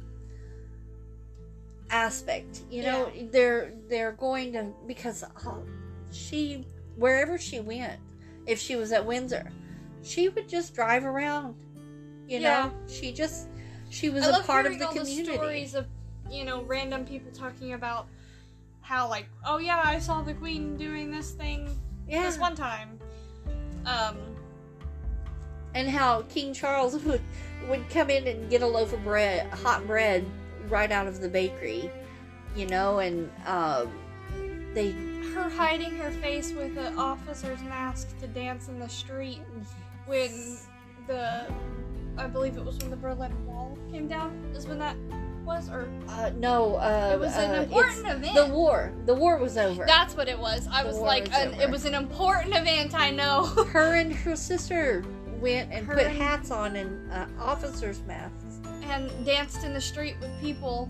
aspect. 1.89 2.61
You 2.69 2.83
know, 2.83 3.11
they're 3.31 3.73
they're 3.87 4.13
going 4.13 4.53
to 4.53 4.71
because 4.87 5.23
oh, 5.45 5.63
she 6.11 6.65
wherever 6.95 7.37
she 7.37 7.59
went, 7.59 7.99
if 8.45 8.59
she 8.59 8.75
was 8.75 8.91
at 8.91 9.05
Windsor, 9.05 9.49
she 10.03 10.29
would 10.29 10.47
just 10.49 10.73
drive 10.73 11.05
around. 11.05 11.55
You 12.27 12.39
Yeah. 12.39 12.65
know, 12.65 12.73
she 12.87 13.11
just 13.11 13.47
she 13.89 14.09
was 14.09 14.23
I 14.27 14.39
a 14.39 14.43
part 14.43 14.65
of 14.65 14.77
the 14.77 14.87
community. 14.87 15.23
the 15.23 15.33
stories 15.33 15.75
of 15.75 15.87
you 16.29 16.45
know 16.45 16.63
random 16.63 17.05
people 17.05 17.31
talking 17.31 17.73
about 17.73 18.07
how 18.81 19.07
like 19.09 19.27
oh 19.45 19.57
yeah 19.57 19.81
I 19.83 19.99
saw 19.99 20.21
the 20.21 20.33
queen 20.33 20.77
doing 20.77 21.09
this 21.11 21.31
thing 21.31 21.69
yeah, 22.07 22.23
this 22.23 22.37
one 22.37 22.55
time. 22.55 22.99
Um, 23.85 24.17
and 25.73 25.87
how 25.89 26.23
King 26.23 26.53
Charles 26.53 26.95
would 27.03 27.21
would 27.67 27.89
come 27.89 28.09
in 28.09 28.27
and 28.27 28.49
get 28.49 28.61
a 28.61 28.67
loaf 28.67 28.93
of 28.93 29.03
bread, 29.03 29.47
hot 29.53 29.85
bread, 29.85 30.25
right 30.67 30.91
out 30.91 31.07
of 31.07 31.21
the 31.21 31.29
bakery. 31.29 31.89
You 32.55 32.65
know, 32.67 32.99
and 32.99 33.29
um, 33.45 33.89
they 34.73 34.91
her 35.33 35.47
hiding 35.49 35.95
her 35.97 36.09
face 36.11 36.51
with 36.51 36.77
an 36.77 36.97
officer's 36.97 37.61
mask 37.63 38.19
to 38.19 38.27
dance 38.27 38.67
in 38.67 38.79
the 38.79 38.89
street 38.89 39.41
when 40.07 40.57
the 41.07 41.45
I 42.17 42.27
believe 42.27 42.57
it 42.57 42.65
was 42.65 42.77
when 42.79 42.89
the 42.89 42.97
Berlin 42.97 43.31
Wall 43.45 43.77
came 43.91 44.07
down 44.07 44.31
is 44.55 44.65
when 44.67 44.79
that 44.79 44.95
was 45.45 45.69
or 45.69 45.87
Uh, 46.07 46.31
no, 46.37 46.75
uh, 46.75 47.11
it 47.13 47.19
was 47.19 47.35
an 47.37 47.51
uh, 47.51 47.61
important 47.61 48.07
event. 48.07 48.35
The 48.35 48.47
war, 48.47 48.91
the 49.05 49.13
war 49.13 49.37
was 49.37 49.55
over. 49.57 49.85
That's 49.85 50.17
what 50.17 50.27
it 50.27 50.37
was. 50.37 50.67
I 50.71 50.81
The 50.83 50.89
was 50.89 50.97
like, 50.97 51.27
was 51.27 51.37
an, 51.37 51.53
it 51.61 51.69
was 51.69 51.85
an 51.85 51.93
important 51.93 52.55
event. 52.55 52.93
I 52.95 53.11
know. 53.11 53.45
her 53.45 53.93
and 53.93 54.11
her 54.13 54.35
sister 54.35 55.03
went 55.39 55.71
and 55.71 55.85
Her 55.85 55.93
put 55.95 56.07
and- 56.07 56.17
hats 56.17 56.51
on 56.51 56.75
and 56.75 57.11
uh, 57.11 57.25
officers' 57.39 58.01
masks, 58.07 58.38
and 58.89 59.25
danced 59.25 59.63
in 59.63 59.73
the 59.73 59.81
street 59.81 60.15
with 60.21 60.31
people. 60.41 60.89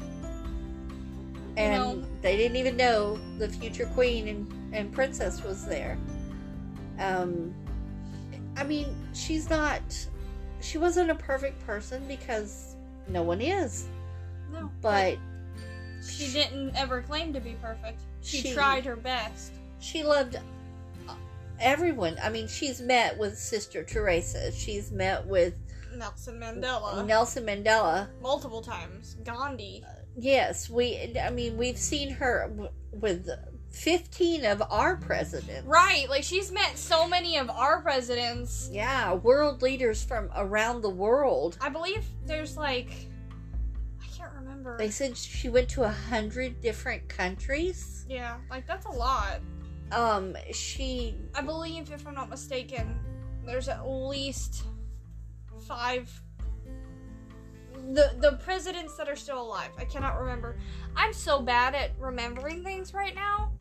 and 1.58 1.74
know. 2.02 2.08
they 2.22 2.38
didn't 2.38 2.58
even 2.58 2.78
know 2.78 3.20
the 3.38 3.50
future 3.50 3.86
queen 3.94 4.28
and, 4.28 4.74
and 4.74 4.92
princess 4.92 5.44
was 5.44 5.66
there. 5.66 5.98
Um, 7.00 7.54
I 8.58 8.64
mean, 8.64 8.96
she's 9.14 9.50
not. 9.50 9.82
She 10.62 10.78
wasn't 10.78 11.10
a 11.10 11.16
perfect 11.16 11.66
person 11.66 12.04
because 12.08 12.76
no 13.08 13.24
one 13.24 13.40
is, 13.42 13.88
No, 14.52 14.70
but 14.82 15.18
she 16.06 16.32
didn't 16.32 16.76
ever 16.76 17.02
claim 17.02 17.32
to 17.34 17.40
be 17.40 17.56
perfect. 17.62 18.02
She, 18.22 18.42
She- 18.42 18.54
tried 18.54 18.86
her 18.86 18.96
best. 18.98 19.54
she 19.80 20.04
loved 20.04 20.38
everyone. 21.62 22.18
I 22.22 22.30
mean, 22.30 22.48
she's 22.48 22.82
met 22.82 23.18
with 23.18 23.38
Sister 23.38 23.84
Teresa. 23.84 24.52
She's 24.52 24.92
met 24.92 25.26
with 25.26 25.54
Nelson 25.98 26.40
Mandela 26.40 27.06
Nelson 27.06 27.46
Mandela. 27.46 28.08
multiple 28.22 28.62
times. 28.62 29.16
Gandhi. 29.24 29.84
Yes, 30.18 30.70
we. 30.70 31.16
I 31.22 31.30
mean, 31.30 31.56
we've 31.58 31.78
seen 31.78 32.10
her 32.12 32.48
w- 32.50 32.70
with 32.92 33.30
fifteen 33.70 34.44
of 34.46 34.62
our 34.70 34.98
presidents. 34.98 35.66
Right, 35.66 36.10
like 36.10 36.24
she's 36.24 36.52
met 36.52 36.78
so 36.78 37.08
many 37.08 37.38
of 37.38 37.50
our 37.50 37.82
presidents. 37.82 38.70
Yeah, 38.72 39.14
world 39.14 39.62
leaders 39.62 40.04
from 40.04 40.30
around 40.36 40.82
the 40.82 40.90
world. 40.90 41.58
I 41.62 41.70
believe 41.70 42.04
there's 42.26 42.58
like 42.58 42.90
I 44.02 44.08
can't 44.18 44.34
remember. 44.34 44.78
They 44.78 44.90
said 44.90 45.16
she 45.16 45.48
went 45.50 45.70
to 45.70 45.84
a 45.84 45.90
hundred 45.92 46.60
different 46.60 47.08
countries. 47.08 48.06
yeah, 48.10 48.38
like 48.50 48.68
that's 48.68 48.88
a 48.88 48.92
lot. 48.92 49.40
Um, 49.92 50.36
she. 50.52 51.16
I 51.34 51.42
believe 51.42 51.92
if 51.92 52.06
I'm 52.08 52.16
not 52.16 52.30
mistaken, 52.30 53.00
there's 53.46 53.70
at 53.70 53.88
least 53.88 54.64
five 55.70 56.10
the 57.94 58.14
the 58.20 58.34
presidents 58.44 58.98
that 58.98 59.08
are 59.08 59.16
still 59.16 59.42
alive. 59.42 59.70
I 59.78 59.86
cannot 59.86 60.20
remember. 60.20 60.58
I'm 60.98 61.14
so 61.14 61.42
bad 61.42 61.76
at 61.76 61.92
remembering 61.98 62.64
things 62.64 62.94
right 62.94 63.16
now. 63.16 63.54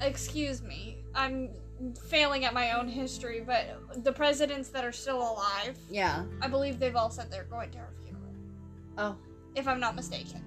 excuse 0.00 0.62
me, 0.62 0.98
I'm 1.14 1.50
failing 2.08 2.44
at 2.44 2.52
my 2.54 2.72
own 2.72 2.88
history, 2.88 3.40
but 3.46 4.02
the 4.04 4.12
presidents 4.12 4.68
that 4.70 4.84
are 4.84 4.90
still 4.92 5.18
alive, 5.18 5.76
Yeah. 5.90 6.24
I 6.40 6.48
believe 6.48 6.78
they've 6.80 6.96
all 6.96 7.10
said 7.10 7.30
they're 7.30 7.44
going 7.44 7.70
to 7.72 7.78
her 7.78 7.92
funeral, 8.02 8.34
Oh. 8.98 9.16
if 9.54 9.68
I'm 9.68 9.78
not 9.78 9.94
mistaken. 9.94 10.42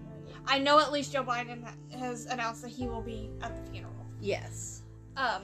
I 0.45 0.59
know 0.59 0.79
at 0.79 0.91
least 0.91 1.13
Joe 1.13 1.23
Biden 1.23 1.65
has 1.97 2.25
announced 2.25 2.61
that 2.63 2.71
he 2.71 2.85
will 2.87 3.01
be 3.01 3.29
at 3.41 3.55
the 3.55 3.71
funeral. 3.71 4.05
Yes. 4.19 4.83
Um, 5.15 5.41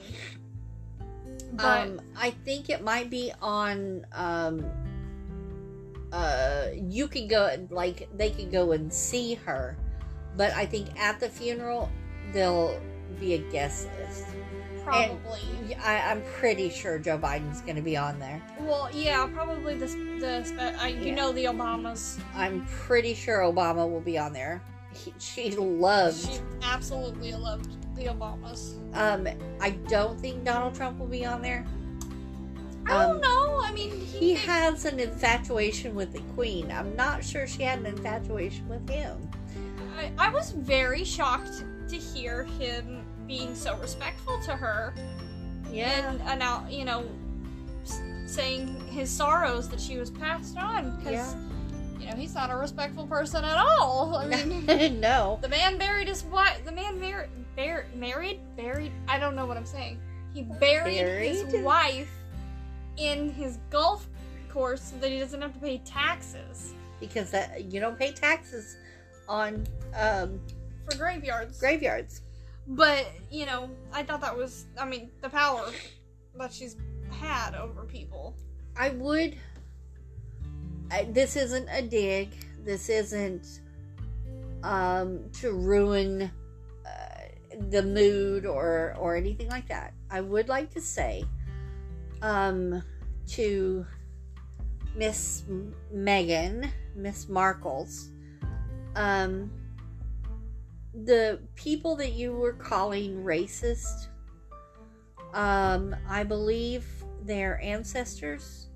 but 1.52 1.88
um, 1.88 2.00
I 2.16 2.30
think 2.44 2.68
it 2.68 2.82
might 2.84 3.08
be 3.08 3.32
on. 3.40 4.04
Um, 4.12 4.64
uh, 6.12 6.66
you 6.74 7.08
can 7.08 7.26
go 7.26 7.50
like 7.70 8.08
they 8.16 8.30
can 8.30 8.50
go 8.50 8.72
and 8.72 8.92
see 8.92 9.34
her, 9.46 9.76
but 10.36 10.52
I 10.52 10.66
think 10.66 10.88
at 11.00 11.18
the 11.20 11.28
funeral 11.28 11.90
there'll 12.32 12.78
be 13.18 13.34
a 13.34 13.38
guest 13.50 13.88
list. 13.98 14.24
probably. 14.84 15.40
I, 15.84 16.10
I'm 16.10 16.22
pretty 16.38 16.68
sure 16.68 16.98
Joe 16.98 17.16
Biden's 17.18 17.60
going 17.60 17.76
to 17.76 17.82
be 17.82 17.96
on 17.96 18.18
there. 18.18 18.42
Well, 18.60 18.88
yeah, 18.92 19.26
probably 19.32 19.74
the 19.76 19.86
the 20.20 20.74
uh, 20.82 20.86
you 20.86 21.06
Yeah. 21.08 21.14
know 21.14 21.32
the 21.32 21.44
Obamas. 21.46 22.20
I'm 22.34 22.66
pretty 22.66 23.14
sure 23.14 23.40
Obama 23.40 23.88
will 23.90 24.00
be 24.00 24.18
on 24.18 24.32
there. 24.32 24.60
He, 24.92 25.14
she 25.18 25.52
loved. 25.56 26.18
She 26.30 26.40
absolutely 26.62 27.32
loved 27.32 27.70
the 27.96 28.06
Obamas. 28.06 28.74
Um, 28.94 29.26
I 29.60 29.70
don't 29.88 30.20
think 30.20 30.44
Donald 30.44 30.74
Trump 30.74 30.98
will 30.98 31.06
be 31.06 31.24
on 31.24 31.40
there. 31.42 31.64
I 32.86 32.92
Um, 33.04 33.12
don't 33.12 33.20
know. 33.22 33.31
I 33.72 33.74
mean, 33.74 34.00
He 34.00 34.34
has 34.34 34.84
an 34.84 35.00
infatuation 35.00 35.94
with 35.94 36.12
the 36.12 36.20
Queen. 36.34 36.70
I'm 36.70 36.94
not 36.94 37.24
sure 37.24 37.46
she 37.46 37.62
had 37.62 37.78
an 37.78 37.86
infatuation 37.86 38.68
with 38.68 38.86
him. 38.88 39.30
I, 39.98 40.10
I 40.18 40.28
was 40.30 40.50
very 40.52 41.04
shocked 41.04 41.64
to 41.88 41.96
hear 41.96 42.44
him 42.44 43.02
being 43.26 43.54
so 43.54 43.76
respectful 43.78 44.40
to 44.42 44.52
her 44.52 44.94
and 45.72 46.20
and 46.22 46.38
now 46.38 46.66
you 46.68 46.84
know 46.84 47.04
saying 48.26 48.66
his 48.90 49.08
sorrows 49.10 49.68
that 49.68 49.80
she 49.80 49.96
was 49.96 50.10
passed 50.10 50.56
on 50.58 50.96
because 50.96 51.12
Yeah. 51.12 51.34
you 52.00 52.06
know 52.10 52.16
he's 52.16 52.34
not 52.34 52.50
a 52.50 52.56
respectful 52.56 53.06
person 53.06 53.44
at 53.44 53.56
all. 53.56 54.16
I 54.16 54.26
mean, 54.44 55.00
no. 55.00 55.38
the 55.42 55.48
man 55.48 55.78
buried 55.78 56.08
his 56.08 56.24
wife. 56.24 56.64
The 56.64 56.72
man 56.72 57.00
mar- 57.00 57.28
bar- 57.56 57.86
married, 57.94 58.40
buried. 58.56 58.92
I 59.08 59.18
don't 59.18 59.34
know 59.36 59.46
what 59.46 59.56
I'm 59.56 59.66
saying. 59.66 59.98
He 60.34 60.42
buried, 60.42 60.96
his 60.96 61.54
wife 61.62 62.08
in 62.96 63.30
his 63.30 63.58
golf 63.70 64.06
course 64.50 64.82
so 64.82 64.96
that 64.98 65.10
he 65.10 65.18
doesn't 65.18 65.40
have 65.40 65.54
to 65.54 65.60
pay 65.60 65.78
taxes 65.78 66.74
because 67.00 67.30
that 67.30 67.72
you 67.72 67.80
don't 67.80 67.98
pay 67.98 68.12
taxes 68.12 68.76
on 69.28 69.66
um, 69.94 70.40
for 70.88 70.96
graveyards. 70.96 71.58
graveyards. 71.58 72.20
But, 72.68 73.10
you 73.30 73.46
know, 73.46 73.70
I 73.92 74.02
thought 74.04 74.20
that 74.20 74.36
was, 74.36 74.66
I 74.78 74.84
mean, 74.84 75.10
the 75.20 75.28
power 75.28 75.68
that 76.38 76.52
she's 76.52 76.76
had 77.10 77.54
over 77.54 77.84
people. 77.84 78.36
I 78.76 78.90
would. 78.90 79.36
I, 80.90 81.04
this 81.10 81.36
isn't 81.36 81.68
a 81.70 81.82
dig. 81.82 82.30
This 82.64 82.88
isn't 82.88 83.60
um, 84.62 85.30
to 85.40 85.52
ruin 85.52 86.30
uh, 86.86 87.58
the 87.70 87.82
mood 87.82 88.46
or 88.46 88.94
or 88.98 89.16
anything 89.16 89.48
like 89.48 89.68
that. 89.68 89.94
I 90.10 90.20
would 90.20 90.48
like 90.48 90.70
to 90.74 90.80
say 90.80 91.24
um, 92.22 92.82
to 93.28 93.86
Miss 94.96 95.42
Meghan, 95.94 96.70
Miss 96.96 97.26
Markles, 97.26 98.08
um, 98.96 99.50
the 101.04 101.40
people 101.54 101.96
that 101.96 102.12
you 102.12 102.32
were 102.32 102.52
calling 102.52 103.22
racist. 103.24 104.08
Um, 105.34 105.96
I 106.08 106.24
believe 106.24 106.86
their 107.24 107.60
ancestors 107.62 108.68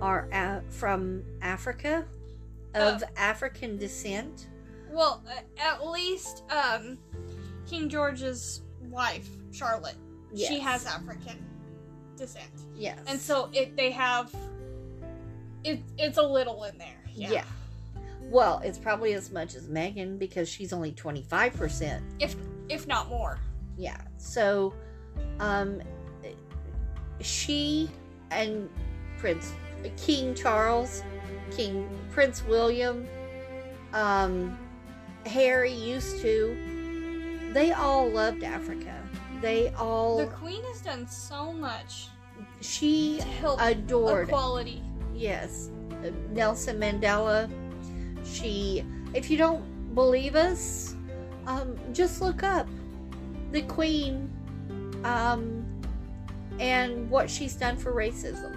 are 0.00 0.28
a- 0.32 0.62
from 0.68 1.22
Africa, 1.40 2.06
of 2.74 3.02
African 3.16 3.78
descent. 3.78 4.48
Well, 4.90 5.24
at 5.56 5.86
least, 5.86 6.42
um, 6.50 6.98
King 7.66 7.88
George's 7.88 8.60
wife, 8.90 9.28
Charlotte, 9.52 9.96
she 10.48 10.58
has 10.60 10.84
African 10.84 11.45
descent. 12.16 12.50
Yes. 12.74 12.98
And 13.06 13.20
so 13.20 13.50
it 13.52 13.76
they 13.76 13.90
have, 13.92 14.34
it, 15.64 15.82
it's 15.98 16.18
a 16.18 16.22
little 16.22 16.64
in 16.64 16.78
there. 16.78 17.02
Yeah. 17.14 17.30
yeah. 17.30 17.44
Well, 18.22 18.60
it's 18.64 18.78
probably 18.78 19.14
as 19.14 19.30
much 19.30 19.54
as 19.54 19.68
Meghan 19.68 20.18
because 20.18 20.48
she's 20.48 20.72
only 20.72 20.92
25%. 20.92 22.00
If, 22.18 22.34
if 22.68 22.86
not 22.88 23.08
more. 23.08 23.38
Yeah. 23.76 24.00
So, 24.18 24.74
um, 25.38 25.80
she 27.20 27.88
and 28.30 28.68
Prince 29.18 29.52
King 29.96 30.34
Charles, 30.34 31.02
King 31.50 31.88
Prince 32.10 32.44
William, 32.44 33.06
um, 33.92 34.58
Harry 35.26 35.72
used 35.72 36.20
to. 36.22 37.50
They 37.52 37.72
all 37.72 38.08
loved 38.08 38.42
Africa. 38.42 39.05
They 39.40 39.72
all. 39.74 40.18
The 40.18 40.26
queen 40.26 40.62
has 40.64 40.80
done 40.80 41.06
so 41.06 41.52
much 41.52 42.08
she 42.60 43.20
adored. 43.58 44.28
equality. 44.28 44.82
Yes, 45.14 45.70
Nelson 46.30 46.78
Mandela. 46.78 47.50
She. 48.24 48.84
If 49.14 49.30
you 49.30 49.38
don't 49.38 49.94
believe 49.94 50.34
us, 50.34 50.94
um, 51.46 51.76
just 51.92 52.20
look 52.20 52.42
up 52.42 52.68
the 53.52 53.62
Queen, 53.62 54.30
um, 55.04 55.64
and 56.58 57.08
what 57.08 57.30
she's 57.30 57.54
done 57.54 57.76
for 57.76 57.92
racism. 57.92 58.54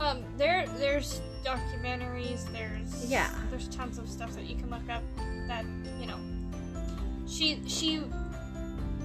Um, 0.00 0.24
there, 0.36 0.66
there's 0.78 1.20
documentaries. 1.44 2.50
There's 2.52 3.10
Yeah. 3.10 3.30
There's 3.50 3.68
tons 3.68 3.98
of 3.98 4.08
stuff 4.08 4.34
that 4.34 4.44
you 4.44 4.56
can 4.56 4.70
look 4.70 4.88
up. 4.90 5.02
That 5.46 5.64
you 6.00 6.06
know, 6.06 6.18
she 7.26 7.62
she 7.66 8.02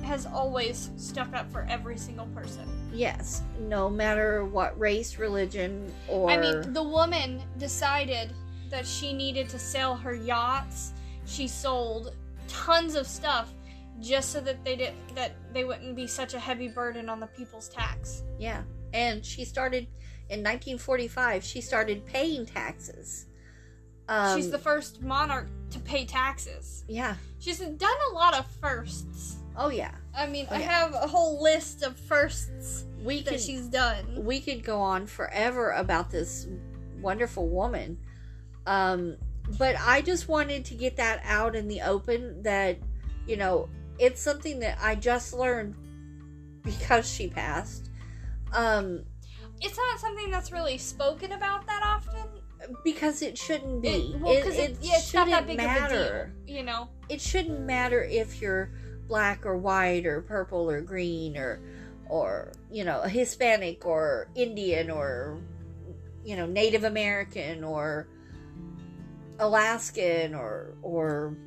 has 0.04 0.26
always 0.26 0.92
stuck 0.98 1.34
up 1.34 1.52
for 1.52 1.66
every 1.70 1.98
single 1.98 2.26
person. 2.28 2.68
Yes, 2.94 3.42
no 3.60 3.90
matter 3.90 4.46
what 4.46 4.78
race, 4.80 5.18
religion, 5.18 5.92
or 6.08 6.30
I 6.30 6.38
mean, 6.38 6.74
the 6.74 6.84
woman 6.84 7.42
decided 7.58 8.32
that 8.70 8.86
she 8.86 9.14
needed 9.14 9.50
to 9.50 9.60
sell 9.60 9.96
her 9.96 10.14
yachts. 10.14 10.94
She 11.26 11.48
sold 11.48 12.16
tons 12.48 12.96
of 12.96 13.08
stuff 13.08 13.54
just 14.00 14.32
so 14.32 14.42
that 14.42 14.64
they 14.66 14.76
didn't 14.76 15.16
that 15.16 15.34
they 15.54 15.64
wouldn't 15.64 15.96
be 15.96 16.08
such 16.08 16.34
a 16.34 16.40
heavy 16.40 16.68
burden 16.68 17.10
on 17.10 17.20
the 17.20 17.28
people's 17.28 17.70
tax. 17.70 18.24
yeah, 18.40 18.64
and 18.94 19.26
she 19.26 19.46
started 19.46 19.88
in 20.30 20.40
1945. 20.40 21.44
She 21.44 21.62
started 21.62 22.06
paying 22.06 22.46
taxes. 22.46 23.28
Um, 24.10 24.36
She's 24.36 24.52
the 24.52 24.60
first 24.60 25.02
monarch 25.02 25.48
to 25.72 25.80
pay 25.80 26.06
taxes. 26.06 26.84
yeah. 26.90 27.16
She's 27.40 27.60
done 27.60 27.98
a 28.12 28.14
lot 28.14 28.34
of 28.38 28.46
firsts. 28.62 29.38
Oh 29.56 29.70
yeah. 29.70 29.92
I 30.16 30.28
mean, 30.28 30.48
Oh, 30.50 30.56
I 30.56 30.60
yeah. 30.60 30.66
have 30.80 30.94
a 30.94 31.08
whole 31.08 31.42
list 31.42 31.84
of 31.84 31.98
firsts 31.98 32.86
We 33.04 33.22
that 33.24 33.32
can 33.32 33.40
she's 33.40 33.68
done. 33.68 34.24
we 34.26 34.40
could 34.40 34.64
go 34.64 34.80
on 34.80 35.06
forever 35.08 35.72
about 35.72 36.10
this 36.12 36.48
wonderful 37.02 37.48
woman. 37.48 37.98
Um, 38.66 39.18
but 39.60 39.76
I 39.80 40.02
just 40.02 40.28
wanted 40.28 40.66
to 40.66 40.76
get 40.76 40.96
that 40.98 41.22
out 41.26 41.56
in 41.56 41.68
the 41.68 41.82
open 41.82 42.42
that, 42.44 42.78
you 43.28 43.36
know, 43.38 43.70
it's 44.00 44.22
something 44.22 44.60
that 44.60 44.78
I 44.82 44.96
just 44.96 45.34
learned 45.34 45.76
because 46.64 47.08
she 47.12 47.28
passed. 47.28 47.90
Um, 48.54 49.04
It's 49.62 49.78
not 49.78 50.00
something 50.00 50.32
that's 50.32 50.52
really 50.52 50.78
spoken 50.78 51.32
about 51.34 51.66
that 51.68 51.82
often. 51.84 52.28
because 52.84 53.22
it 53.22 53.38
shouldn't 53.38 53.82
be. 53.82 53.90
It, 53.90 54.22
well, 54.22 54.36
because 54.36 54.58
it, 54.58 54.78
yeah, 54.82 54.94
it's 54.98 55.14
not 55.14 55.28
that 55.28 55.46
big 55.46 55.58
matter. 55.58 55.96
of 55.96 56.02
a 56.46 56.48
deal. 56.48 56.58
You 56.58 56.64
know, 56.64 56.90
It 57.10 57.20
shouldn't 57.20 57.60
matter 57.62 58.02
if 58.04 58.42
you're 58.42 58.72
black 59.08 59.46
or 59.46 59.58
white 59.58 60.06
or 60.06 60.22
purple 60.22 60.70
or 60.70 60.82
green 60.82 61.38
or 61.38 61.62
or 62.10 62.52
you 62.72 62.84
know 62.84 63.02
Hispanic 63.02 63.86
or 63.86 64.30
Indian 64.36 64.90
or 64.90 65.42
you 66.24 66.36
know 66.36 66.46
Native 66.46 66.84
American 66.84 67.64
or 67.64 68.08
Alaskan 69.40 70.36
or 70.36 70.76
or 70.82 71.38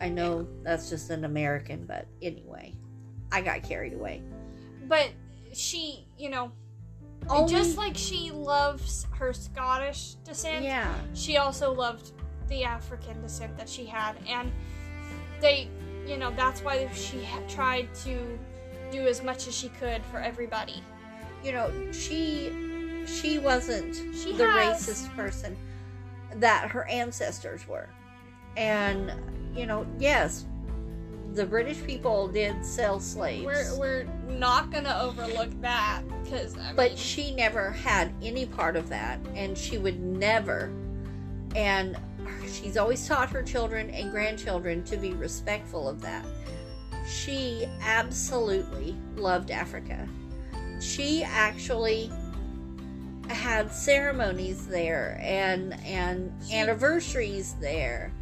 I 0.00 0.08
know 0.08 0.48
that's 0.62 0.90
just 0.90 1.10
an 1.10 1.24
American, 1.24 1.86
but 1.86 2.06
anyway, 2.20 2.74
I 3.30 3.40
got 3.40 3.62
carried 3.62 3.94
away. 3.94 4.22
but 4.88 5.10
she, 5.54 6.06
you 6.18 6.28
know, 6.28 6.50
Only- 7.28 7.52
just 7.52 7.76
like 7.76 7.96
she 7.96 8.30
loves 8.32 9.06
her 9.12 9.32
Scottish 9.32 10.14
descent, 10.24 10.64
yeah, 10.64 10.92
she 11.14 11.36
also 11.36 11.72
loved 11.72 12.12
the 12.48 12.64
African 12.64 13.22
descent 13.22 13.56
that 13.58 13.68
she 13.68 13.84
had, 13.86 14.16
and 14.26 14.50
they, 15.40 15.68
you 16.06 16.16
know, 16.16 16.30
that's 16.32 16.62
why 16.62 16.88
she 16.92 17.26
tried 17.48 17.88
to 18.04 18.38
do 18.90 19.06
as 19.06 19.22
much 19.22 19.46
as 19.48 19.54
she 19.56 19.68
could 19.70 20.02
for 20.10 20.18
everybody. 20.18 20.82
you 21.44 21.50
know 21.52 21.70
she 21.92 22.52
she 23.06 23.38
wasn't 23.38 23.94
She 24.14 24.32
the 24.32 24.48
has- 24.48 24.86
racist 24.86 25.14
person 25.16 25.56
that 26.36 26.70
her 26.70 26.84
ancestors 26.88 27.66
were 27.66 27.88
and 28.56 29.10
you 29.56 29.66
know 29.66 29.84
yes 29.98 30.46
the 31.34 31.44
British 31.46 31.82
people 31.86 32.28
did 32.28 32.62
sell 32.64 33.00
slaves. 33.00 33.44
We're 33.46 33.78
we're 33.78 34.04
not 34.28 34.70
gonna 34.70 34.98
overlook 35.02 35.50
that 35.62 36.02
because 36.22 36.54
but 36.76 36.90
mean, 36.90 36.96
she 36.96 37.34
never 37.34 37.70
had 37.70 38.12
any 38.22 38.44
part 38.46 38.76
of 38.76 38.88
that 38.90 39.18
and 39.34 39.56
she 39.58 39.78
would 39.78 39.98
never 40.00 40.70
and 41.56 41.96
she's 42.50 42.76
always 42.76 43.06
taught 43.06 43.30
her 43.30 43.42
children 43.42 43.90
and 43.90 44.10
grandchildren 44.10 44.82
to 44.84 44.96
be 44.96 45.12
respectful 45.14 45.88
of 45.88 46.00
that. 46.02 46.24
She 47.08 47.66
absolutely 47.82 48.96
loved 49.16 49.50
africa. 49.50 50.08
She 50.80 51.22
actually 51.24 52.10
had 53.28 53.72
ceremonies 53.72 54.66
there 54.66 55.18
and 55.22 55.74
and 55.84 56.32
She- 56.46 56.54
anniversaries 56.54 57.54
there. 57.60 58.12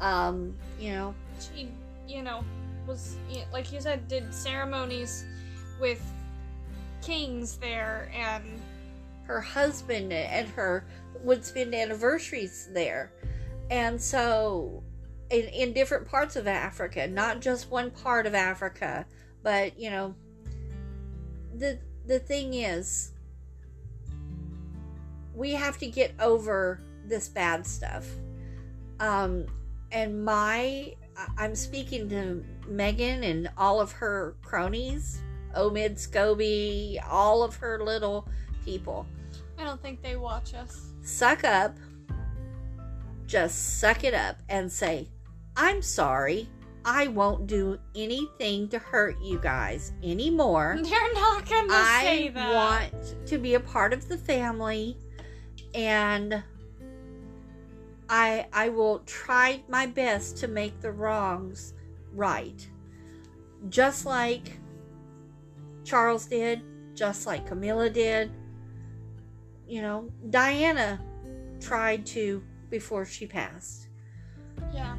Um 0.00 0.54
you 0.78 0.92
know. 0.92 1.14
She 1.40 1.68
you 2.08 2.22
know 2.22 2.44
was 2.86 3.16
like 3.52 3.72
you 3.72 3.80
said 3.80 4.06
did 4.08 4.32
ceremonies 4.32 5.24
with 5.80 6.00
kings 7.02 7.56
there 7.56 8.10
and 8.14 8.44
her 9.24 9.40
husband 9.40 10.12
and 10.12 10.48
her 10.48 10.84
would 11.22 11.44
spend 11.44 11.74
anniversaries 11.74 12.68
there. 12.72 13.12
And 13.70 14.00
so 14.00 14.82
in, 15.30 15.44
in 15.48 15.72
different 15.72 16.08
parts 16.08 16.36
of 16.36 16.46
Africa, 16.46 17.06
not 17.06 17.40
just 17.40 17.70
one 17.70 17.90
part 17.90 18.26
of 18.26 18.34
Africa, 18.34 19.06
but 19.42 19.78
you 19.78 19.90
know 19.90 20.14
the 21.56 21.78
the 22.06 22.18
thing 22.18 22.54
is 22.54 23.12
we 25.34 25.52
have 25.52 25.78
to 25.78 25.86
get 25.86 26.14
over 26.20 26.80
this 27.06 27.28
bad 27.28 27.66
stuff. 27.66 28.06
Um 29.00 29.46
and 29.92 30.24
my 30.24 30.94
I'm 31.38 31.54
speaking 31.54 32.08
to 32.10 32.44
Meghan 32.68 33.24
and 33.24 33.48
all 33.56 33.80
of 33.80 33.92
her 33.92 34.36
cronies, 34.42 35.20
Omid 35.56 35.94
Scobie, 35.94 37.02
all 37.08 37.42
of 37.42 37.56
her 37.56 37.82
little 37.82 38.28
people 38.64 39.06
I 39.58 39.64
don't 39.64 39.80
think 39.80 40.02
they 40.02 40.16
watch 40.16 40.54
us. 40.54 40.92
Suck 41.06 41.44
up, 41.44 41.76
just 43.26 43.78
suck 43.80 44.04
it 44.04 44.14
up 44.14 44.36
and 44.48 44.70
say, 44.70 45.08
I'm 45.56 45.80
sorry. 45.80 46.48
I 46.84 47.08
won't 47.08 47.48
do 47.48 47.78
anything 47.96 48.68
to 48.68 48.78
hurt 48.78 49.16
you 49.20 49.40
guys 49.40 49.92
anymore. 50.04 50.78
They're 50.82 51.14
not 51.14 51.48
gonna 51.48 51.84
say 52.00 52.28
that. 52.28 52.48
I 52.48 52.54
want 52.54 53.26
to 53.26 53.38
be 53.38 53.54
a 53.54 53.60
part 53.60 53.92
of 53.92 54.08
the 54.08 54.16
family 54.16 54.96
and 55.74 56.42
I 58.08 58.46
I 58.52 58.68
will 58.68 59.00
try 59.00 59.62
my 59.68 59.86
best 59.86 60.36
to 60.38 60.48
make 60.48 60.80
the 60.80 60.92
wrongs 60.92 61.74
right. 62.12 62.66
Just 63.68 64.06
like 64.06 64.52
Charles 65.84 66.26
did, 66.26 66.62
just 66.94 67.26
like 67.26 67.46
Camilla 67.46 67.90
did. 67.90 68.30
You 69.66 69.82
know, 69.82 70.10
Diana 70.30 71.00
tried 71.60 72.06
to 72.06 72.42
before 72.70 73.04
she 73.04 73.26
passed. 73.26 73.88
yeah. 74.74 74.96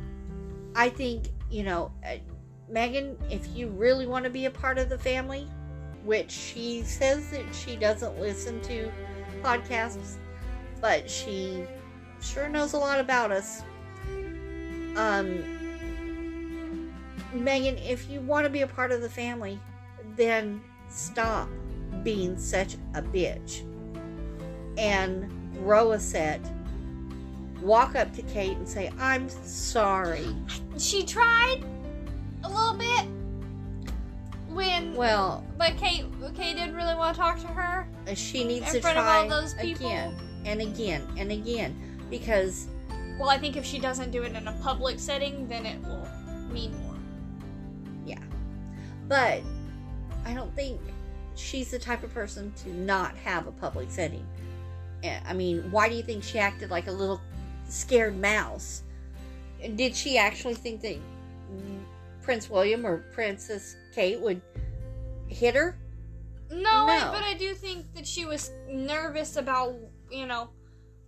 I 0.75 0.89
think, 0.89 1.29
you 1.49 1.63
know, 1.63 1.91
uh, 2.05 2.17
Meghan, 2.71 3.15
if 3.31 3.47
you 3.55 3.69
really 3.69 4.05
want 4.05 4.25
to 4.25 4.29
be 4.29 4.45
a 4.45 4.51
part 4.51 4.77
of 4.77 4.89
the 4.89 4.97
family, 4.97 5.47
which 6.03 6.31
she 6.31 6.83
says 6.83 7.31
that 7.31 7.43
she 7.53 7.75
doesn't 7.75 8.19
listen 8.19 8.61
to 8.61 8.91
podcasts, 9.41 10.17
but 10.81 11.09
she 11.09 11.63
sure 12.21 12.47
knows 12.49 12.73
a 12.73 12.77
lot 12.77 12.99
about 12.99 13.31
us. 13.31 13.63
Um, 14.95 15.43
Meghan, 17.33 17.83
if 17.87 18.09
you 18.09 18.21
want 18.21 18.45
to 18.45 18.49
be 18.49 18.61
a 18.61 18.67
part 18.67 18.91
of 18.91 19.01
the 19.01 19.09
family, 19.09 19.59
then 20.15 20.61
stop 20.89 21.49
being 22.03 22.37
such 22.37 22.75
a 22.93 23.01
bitch 23.01 23.63
and 24.77 25.29
grow 25.53 25.91
a 25.93 25.99
set. 25.99 26.39
Walk 27.61 27.95
up 27.95 28.13
to 28.15 28.21
Kate 28.23 28.55
and 28.57 28.67
say, 28.67 28.91
I'm 28.99 29.27
sorry. 29.29 30.27
She 30.77 31.03
tried 31.03 31.63
a 32.43 32.49
little 32.49 32.75
bit 32.77 33.07
when 34.53 34.93
Well, 34.95 35.43
but 35.57 35.75
Kate 35.77 36.05
Kate 36.35 36.55
didn't 36.55 36.75
really 36.75 36.95
want 36.95 37.15
to 37.15 37.21
talk 37.21 37.39
to 37.41 37.47
her. 37.47 37.87
Uh, 38.07 38.13
she 38.13 38.43
needs 38.43 38.67
In 38.67 38.73
to 38.75 38.81
front 38.81 38.97
of 38.97 39.03
try 39.03 39.23
all 39.23 39.29
those 39.29 39.53
people? 39.55 39.87
again 39.87 40.15
and 40.45 40.61
again 40.61 41.05
and 41.17 41.31
again 41.31 41.75
because 42.09 42.67
Well, 43.19 43.29
I 43.29 43.37
think 43.39 43.57
if 43.57 43.65
she 43.65 43.79
doesn't 43.79 44.11
do 44.11 44.21
it 44.23 44.33
in 44.35 44.47
a 44.47 44.53
public 44.61 44.99
setting, 44.99 45.47
then 45.47 45.65
it 45.65 45.81
will 45.83 46.07
mean 46.51 46.71
more. 46.83 46.95
Yeah. 48.05 48.19
But 49.07 49.41
I 50.25 50.33
don't 50.33 50.55
think 50.55 50.79
she's 51.35 51.71
the 51.71 51.79
type 51.79 52.03
of 52.03 52.13
person 52.13 52.53
to 52.63 52.69
not 52.73 53.15
have 53.17 53.47
a 53.47 53.51
public 53.51 53.89
setting. 53.89 54.25
I 55.03 55.33
mean, 55.33 55.69
why 55.71 55.89
do 55.89 55.95
you 55.95 56.03
think 56.03 56.23
she 56.23 56.39
acted 56.39 56.69
like 56.69 56.87
a 56.87 56.91
little 56.91 57.21
scared 57.67 58.17
mouse? 58.19 58.83
Did 59.75 59.95
she 59.95 60.17
actually 60.17 60.55
think 60.55 60.81
that 60.81 60.97
Prince 62.21 62.49
William 62.49 62.85
or 62.85 62.97
Princess 63.13 63.75
Kate 63.93 64.19
would 64.19 64.41
hit 65.27 65.55
her? 65.55 65.77
No, 66.51 66.87
I- 66.87 67.09
but 67.11 67.23
I 67.23 67.33
do 67.33 67.53
think 67.53 67.93
that 67.93 68.05
she 68.07 68.25
was 68.25 68.51
nervous 68.67 69.35
about, 69.35 69.75
you 70.09 70.25
know, 70.25 70.49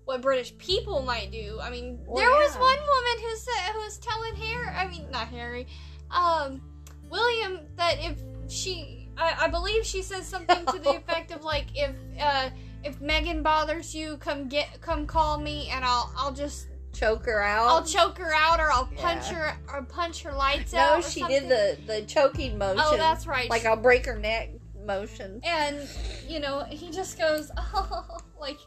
what 0.06 0.22
British 0.22 0.58
people 0.58 1.02
might 1.02 1.32
do. 1.32 1.60
I 1.62 1.70
mean, 1.70 2.00
Well, 2.06 2.18
there 2.18 2.30
was 2.32 2.54
one 2.58 2.78
woman 2.80 3.30
who 3.30 3.36
said 3.38 3.74
who 3.74 3.80
was 3.80 3.98
telling 4.00 4.36
Harry, 4.36 4.68
I 4.68 4.88
mean, 4.88 5.10
not 5.12 5.28
Harry, 5.28 5.68
um, 6.12 6.62
William 7.10 7.60
that 7.76 7.98
if 8.00 8.20
she, 8.52 9.10
I, 9.18 9.46
I 9.46 9.48
believe 9.50 9.86
she 9.86 10.02
says 10.02 10.28
something 10.28 10.66
to 10.66 10.80
the 10.80 10.90
effect 10.98 11.32
of 11.32 11.44
like, 11.44 11.68
if 11.76 11.96
uh, 12.20 12.50
if 12.84 13.00
Meghan 13.00 13.44
bothers 13.44 13.94
you, 13.94 14.18
come 14.18 14.48
get, 14.48 14.82
come 14.82 15.06
call 15.06 15.38
me, 15.40 15.70
and 15.72 15.84
I'll 15.84 16.12
I'll 16.18 16.34
just 16.34 16.68
Choke 16.92 17.26
her 17.26 17.42
out? 17.42 17.68
I'll 17.68 17.84
choke 17.86 18.18
her 18.18 18.34
out, 18.34 18.60
or 18.60 18.72
I'll 18.72 18.88
punch 18.98 19.26
Yeah. 19.32 19.54
her 19.54 19.58
or 19.74 19.84
punch 19.84 20.24
her 20.24 20.34
lights 20.34 20.74
out. 20.74 20.98
no, 20.98 21.02
she 21.02 21.20
something. 21.22 21.48
did 21.48 21.50
the 21.50 21.78
the 21.86 22.02
choking 22.04 22.58
motion. 22.58 22.82
Oh, 22.84 22.98
that's 22.98 23.28
right. 23.28 23.50
like 23.50 23.66
I'll 23.66 23.76
break 23.78 24.06
her 24.06 24.18
neck 24.18 24.50
motion. 24.86 25.40
And 25.44 25.88
you 26.28 26.40
know, 26.40 26.66
he 26.70 26.90
just 26.90 27.18
goes, 27.18 27.52
oh, 27.58 28.18
like 28.40 28.58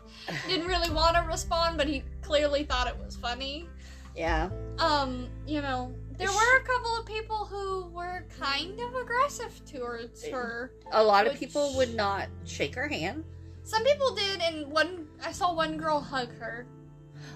didn't 0.46 0.66
really 0.68 0.90
want 0.90 1.16
to 1.16 1.22
respond, 1.22 1.76
but 1.76 1.88
he 1.88 2.04
clearly 2.22 2.62
thought 2.64 2.86
it 2.86 2.96
was 3.04 3.16
funny. 3.16 3.68
Yeah. 4.16 4.50
Um, 4.78 5.28
you 5.46 5.60
know, 5.60 5.92
there 6.16 6.28
were 6.30 6.56
a 6.58 6.62
couple 6.64 6.96
of 6.98 7.06
people 7.06 7.44
who 7.46 7.88
were 7.88 8.24
kind 8.38 8.78
of 8.78 8.94
aggressive 8.94 9.60
towards 9.66 10.26
her. 10.28 10.72
A 10.92 11.02
lot 11.02 11.26
of 11.26 11.34
people 11.34 11.74
would 11.76 11.94
not 11.94 12.28
shake 12.44 12.74
her 12.76 12.86
hand. 12.88 13.24
Some 13.64 13.84
people 13.84 14.14
did, 14.14 14.40
and 14.40 14.70
one 14.70 15.06
I 15.24 15.32
saw 15.32 15.54
one 15.54 15.76
girl 15.76 16.00
hug 16.00 16.32
her. 16.38 16.66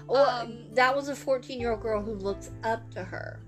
Well, 0.07 0.29
Um, 0.29 0.73
that 0.73 0.95
was 0.95 1.07
a 1.09 1.15
14 1.15 1.59
year 1.59 1.71
old 1.71 1.81
girl 1.81 2.01
who 2.01 2.13
looks 2.13 2.51
up 2.63 2.89
to 2.91 3.03
her, 3.03 3.39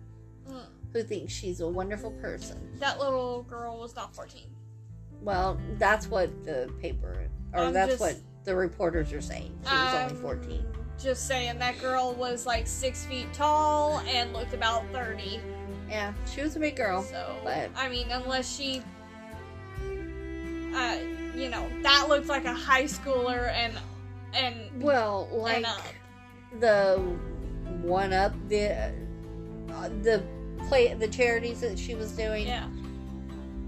Mm, 0.47 0.65
who 0.93 1.03
thinks 1.03 1.33
she's 1.33 1.59
a 1.59 1.67
wonderful 1.67 2.11
person. 2.11 2.77
That 2.79 2.99
little 2.99 3.43
girl 3.43 3.79
was 3.79 3.95
not 3.95 4.15
fourteen. 4.15 4.49
Well, 5.21 5.59
that's 5.77 6.07
what 6.07 6.43
the 6.45 6.71
paper, 6.81 7.27
or 7.53 7.59
I'm 7.65 7.73
that's 7.73 7.91
just- 7.93 8.01
what 8.01 8.15
the 8.45 8.55
reporters 8.55 9.11
are 9.13 9.21
saying. 9.21 9.57
She 9.65 9.71
was 9.73 9.93
only 9.93 10.13
I'm 10.13 10.21
14. 10.21 10.65
Just 10.97 11.27
saying, 11.27 11.59
that 11.59 11.79
girl 11.79 12.13
was 12.13 12.45
like 12.45 12.67
six 12.67 13.05
feet 13.05 13.31
tall 13.33 13.99
and 13.99 14.33
looked 14.33 14.53
about 14.53 14.83
thirty. 14.91 15.39
Yeah, 15.89 16.13
she 16.25 16.41
was 16.41 16.55
a 16.55 16.59
big 16.59 16.75
girl. 16.77 17.03
So 17.03 17.35
but- 17.43 17.69
I 17.75 17.89
mean, 17.89 18.09
unless 18.11 18.53
she, 18.53 18.81
uh, 20.73 20.97
you 21.35 21.49
know, 21.49 21.67
that 21.83 22.07
looked 22.09 22.27
like 22.27 22.45
a 22.45 22.53
high 22.53 22.83
schooler, 22.83 23.49
and 23.51 23.73
and 24.33 24.81
Well, 24.81 25.27
like 25.31 25.57
and 25.57 25.65
up. 25.65 25.81
the 26.59 26.97
one 27.81 28.13
up 28.13 28.33
the 28.49 28.91
uh, 29.71 29.89
the 30.03 30.23
play 30.67 30.93
the 30.93 31.07
charities 31.07 31.61
that 31.61 31.77
she 31.79 31.95
was 31.95 32.11
doing. 32.11 32.45
yeah, 32.47 32.67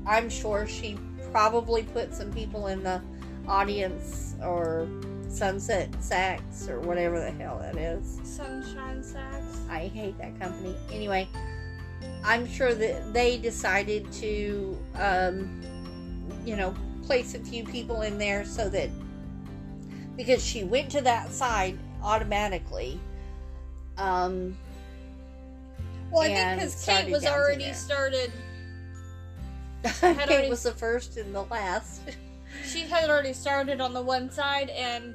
I'm 0.06 0.30
sure 0.30 0.68
she 0.68 0.97
probably 1.32 1.84
put 1.84 2.14
some 2.14 2.32
people 2.32 2.68
in 2.68 2.84
the 2.84 3.02
audience 3.47 4.36
or 4.43 4.88
Sunset 5.30 5.89
Sacks 6.04 6.68
or 6.68 6.80
whatever 6.82 7.20
the 7.20 7.32
hell 7.32 7.58
that 7.62 7.78
is. 7.78 8.20
sunshine 8.24 9.02
sacks. 9.02 9.60
I 9.70 9.88
hate 9.88 10.18
that 10.18 10.38
company. 10.39 10.76
Anyway, 10.91 11.30
I'm 12.26 12.45
sure 12.45 12.74
that 12.74 13.14
they 13.14 13.38
decided 13.38 14.12
to, 14.14 14.78
um, 14.95 15.62
you 16.45 16.58
know, 16.58 16.76
place 17.12 17.36
a 17.36 17.39
few 17.39 17.66
people 17.66 18.03
in 18.03 18.18
there 18.18 18.45
so 18.45 18.70
that 18.70 18.89
because 20.16 20.41
she 20.41 20.64
went 20.64 20.89
to 20.89 21.01
that 21.01 21.30
side 21.30 21.78
automatically. 22.01 22.97
Um, 23.97 24.55
Well, 26.09 26.22
I 26.22 26.28
think 26.28 26.55
because 26.62 26.86
Kate 26.86 27.12
was 27.12 27.26
already 27.26 27.74
started. 27.74 28.32
Kate 29.84 30.18
already- 30.30 30.49
was 30.49 30.64
the 30.64 30.72
first 30.72 31.18
and 31.18 31.36
the 31.36 31.43
last. 31.43 32.01
She 32.66 32.82
had 32.82 33.09
already 33.09 33.34
started 33.34 33.82
on 33.82 33.93
the 33.93 34.01
one 34.01 34.32
side, 34.32 34.70
and 34.70 35.14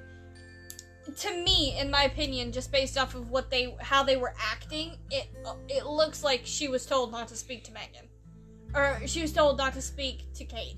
to 1.17 1.31
me, 1.31 1.79
in 1.79 1.91
my 1.91 2.03
opinion, 2.03 2.53
just 2.53 2.71
based 2.71 2.99
off 2.99 3.15
of 3.15 3.31
what 3.31 3.51
they 3.51 3.75
how 3.81 4.03
they 4.03 4.19
were 4.19 4.35
acting, 4.39 4.99
it 5.11 5.29
it 5.69 5.87
looks 5.87 6.23
like 6.23 6.43
she 6.45 6.69
was 6.69 6.85
told 6.85 7.11
not 7.11 7.29
to 7.29 7.37
speak 7.37 7.65
to 7.65 7.73
Meghan, 7.73 8.07
or 8.75 9.01
she 9.07 9.23
was 9.23 9.33
told 9.33 9.57
not 9.57 9.73
to 9.73 9.81
speak 9.81 10.31
to 10.35 10.45
Kate. 10.45 10.77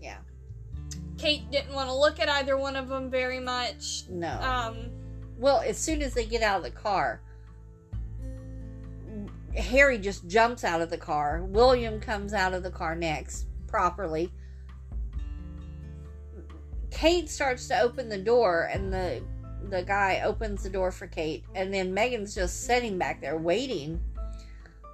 Yeah. 0.00 0.18
Kate 1.18 1.50
didn't 1.50 1.74
want 1.74 1.88
to 1.88 1.94
look 1.94 2.20
at 2.20 2.28
either 2.28 2.56
one 2.56 2.76
of 2.76 2.88
them 2.88 3.10
very 3.10 3.40
much. 3.40 4.04
No. 4.08 4.40
Um, 4.40 4.90
well, 5.36 5.60
as 5.60 5.76
soon 5.76 6.00
as 6.00 6.14
they 6.14 6.24
get 6.24 6.42
out 6.42 6.58
of 6.58 6.62
the 6.62 6.70
car, 6.70 7.20
Harry 9.56 9.98
just 9.98 10.28
jumps 10.28 10.64
out 10.64 10.80
of 10.80 10.90
the 10.90 10.96
car. 10.96 11.42
William 11.42 12.00
comes 12.00 12.32
out 12.32 12.54
of 12.54 12.62
the 12.62 12.70
car 12.70 12.94
next, 12.94 13.46
properly. 13.66 14.32
Kate 16.90 17.28
starts 17.28 17.68
to 17.68 17.80
open 17.80 18.08
the 18.08 18.18
door, 18.18 18.70
and 18.72 18.92
the 18.92 19.22
the 19.70 19.82
guy 19.82 20.22
opens 20.24 20.62
the 20.62 20.70
door 20.70 20.90
for 20.90 21.06
Kate, 21.06 21.44
and 21.54 21.74
then 21.74 21.94
Meghan's 21.94 22.34
just 22.34 22.64
sitting 22.64 22.96
back 22.96 23.20
there 23.20 23.36
waiting, 23.36 24.00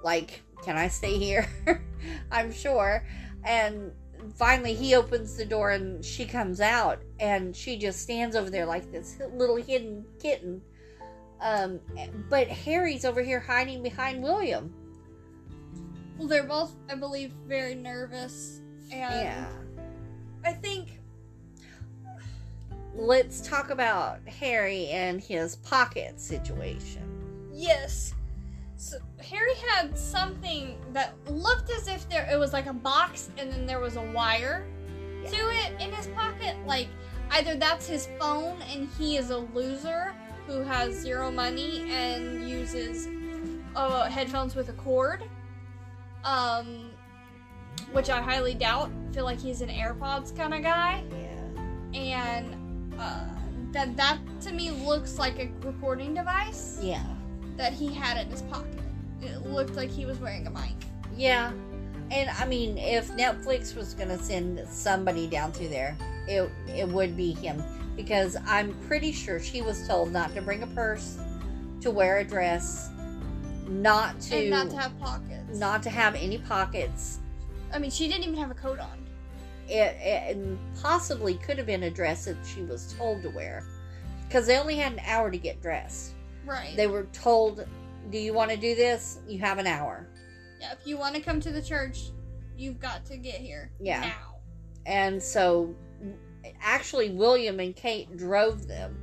like, 0.03 0.41
"Can 0.63 0.75
I 0.75 0.87
stay 0.87 1.17
here?" 1.17 1.47
I'm 2.31 2.51
sure. 2.51 3.05
And 3.43 3.91
finally, 4.33 4.73
he 4.73 4.95
opens 4.95 5.35
the 5.35 5.45
door, 5.45 5.71
and 5.71 6.03
she 6.03 6.25
comes 6.25 6.61
out, 6.61 7.01
and 7.19 7.55
she 7.55 7.77
just 7.77 8.01
stands 8.01 8.35
over 8.35 8.49
there 8.49 8.65
like 8.65 8.91
this 8.91 9.17
little 9.33 9.55
hidden 9.55 10.05
kitten. 10.19 10.61
Um, 11.41 11.79
but 12.29 12.47
Harry's 12.47 13.05
over 13.05 13.21
here 13.21 13.39
hiding 13.39 13.83
behind 13.83 14.23
William. 14.23 14.73
well, 16.17 16.27
they're 16.27 16.43
both, 16.43 16.73
I 16.89 16.95
believe, 16.95 17.33
very 17.45 17.75
nervous, 17.75 18.61
and 18.91 19.13
Yeah. 19.13 19.47
I 20.43 20.53
think 20.53 20.99
Let's 22.97 23.41
talk 23.41 23.71
about 23.71 24.25
Harry 24.25 24.87
and 24.87 25.21
his 25.21 25.57
pocket 25.57 26.17
situation. 26.19 27.49
Yes. 27.53 28.13
So 28.77 28.99
Harry 29.29 29.53
had 29.69 29.97
something 29.97 30.77
that 30.93 31.13
looked 31.29 31.69
as 31.71 31.87
if 31.87 32.07
there 32.09 32.27
it 32.31 32.37
was 32.37 32.53
like 32.53 32.67
a 32.67 32.73
box 32.73 33.29
and 33.37 33.51
then 33.51 33.65
there 33.65 33.79
was 33.79 33.95
a 33.95 34.01
wire 34.11 34.65
Yeah. 35.23 35.29
to 35.31 35.35
it 35.49 35.81
in 35.81 35.91
his 35.91 36.07
pocket. 36.07 36.55
Like 36.65 36.87
either 37.31 37.55
that's 37.55 37.87
his 37.87 38.07
phone 38.19 38.61
and 38.71 38.87
he 38.97 39.17
is 39.17 39.29
a 39.31 39.37
loser 39.37 40.13
who 40.47 40.61
has 40.61 40.93
zero 40.95 41.31
money 41.31 41.89
and 41.91 42.47
uses 42.47 43.07
uh, 43.75 44.03
headphones 44.09 44.55
with 44.55 44.69
a 44.69 44.73
cord. 44.73 45.23
Um 46.23 46.91
which 47.91 48.09
I 48.09 48.21
highly 48.21 48.53
doubt. 48.53 48.89
Feel 49.13 49.25
like 49.25 49.39
he's 49.39 49.61
an 49.61 49.69
AirPods 49.69 50.35
kind 50.35 50.53
of 50.53 50.61
guy 50.61 51.03
Yeah. 51.11 51.99
and 51.99 52.93
uh, 52.99 53.25
that 53.71 53.95
that 53.97 54.19
to 54.41 54.51
me 54.53 54.71
looks 54.71 55.17
like 55.17 55.39
a 55.39 55.49
recording 55.65 56.13
device 56.13 56.79
Yeah. 56.81 57.03
that 57.57 57.73
he 57.73 57.93
had 57.93 58.17
in 58.17 58.29
his 58.29 58.41
pocket. 58.43 58.79
It 59.21 59.45
looked 59.45 59.75
like 59.75 59.89
he 59.89 60.05
was 60.05 60.19
wearing 60.19 60.47
a 60.47 60.49
mic. 60.49 60.73
Yeah. 61.15 61.51
And 62.11 62.29
I 62.29 62.45
mean, 62.45 62.77
if 62.77 63.11
Netflix 63.11 63.75
was 63.75 63.93
going 63.93 64.09
to 64.09 64.19
send 64.19 64.67
somebody 64.69 65.27
down 65.27 65.51
through 65.51 65.69
there, 65.69 65.97
it 66.27 66.49
it 66.67 66.87
would 66.87 67.15
be 67.17 67.33
him 67.33 67.63
because 67.95 68.35
I'm 68.45 68.73
pretty 68.87 69.11
sure 69.11 69.39
she 69.39 69.61
was 69.61 69.87
told 69.87 70.11
not 70.11 70.33
to 70.35 70.41
bring 70.41 70.63
a 70.63 70.67
purse, 70.67 71.17
to 71.81 71.91
wear 71.91 72.17
a 72.17 72.23
dress, 72.23 72.89
not 73.67 74.19
to 74.21 74.35
and 74.35 74.49
not 74.49 74.69
to 74.69 74.77
have 74.77 74.99
pockets. 74.99 75.57
not 75.57 75.81
to 75.83 75.89
have 75.89 76.15
any 76.15 76.37
pockets. 76.37 77.19
I 77.73 77.79
mean, 77.79 77.91
she 77.91 78.07
didn't 78.07 78.23
even 78.23 78.37
have 78.37 78.51
a 78.51 78.55
coat 78.55 78.79
on. 78.79 79.05
It, 79.67 79.97
it 79.99 80.35
and 80.35 80.59
possibly 80.81 81.35
could 81.35 81.57
have 81.57 81.65
been 81.65 81.83
a 81.83 81.89
dress 81.89 82.25
that 82.25 82.37
she 82.45 82.61
was 82.61 82.93
told 82.93 83.23
to 83.23 83.29
wear 83.29 83.65
because 84.27 84.45
they 84.45 84.57
only 84.57 84.75
had 84.75 84.93
an 84.93 84.99
hour 85.05 85.31
to 85.31 85.37
get 85.37 85.61
dressed. 85.61 86.11
Right. 86.45 86.75
They 86.75 86.87
were 86.87 87.07
told, 87.13 87.65
"Do 88.09 88.17
you 88.17 88.33
want 88.33 88.51
to 88.51 88.57
do 88.57 88.75
this? 88.75 89.19
You 89.27 89.39
have 89.39 89.57
an 89.57 89.67
hour." 89.67 90.07
yeah. 90.61 90.71
If 90.71 90.87
you 90.87 90.97
want 90.97 91.15
to 91.15 91.21
come 91.21 91.39
to 91.41 91.51
the 91.51 91.61
church, 91.61 92.11
you've 92.57 92.79
got 92.79 93.05
to 93.05 93.17
get 93.17 93.35
here. 93.35 93.71
Yeah. 93.79 94.01
Now. 94.01 94.35
and 94.85 95.21
so 95.21 95.73
actually 96.61 97.09
william 97.09 97.59
and 97.59 97.75
kate 97.75 98.15
drove 98.17 98.67
them 98.67 98.95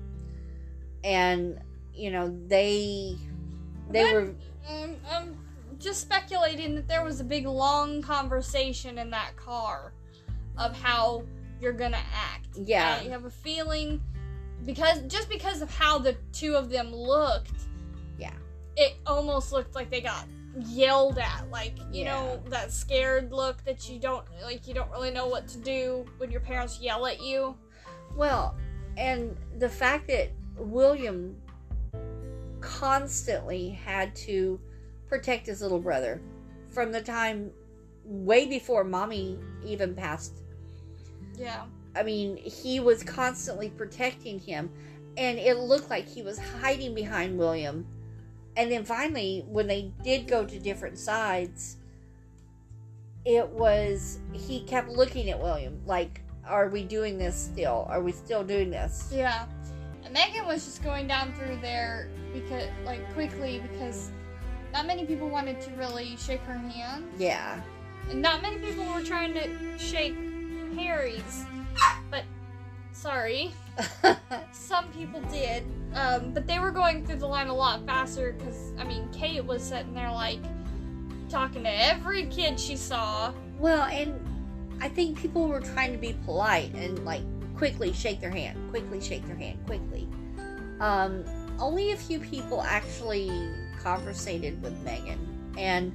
and 1.02 1.58
you 1.92 2.08
know 2.10 2.32
they 2.46 3.16
they 3.90 4.04
But- 4.04 4.12
were 4.14 4.34
Um, 4.68 4.96
I'm 5.10 5.38
just 5.78 6.00
speculating 6.00 6.76
that 6.76 6.86
there 6.86 7.02
was 7.04 7.18
a 7.18 7.24
big 7.24 7.46
long 7.46 8.00
conversation 8.00 8.96
in 8.96 9.10
that 9.10 9.36
car 9.36 9.92
of 10.56 10.80
how 10.80 11.24
you're 11.60 11.72
gonna 11.72 12.00
act. 12.14 12.46
Yeah. 12.64 13.00
I 13.00 13.08
have 13.08 13.24
a 13.24 13.30
feeling 13.30 14.00
because 14.64 15.00
just 15.08 15.28
because 15.28 15.62
of 15.62 15.74
how 15.74 15.98
the 15.98 16.14
two 16.32 16.54
of 16.54 16.70
them 16.70 16.94
looked. 16.94 17.50
It 18.76 18.96
almost 19.06 19.52
looked 19.52 19.74
like 19.74 19.90
they 19.90 20.00
got 20.00 20.26
yelled 20.66 21.18
at, 21.18 21.50
like 21.50 21.78
you 21.90 22.04
Yeah. 22.04 22.14
know 22.14 22.42
that 22.48 22.72
scared 22.72 23.32
look 23.32 23.64
that 23.64 23.88
you 23.88 23.98
don't 23.98 24.24
like. 24.42 24.66
You 24.68 24.74
don't 24.74 24.90
really 24.90 25.10
know 25.10 25.26
what 25.26 25.48
to 25.48 25.58
do 25.58 26.04
when 26.18 26.30
your 26.30 26.40
parents 26.42 26.80
yell 26.80 27.06
at 27.06 27.20
you. 27.22 27.56
well 28.16 28.54
and 28.98 29.34
the 29.58 29.68
fact 29.70 30.06
that 30.08 30.28
william 30.58 31.34
constantly 32.60 33.70
had 33.70 34.14
to 34.14 34.60
protect 35.08 35.46
his 35.46 35.62
little 35.62 35.80
brother 35.80 36.20
from 36.68 36.92
the 36.92 37.00
time 37.00 37.50
way 38.04 38.44
before 38.46 38.84
mommy 38.84 39.38
even 39.64 39.94
passed 39.94 40.42
Yeah. 41.36 41.64
I 41.94 42.02
mean, 42.02 42.36
he 42.38 42.80
was 42.80 43.02
constantly 43.02 43.68
protecting 43.68 44.38
him, 44.38 44.70
and 45.18 45.38
it 45.38 45.56
looked 45.58 45.90
like 45.90 46.06
he 46.08 46.22
was 46.22 46.38
hiding 46.38 46.94
behind 46.94 47.38
William. 47.38 47.86
And 48.56 48.70
then 48.70 48.84
finally, 48.84 49.44
when 49.48 49.66
they 49.66 49.92
did 50.02 50.28
go 50.28 50.44
to 50.44 50.58
different 50.58 50.98
sides, 50.98 51.78
it 53.24 53.48
was 53.48 54.18
he 54.32 54.60
kept 54.64 54.88
looking 54.88 55.30
at 55.30 55.40
William 55.40 55.80
like, 55.86 56.20
"Are 56.44 56.68
we 56.68 56.82
doing 56.84 57.18
this 57.18 57.36
still? 57.36 57.86
Are 57.88 58.02
we 58.02 58.12
still 58.12 58.44
doing 58.44 58.70
this?" 58.70 59.10
Yeah. 59.12 59.46
And 60.04 60.14
Meghan 60.14 60.46
was 60.46 60.64
just 60.64 60.82
going 60.82 61.06
down 61.06 61.32
through 61.34 61.58
there 61.62 62.08
because, 62.34 62.68
like, 62.84 63.12
quickly 63.14 63.62
because 63.70 64.10
not 64.72 64.86
many 64.86 65.06
people 65.06 65.28
wanted 65.28 65.60
to 65.62 65.70
really 65.72 66.16
shake 66.16 66.40
her 66.40 66.54
hand. 66.54 67.04
Yeah, 67.18 67.60
And 68.10 68.20
not 68.20 68.42
many 68.42 68.58
people 68.58 68.84
were 68.92 69.02
trying 69.02 69.32
to 69.34 69.78
shake 69.78 70.16
Harry's. 70.74 71.44
But, 72.10 72.24
sorry, 72.92 73.52
some 74.52 74.88
people 74.92 75.20
did. 75.22 75.64
Um, 75.94 76.32
but 76.32 76.46
they 76.46 76.58
were 76.58 76.70
going 76.70 77.04
through 77.04 77.16
the 77.16 77.26
line 77.26 77.48
a 77.48 77.54
lot 77.54 77.84
faster 77.86 78.32
because, 78.32 78.72
I 78.78 78.84
mean, 78.84 79.08
Kate 79.12 79.44
was 79.44 79.62
sitting 79.62 79.94
there, 79.94 80.10
like, 80.10 80.38
talking 81.28 81.62
to 81.64 81.70
every 81.70 82.26
kid 82.26 82.60
she 82.60 82.76
saw. 82.76 83.32
well, 83.58 83.84
and 83.84 84.20
I 84.82 84.88
think 84.88 85.18
people 85.18 85.48
were 85.48 85.60
trying 85.60 85.92
to 85.92 85.98
be 85.98 86.14
polite 86.24 86.74
and 86.74 87.04
like 87.04 87.22
quickly 87.56 87.92
shake 87.92 88.20
their 88.20 88.30
hand, 88.30 88.58
quickly 88.70 89.00
shake 89.00 89.26
their 89.26 89.36
hand, 89.36 89.64
quickly. 89.64 90.08
Um, 90.80 91.24
only 91.60 91.92
a 91.92 91.96
few 91.96 92.18
people 92.18 92.60
actually 92.62 93.30
conversated 93.80 94.60
with 94.60 94.72
Meghan, 94.84 95.18
and 95.56 95.92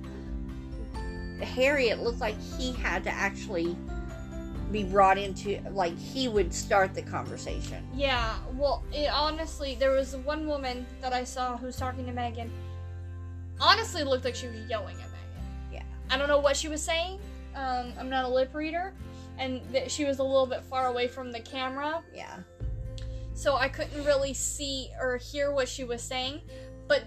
Harry. 1.44 1.90
It 1.90 2.00
looked 2.00 2.22
like 2.22 2.36
he 2.58 2.72
had 2.72 3.04
to 3.04 3.12
actually 3.12 3.76
be 4.72 4.84
brought 4.84 5.18
into, 5.18 5.60
like 5.72 5.98
he 5.98 6.28
would 6.28 6.54
start 6.54 6.94
the 6.94 7.02
conversation. 7.02 7.88
Yeah, 7.94 8.36
well, 8.54 8.84
it 8.92 9.10
honestly, 9.12 9.76
there 9.76 9.92
was 9.92 10.16
one 10.18 10.48
woman 10.48 10.86
that 11.02 11.14
I 11.14 11.24
saw 11.24 11.58
who 11.58 11.68
was 11.68 11.78
talking 11.78 12.06
to 12.06 12.12
Meghan. 12.12 12.50
Honestly, 13.60 14.04
looked 14.04 14.26
like 14.26 14.36
she 14.36 14.48
was 14.48 14.60
yelling 14.70 14.96
at 14.98 15.08
Meghan. 15.08 15.74
Yeah. 15.74 15.84
I 16.10 16.18
don't 16.18 16.28
know 16.28 16.40
what 16.40 16.56
she 16.56 16.68
was 16.68 16.82
saying. 16.82 17.20
Um, 17.56 17.94
I'm 18.00 18.10
not 18.10 18.26
a 18.26 18.28
lip 18.28 18.54
reader, 18.54 18.94
and 19.40 19.62
that 19.72 19.90
she 19.90 20.06
was 20.06 20.20
a 20.20 20.24
little 20.24 20.46
bit 20.46 20.64
far 20.64 20.88
away 20.88 21.08
from 21.08 21.32
the 21.32 21.40
camera, 21.40 22.04
Yeah, 22.14 22.38
so 23.34 23.56
I 23.56 23.68
couldn't 23.68 24.04
really 24.04 24.34
see 24.34 24.90
or 25.00 25.18
hear 25.18 25.52
what 25.52 25.68
she 25.68 25.84
was 25.84 26.02
saying. 26.02 26.42
But, 26.88 27.04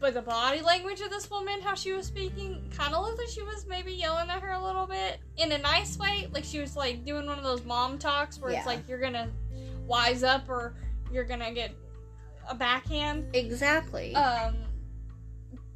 but 0.00 0.14
the 0.14 0.22
body 0.22 0.60
language 0.60 1.00
of 1.00 1.10
this 1.10 1.28
woman, 1.30 1.60
how 1.60 1.74
she 1.74 1.92
was 1.92 2.06
speaking, 2.06 2.62
kind 2.76 2.94
of 2.94 3.04
looked 3.04 3.18
like 3.18 3.28
she 3.28 3.42
was 3.42 3.66
maybe 3.66 3.92
yelling 3.92 4.30
at 4.30 4.40
her 4.40 4.52
a 4.52 4.62
little 4.64 4.86
bit 4.86 5.18
in 5.36 5.50
a 5.52 5.58
nice 5.58 5.98
way. 5.98 6.28
Like 6.32 6.44
she 6.44 6.60
was 6.60 6.76
like 6.76 7.04
doing 7.04 7.26
one 7.26 7.36
of 7.38 7.44
those 7.44 7.64
mom 7.64 7.98
talks 7.98 8.38
where 8.40 8.52
Yeah. 8.52 8.58
it's 8.58 8.66
like 8.66 8.88
you're 8.88 9.00
gonna 9.00 9.28
wise 9.86 10.22
up 10.22 10.48
or 10.48 10.74
you're 11.12 11.24
gonna 11.24 11.52
get 11.52 11.72
a 12.48 12.54
backhand. 12.54 13.26
exactly. 13.34 14.14
Um, 14.14 14.56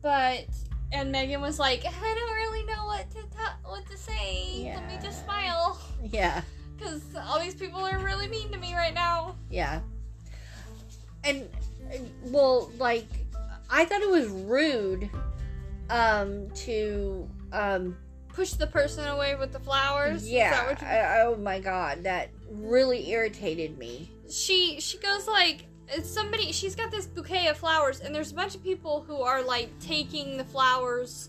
but 0.02 0.46
and 0.92 1.12
Meghan 1.14 1.40
was 1.40 1.58
like, 1.58 1.84
I 1.84 1.90
don't 2.14 2.34
really 2.34 2.64
know 2.64 2.86
what 2.86 3.10
to 3.12 3.22
ta- 3.36 3.56
what 3.64 3.86
to 3.90 3.96
say. 3.96 4.72
Let 4.74 4.86
me 4.88 4.98
just 5.02 5.24
smile 5.24 5.80
yeah. 6.02 6.42
because 6.76 7.02
all 7.26 7.40
these 7.40 7.54
people 7.54 7.80
are 7.80 7.98
really 7.98 8.28
mean 8.28 8.50
to 8.52 8.58
me 8.58 8.74
right 8.74 8.94
now. 8.94 9.34
Yeah. 9.50 9.80
And 11.24 11.48
well, 12.24 12.70
like 12.78 13.06
I 13.72 13.84
thought 13.86 14.00
it 14.02 14.10
was 14.10 14.28
rude 14.28 15.10
um 15.90 16.48
to 16.66 17.28
um 17.52 17.96
Push 18.28 18.52
the 18.52 18.66
person 18.66 19.06
away 19.08 19.34
with 19.34 19.52
the 19.52 19.60
flowers. 19.60 20.26
Yeah. 20.30 20.74
I- 20.80 21.20
oh 21.20 21.36
my 21.36 21.60
god, 21.60 22.04
that 22.04 22.30
really 22.50 23.10
irritated 23.10 23.76
me. 23.76 24.10
she 24.30 24.80
she 24.80 24.96
goes 24.98 25.26
like 25.26 25.66
it's 25.88 26.08
somebody 26.08 26.50
she's 26.52 26.74
got 26.74 26.90
this 26.90 27.04
bouquet 27.06 27.48
of 27.48 27.56
flowers 27.58 28.00
and 28.00 28.14
there's 28.14 28.32
a 28.32 28.34
bunch 28.34 28.54
of 28.54 28.62
people 28.62 29.02
who 29.06 29.20
are 29.20 29.42
like 29.42 29.68
taking 29.80 30.38
the 30.38 30.44
flowers 30.44 31.28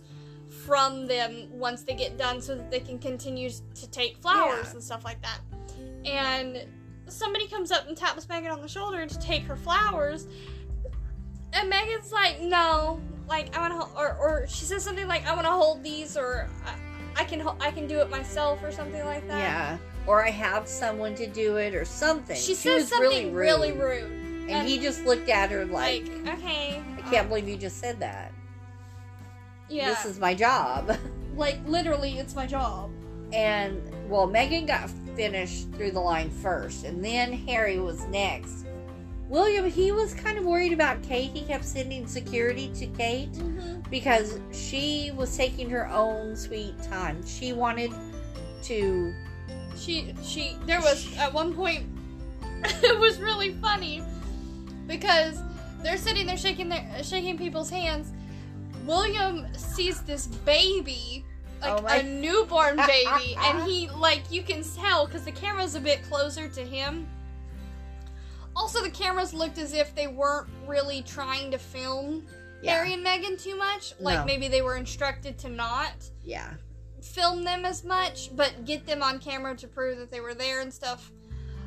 from 0.65 1.05
them 1.07 1.49
once 1.51 1.83
they 1.83 1.93
get 1.95 2.17
done 2.17 2.39
so 2.41 2.55
that 2.55 2.71
they 2.71 2.79
can 2.79 2.97
continue 2.99 3.49
to 3.49 3.89
take 3.91 4.15
flowers 4.21 4.67
Yeah. 4.67 4.71
and 4.71 4.83
stuff 4.83 5.03
like 5.03 5.21
that 5.21 5.39
and 6.05 6.65
somebody 7.07 7.47
comes 7.47 7.71
up 7.71 7.87
and 7.89 7.97
taps 7.97 8.25
meghan 8.27 8.51
on 8.53 8.61
the 8.61 8.67
shoulder 8.69 9.05
to 9.05 9.19
take 9.19 9.43
her 9.43 9.55
flowers 9.57 10.27
and 11.53 11.71
meghan's 11.71 12.11
like 12.11 12.41
no 12.41 12.99
like 13.29 13.55
i 13.55 13.59
want 13.69 13.73
to 13.79 13.97
or, 13.97 14.15
or 14.17 14.45
she 14.47 14.65
says 14.65 14.83
something 14.83 15.07
like 15.07 15.25
i 15.27 15.33
want 15.33 15.45
to 15.45 15.51
hold 15.51 15.83
these 15.83 16.17
or 16.17 16.47
I, 16.65 17.21
I 17.21 17.23
can 17.25 17.39
ho- 17.39 17.55
i 17.61 17.71
can 17.71 17.87
do 17.87 17.99
it 17.99 18.09
myself 18.09 18.63
or 18.63 18.71
something 18.71 19.03
like 19.05 19.27
that 19.27 19.37
Yeah. 19.39 19.77
Or 20.05 20.21
I 20.21 20.31
have 20.31 20.67
someone 20.67 21.15
to 21.15 21.27
do 21.27 21.55
it 21.55 21.73
or 21.73 21.85
something. 21.85 22.35
she, 22.35 22.55
says 22.55 22.81
was 22.81 22.89
something 22.89 23.33
really 23.33 23.71
rude. 23.71 23.79
really 23.79 24.01
rude 24.03 24.49
And 24.49 24.67
he 24.67 24.77
just 24.77 25.05
looked 25.05 25.29
at 25.29 25.49
her 25.51 25.63
like, 25.65 26.03
like 26.25 26.37
okay 26.39 26.81
I 26.97 27.01
uh, 27.01 27.09
can't 27.09 27.29
believe 27.29 27.47
you 27.47 27.55
just 27.55 27.77
said 27.79 28.01
that. 28.01 28.33
yeah 29.69 29.87
This 29.89 30.03
is 30.05 30.19
my 30.19 30.33
job. 30.33 30.91
like 31.37 31.57
literally 31.65 32.19
it's 32.19 32.35
my 32.35 32.45
job 32.45 32.91
And 33.31 33.81
well, 34.09 34.27
Meghan 34.27 34.67
got 34.67 34.89
finished 35.15 35.71
through 35.73 35.91
the 35.91 35.99
line 36.01 36.29
first, 36.29 36.83
and 36.83 37.03
then 37.03 37.31
Harry 37.31 37.79
was 37.79 38.03
next. 38.07 38.65
William, 39.33 39.67
he 39.67 39.91
was 39.91 40.13
kind 40.13 40.37
of 40.37 40.45
worried 40.45 40.73
about 40.73 41.01
Kate. 41.01 41.31
He 41.31 41.41
kept 41.41 41.65
sending 41.65 42.05
security 42.05 42.71
to 42.75 42.85
Kate 42.85 43.31
mm-hmm. 43.31 43.79
because 43.89 44.39
she 44.51 45.11
was 45.15 45.35
taking 45.35 45.67
her 45.71 45.89
own 45.89 46.35
sweet 46.35 46.79
time. 46.83 47.25
She 47.25 47.51
wanted 47.51 47.91
to. 48.61 49.11
she 49.75 50.13
she 50.21 50.55
there 50.67 50.79
was 50.81 51.17
at 51.17 51.33
one 51.33 51.51
point 51.51 51.83
it 52.63 52.99
was 52.99 53.19
really 53.19 53.55
funny 53.55 54.03
because 54.85 55.39
they're 55.81 55.97
sitting 55.97 56.27
there 56.27 56.37
shaking 56.37 56.69
their 56.69 57.03
shaking 57.03 57.35
people's 57.35 57.71
hands 57.71 58.13
william 58.85 59.47
sees 59.57 60.01
this 60.03 60.27
baby 60.27 61.25
like 61.59 61.81
Oh 61.81 61.87
a 61.87 62.03
newborn 62.03 62.77
baby 62.77 63.35
and 63.37 63.63
he 63.67 63.89
like 63.89 64.31
you 64.31 64.43
can 64.43 64.63
tell 64.63 65.07
because 65.07 65.25
the 65.25 65.31
camera's 65.31 65.73
a 65.73 65.79
bit 65.79 66.03
closer 66.03 66.47
to 66.47 66.61
him 66.61 67.07
also 68.55 68.81
the 68.81 68.89
cameras 68.89 69.33
looked 69.33 69.57
as 69.57 69.73
if 69.73 69.93
they 69.95 70.07
weren't 70.07 70.47
really 70.67 71.01
trying 71.03 71.51
to 71.51 71.57
film 71.57 72.25
Yeah. 72.61 72.73
harry 72.75 72.93
and 72.93 73.05
Meghan 73.05 73.41
too 73.41 73.55
much 73.57 73.93
like 73.99 74.19
No. 74.19 74.25
maybe 74.25 74.47
they 74.47 74.61
were 74.61 74.75
instructed 74.77 75.37
to 75.39 75.49
not 75.49 75.93
Yeah. 76.23 76.53
film 77.01 77.43
them 77.43 77.65
as 77.65 77.83
much, 77.83 78.33
but 78.35 78.63
get 78.65 78.85
them 78.85 79.03
on 79.03 79.19
camera 79.19 79.55
to 79.57 79.67
prove 79.67 79.97
that 79.97 80.09
they 80.11 80.21
were 80.21 80.33
there 80.33 80.61
and 80.61 80.73
stuff. 80.73 81.11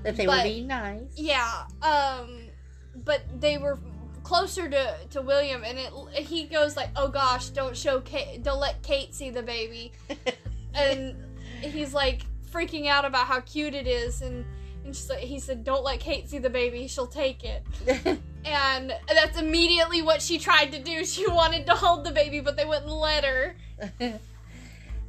That 0.03 0.16
they 0.16 0.24
But- 0.26 0.39
were 0.39 0.43
being 0.45 0.66
nice. 0.68 1.03
Yeah, 1.14 1.66
um, 1.82 2.49
but 2.95 3.22
they 3.41 3.59
were 3.59 3.78
closer 4.22 4.68
to, 4.68 4.97
to 5.11 5.20
William, 5.22 5.62
and 5.62 5.78
it 5.78 5.93
he 6.24 6.45
goes 6.45 6.76
like, 6.76 6.89
"Oh 6.97 7.09
gosh, 7.09 7.51
don't 7.51 7.76
show 7.76 8.01
Kate, 8.01 8.43
don't 8.43 8.59
let 8.59 8.82
Kate 8.82 9.14
see 9.14 9.30
the 9.30 9.43
baby," 9.43 9.93
and 10.74 11.14
he's 11.61 11.93
like 11.93 12.22
freaking 12.51 12.87
out 12.87 13.05
about 13.05 13.26
how 13.26 13.41
cute 13.41 13.74
it 13.74 13.87
is, 13.87 14.22
and 14.22 14.45
and 14.87 14.97
she's 14.97 15.11
like, 15.11 15.18
he 15.18 15.39
said, 15.39 15.64
"Don't 15.64 15.84
let 15.84 16.01
Kate 16.01 16.28
see 16.28 16.39
the 16.39 16.51
baby; 16.51 16.87
she'll 16.87 17.07
take 17.07 17.43
it." 17.45 17.64
And 18.49 18.93
that's 19.09 19.37
immediately 19.41 20.03
what 20.03 20.22
she 20.22 20.39
tried 20.39 20.70
to 20.70 20.80
do. 20.80 21.05
She 21.05 21.26
wanted 21.30 21.66
to 21.66 21.72
hold 21.72 22.05
the 22.05 22.12
baby, 22.12 22.39
but 22.39 22.57
they 22.57 22.64
wouldn't 22.64 22.87
let 22.87 23.24
her. 23.24 23.57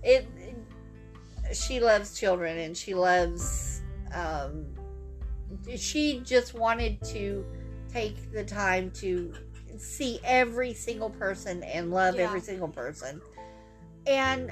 it 0.04 0.28
she 1.54 1.80
loves 1.80 2.20
children 2.20 2.58
and 2.58 2.76
she 2.76 2.94
loves 2.94 3.82
um 4.14 4.66
she 5.78 6.20
just 6.26 6.54
wanted 6.54 7.02
to 7.04 7.46
take 7.92 8.32
the 8.34 8.44
time 8.44 8.92
to 8.92 9.34
see 9.78 10.20
every 10.24 10.74
single 10.74 11.10
person 11.10 11.64
and 11.64 11.90
love 11.92 12.16
Yeah. 12.16 12.24
every 12.24 12.42
single 12.42 12.68
person 12.68 13.22
and 14.06 14.52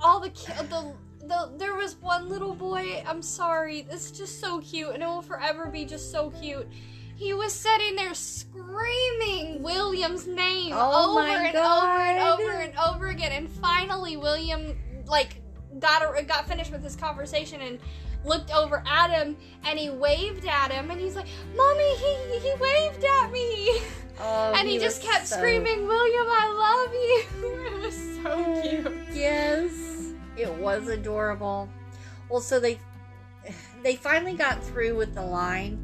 all 0.00 0.20
the 0.20 0.30
ki- 0.30 0.52
the 0.68 0.92
the 1.28 1.50
there 1.56 1.74
was 1.74 1.96
one 1.96 2.28
little 2.28 2.54
boy. 2.54 3.02
I'm 3.06 3.22
sorry, 3.22 3.86
it's 3.90 4.10
just 4.10 4.40
so 4.40 4.60
cute, 4.60 4.90
and 4.90 5.02
it 5.02 5.06
will 5.06 5.22
forever 5.22 5.66
be 5.66 5.84
just 5.84 6.10
so 6.10 6.30
cute. 6.30 6.66
He 7.16 7.32
was 7.32 7.52
sitting 7.52 7.96
there 7.96 8.14
screaming 8.14 9.62
William's 9.62 10.26
name 10.26 10.72
Oh 10.74 11.18
over 11.18 11.26
and 11.28 11.52
God. 11.52 11.82
over 11.84 12.02
and 12.02 12.40
over 12.40 12.52
and 12.52 12.78
over 12.78 13.06
again, 13.08 13.32
and 13.32 13.48
finally 13.50 14.16
William 14.16 14.76
like 15.06 15.40
got 15.78 16.02
a, 16.02 16.22
got 16.22 16.48
finished 16.48 16.72
with 16.72 16.82
his 16.82 16.96
conversation 16.96 17.60
and 17.62 17.78
looked 18.24 18.50
over 18.52 18.82
at 18.86 19.10
him 19.10 19.36
and 19.64 19.78
he 19.78 19.88
waved 19.88 20.44
at 20.46 20.70
him 20.72 20.90
and 20.90 21.00
he's 21.00 21.14
like, 21.16 21.26
"Mommy, 21.56 21.96
he 21.96 22.38
he 22.40 22.54
waved 22.60 23.04
at 23.04 23.30
me." 23.30 23.80
oh, 24.20 24.52
and 24.56 24.68
he, 24.68 24.78
just 24.78 25.02
kept 25.02 25.26
so- 25.26 25.36
screaming, 25.36 25.86
"William, 25.86 26.26
I 26.28 26.48
love 26.52 26.92
you." 26.92 27.46
it 27.66 27.82
was 27.82 28.22
so 28.22 28.62
cute. 28.62 29.14
yes 29.14 29.85
it 30.36 30.52
was 30.54 30.88
adorable. 30.88 31.68
Well 32.28 32.40
so 32.40 32.60
they 32.60 32.78
they 33.82 33.96
finally 33.96 34.34
got 34.34 34.62
through 34.62 34.96
with 34.96 35.14
the 35.14 35.22
line 35.22 35.78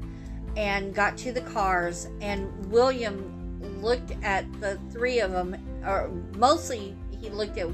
and 0.57 0.94
got 0.94 1.16
to 1.16 1.32
the 1.32 1.40
cars 1.40 2.09
and 2.20 2.50
william 2.70 3.80
looked 3.80 4.12
at 4.22 4.44
the 4.61 4.78
three 4.90 5.20
of 5.20 5.30
them 5.30 5.57
or 5.86 6.11
mostly 6.36 6.94
he 7.20 7.30
looked 7.30 7.57
at 7.57 7.68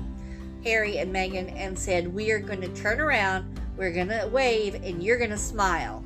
harry 0.63 0.99
and 0.99 1.13
Meghan 1.13 1.53
and 1.57 1.77
said 1.77 2.07
we 2.07 2.31
are 2.31 2.39
going 2.39 2.61
to 2.61 2.69
turn 2.69 3.01
around 3.01 3.59
we're 3.79 3.93
going 3.93 4.09
to 4.09 4.29
wave 4.33 4.75
and 4.75 5.03
you're 5.03 5.17
going 5.17 5.31
to 5.31 5.39
smile. 5.39 6.05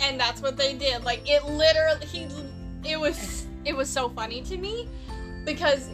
And 0.00 0.20
that's 0.20 0.42
what 0.42 0.56
they 0.56 0.74
did. 0.74 1.02
Like 1.02 1.28
it 1.28 1.44
literally 1.46 2.06
he 2.06 2.28
it 2.84 3.00
was 3.00 3.46
it 3.64 3.74
was 3.74 3.88
so 3.88 4.10
funny 4.10 4.42
to 4.42 4.56
me 4.56 4.86
because 5.44 5.88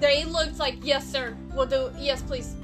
they 0.00 0.24
looked 0.24 0.58
like 0.58 0.78
yes 0.82 1.08
sir 1.08 1.36
we'll 1.54 1.66
do 1.66 1.92
yes 1.96 2.20
please 2.22 2.56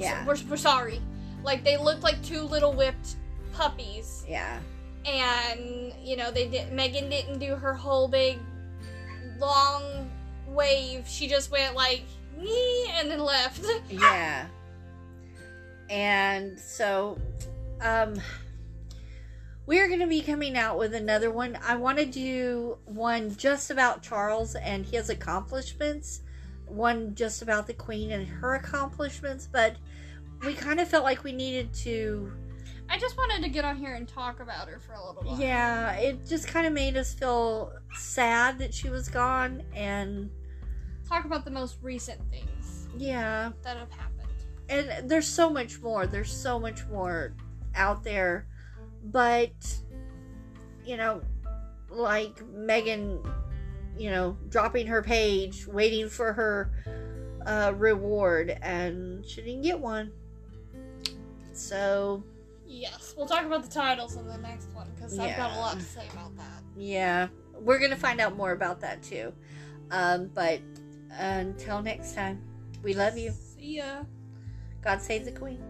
yeah. 0.00 0.26
We're, 0.26 0.36
we're 0.48 0.56
sorry. 0.56 1.00
Like 1.42 1.64
they 1.64 1.76
looked 1.76 2.02
like 2.02 2.22
two 2.22 2.42
little 2.42 2.72
whipped 2.72 3.16
puppies. 3.52 4.24
Yeah. 4.28 4.60
And 5.06 5.92
you 6.02 6.16
know 6.16 6.30
they 6.30 6.48
did 6.48 6.70
meghan 6.70 7.10
didn't 7.10 7.38
do 7.38 7.54
her 7.56 7.74
whole 7.74 8.08
big 8.08 8.38
long 9.38 10.10
wave. 10.46 11.06
She 11.08 11.28
just 11.28 11.50
went 11.50 11.74
like 11.74 12.02
and 12.38 13.10
then 13.10 13.20
left. 13.20 13.64
Yeah. 13.88 14.46
And 15.88 16.58
so 16.58 17.18
um 17.80 18.20
we're 19.66 19.86
going 19.86 20.00
to 20.00 20.06
be 20.06 20.20
coming 20.20 20.56
out 20.56 20.78
with 20.78 20.94
another 20.94 21.30
one. 21.30 21.56
I 21.64 21.76
want 21.76 21.98
to 21.98 22.06
do 22.06 22.78
one 22.86 23.36
just 23.36 23.70
about 23.70 24.02
charles 24.02 24.54
and 24.56 24.84
his 24.84 25.10
accomplishments 25.10 26.22
one 26.70 27.14
just 27.14 27.42
about 27.42 27.66
the 27.66 27.74
queen 27.74 28.12
and 28.12 28.26
her 28.26 28.54
accomplishments 28.54 29.48
but 29.50 29.76
we 30.44 30.54
kind 30.54 30.80
of 30.80 30.88
felt 30.88 31.04
like 31.04 31.22
we 31.24 31.32
needed 31.32 31.72
to 31.72 32.32
i 32.88 32.98
just 32.98 33.16
wanted 33.16 33.42
to 33.42 33.48
get 33.48 33.64
on 33.64 33.76
here 33.76 33.94
and 33.94 34.08
talk 34.08 34.40
about 34.40 34.68
her 34.68 34.78
for 34.78 34.92
a 34.94 35.06
little 35.06 35.22
while. 35.22 35.40
Yeah 35.40 35.92
it 35.92 36.26
just 36.26 36.48
kind 36.48 36.66
of 36.66 36.72
made 36.72 36.96
us 36.96 37.14
feel 37.14 37.72
sad 37.94 38.58
that 38.58 38.72
she 38.74 38.88
was 38.88 39.08
gone 39.08 39.62
and 39.74 40.30
talk 41.08 41.24
about 41.24 41.44
the 41.44 41.50
most 41.50 41.78
recent 41.82 42.20
things 42.30 42.88
yeah. 42.96 43.50
that 43.62 43.76
have 43.76 43.90
happened. 43.90 44.28
And 44.68 45.08
there's 45.08 45.26
so 45.26 45.50
much 45.50 45.80
more. 45.80 46.06
There's 46.06 46.32
so 46.32 46.58
much 46.58 46.86
more 46.86 47.34
out 47.74 48.04
there. 48.04 48.46
But 49.04 49.52
you 50.84 50.96
know 50.96 51.22
like 51.90 52.36
meghan 52.52 53.24
you 53.98 54.10
know 54.10 54.36
dropping 54.48 54.86
her 54.86 55.02
page 55.02 55.66
waiting 55.66 56.08
for 56.08 56.32
her 56.32 56.70
uh, 57.46 57.72
reward 57.76 58.56
and 58.62 59.24
she 59.26 59.42
didn't 59.42 59.62
get 59.62 59.78
one 59.78 60.10
so 61.60 62.22
Yes, 62.72 63.14
we'll 63.16 63.26
talk 63.26 63.44
about 63.44 63.64
the 63.64 63.68
titles 63.70 64.14
in 64.16 64.26
the 64.28 64.38
next 64.38 64.68
one 64.72 64.86
because 64.94 65.18
I've 65.18 65.36
got 65.36 65.56
a 65.56 65.58
lot 65.60 65.74
to 65.78 65.82
say 65.84 66.06
about 66.12 66.36
that. 66.36 66.62
yeah 66.76 67.28
we're 67.60 67.78
gonna 67.78 67.96
find 67.96 68.20
out 68.20 68.36
more 68.36 68.52
about 68.52 68.80
that 68.80 69.02
too 69.02 69.32
um, 69.90 70.30
but 70.34 70.60
until 71.18 71.82
next 71.82 72.14
time 72.14 72.40
we 72.82 72.94
love 72.94 73.18
you 73.18 73.32
See 73.56 73.76
ya. 73.78 74.04
god 74.82 75.02
save 75.02 75.24
the 75.24 75.32
queen 75.32 75.60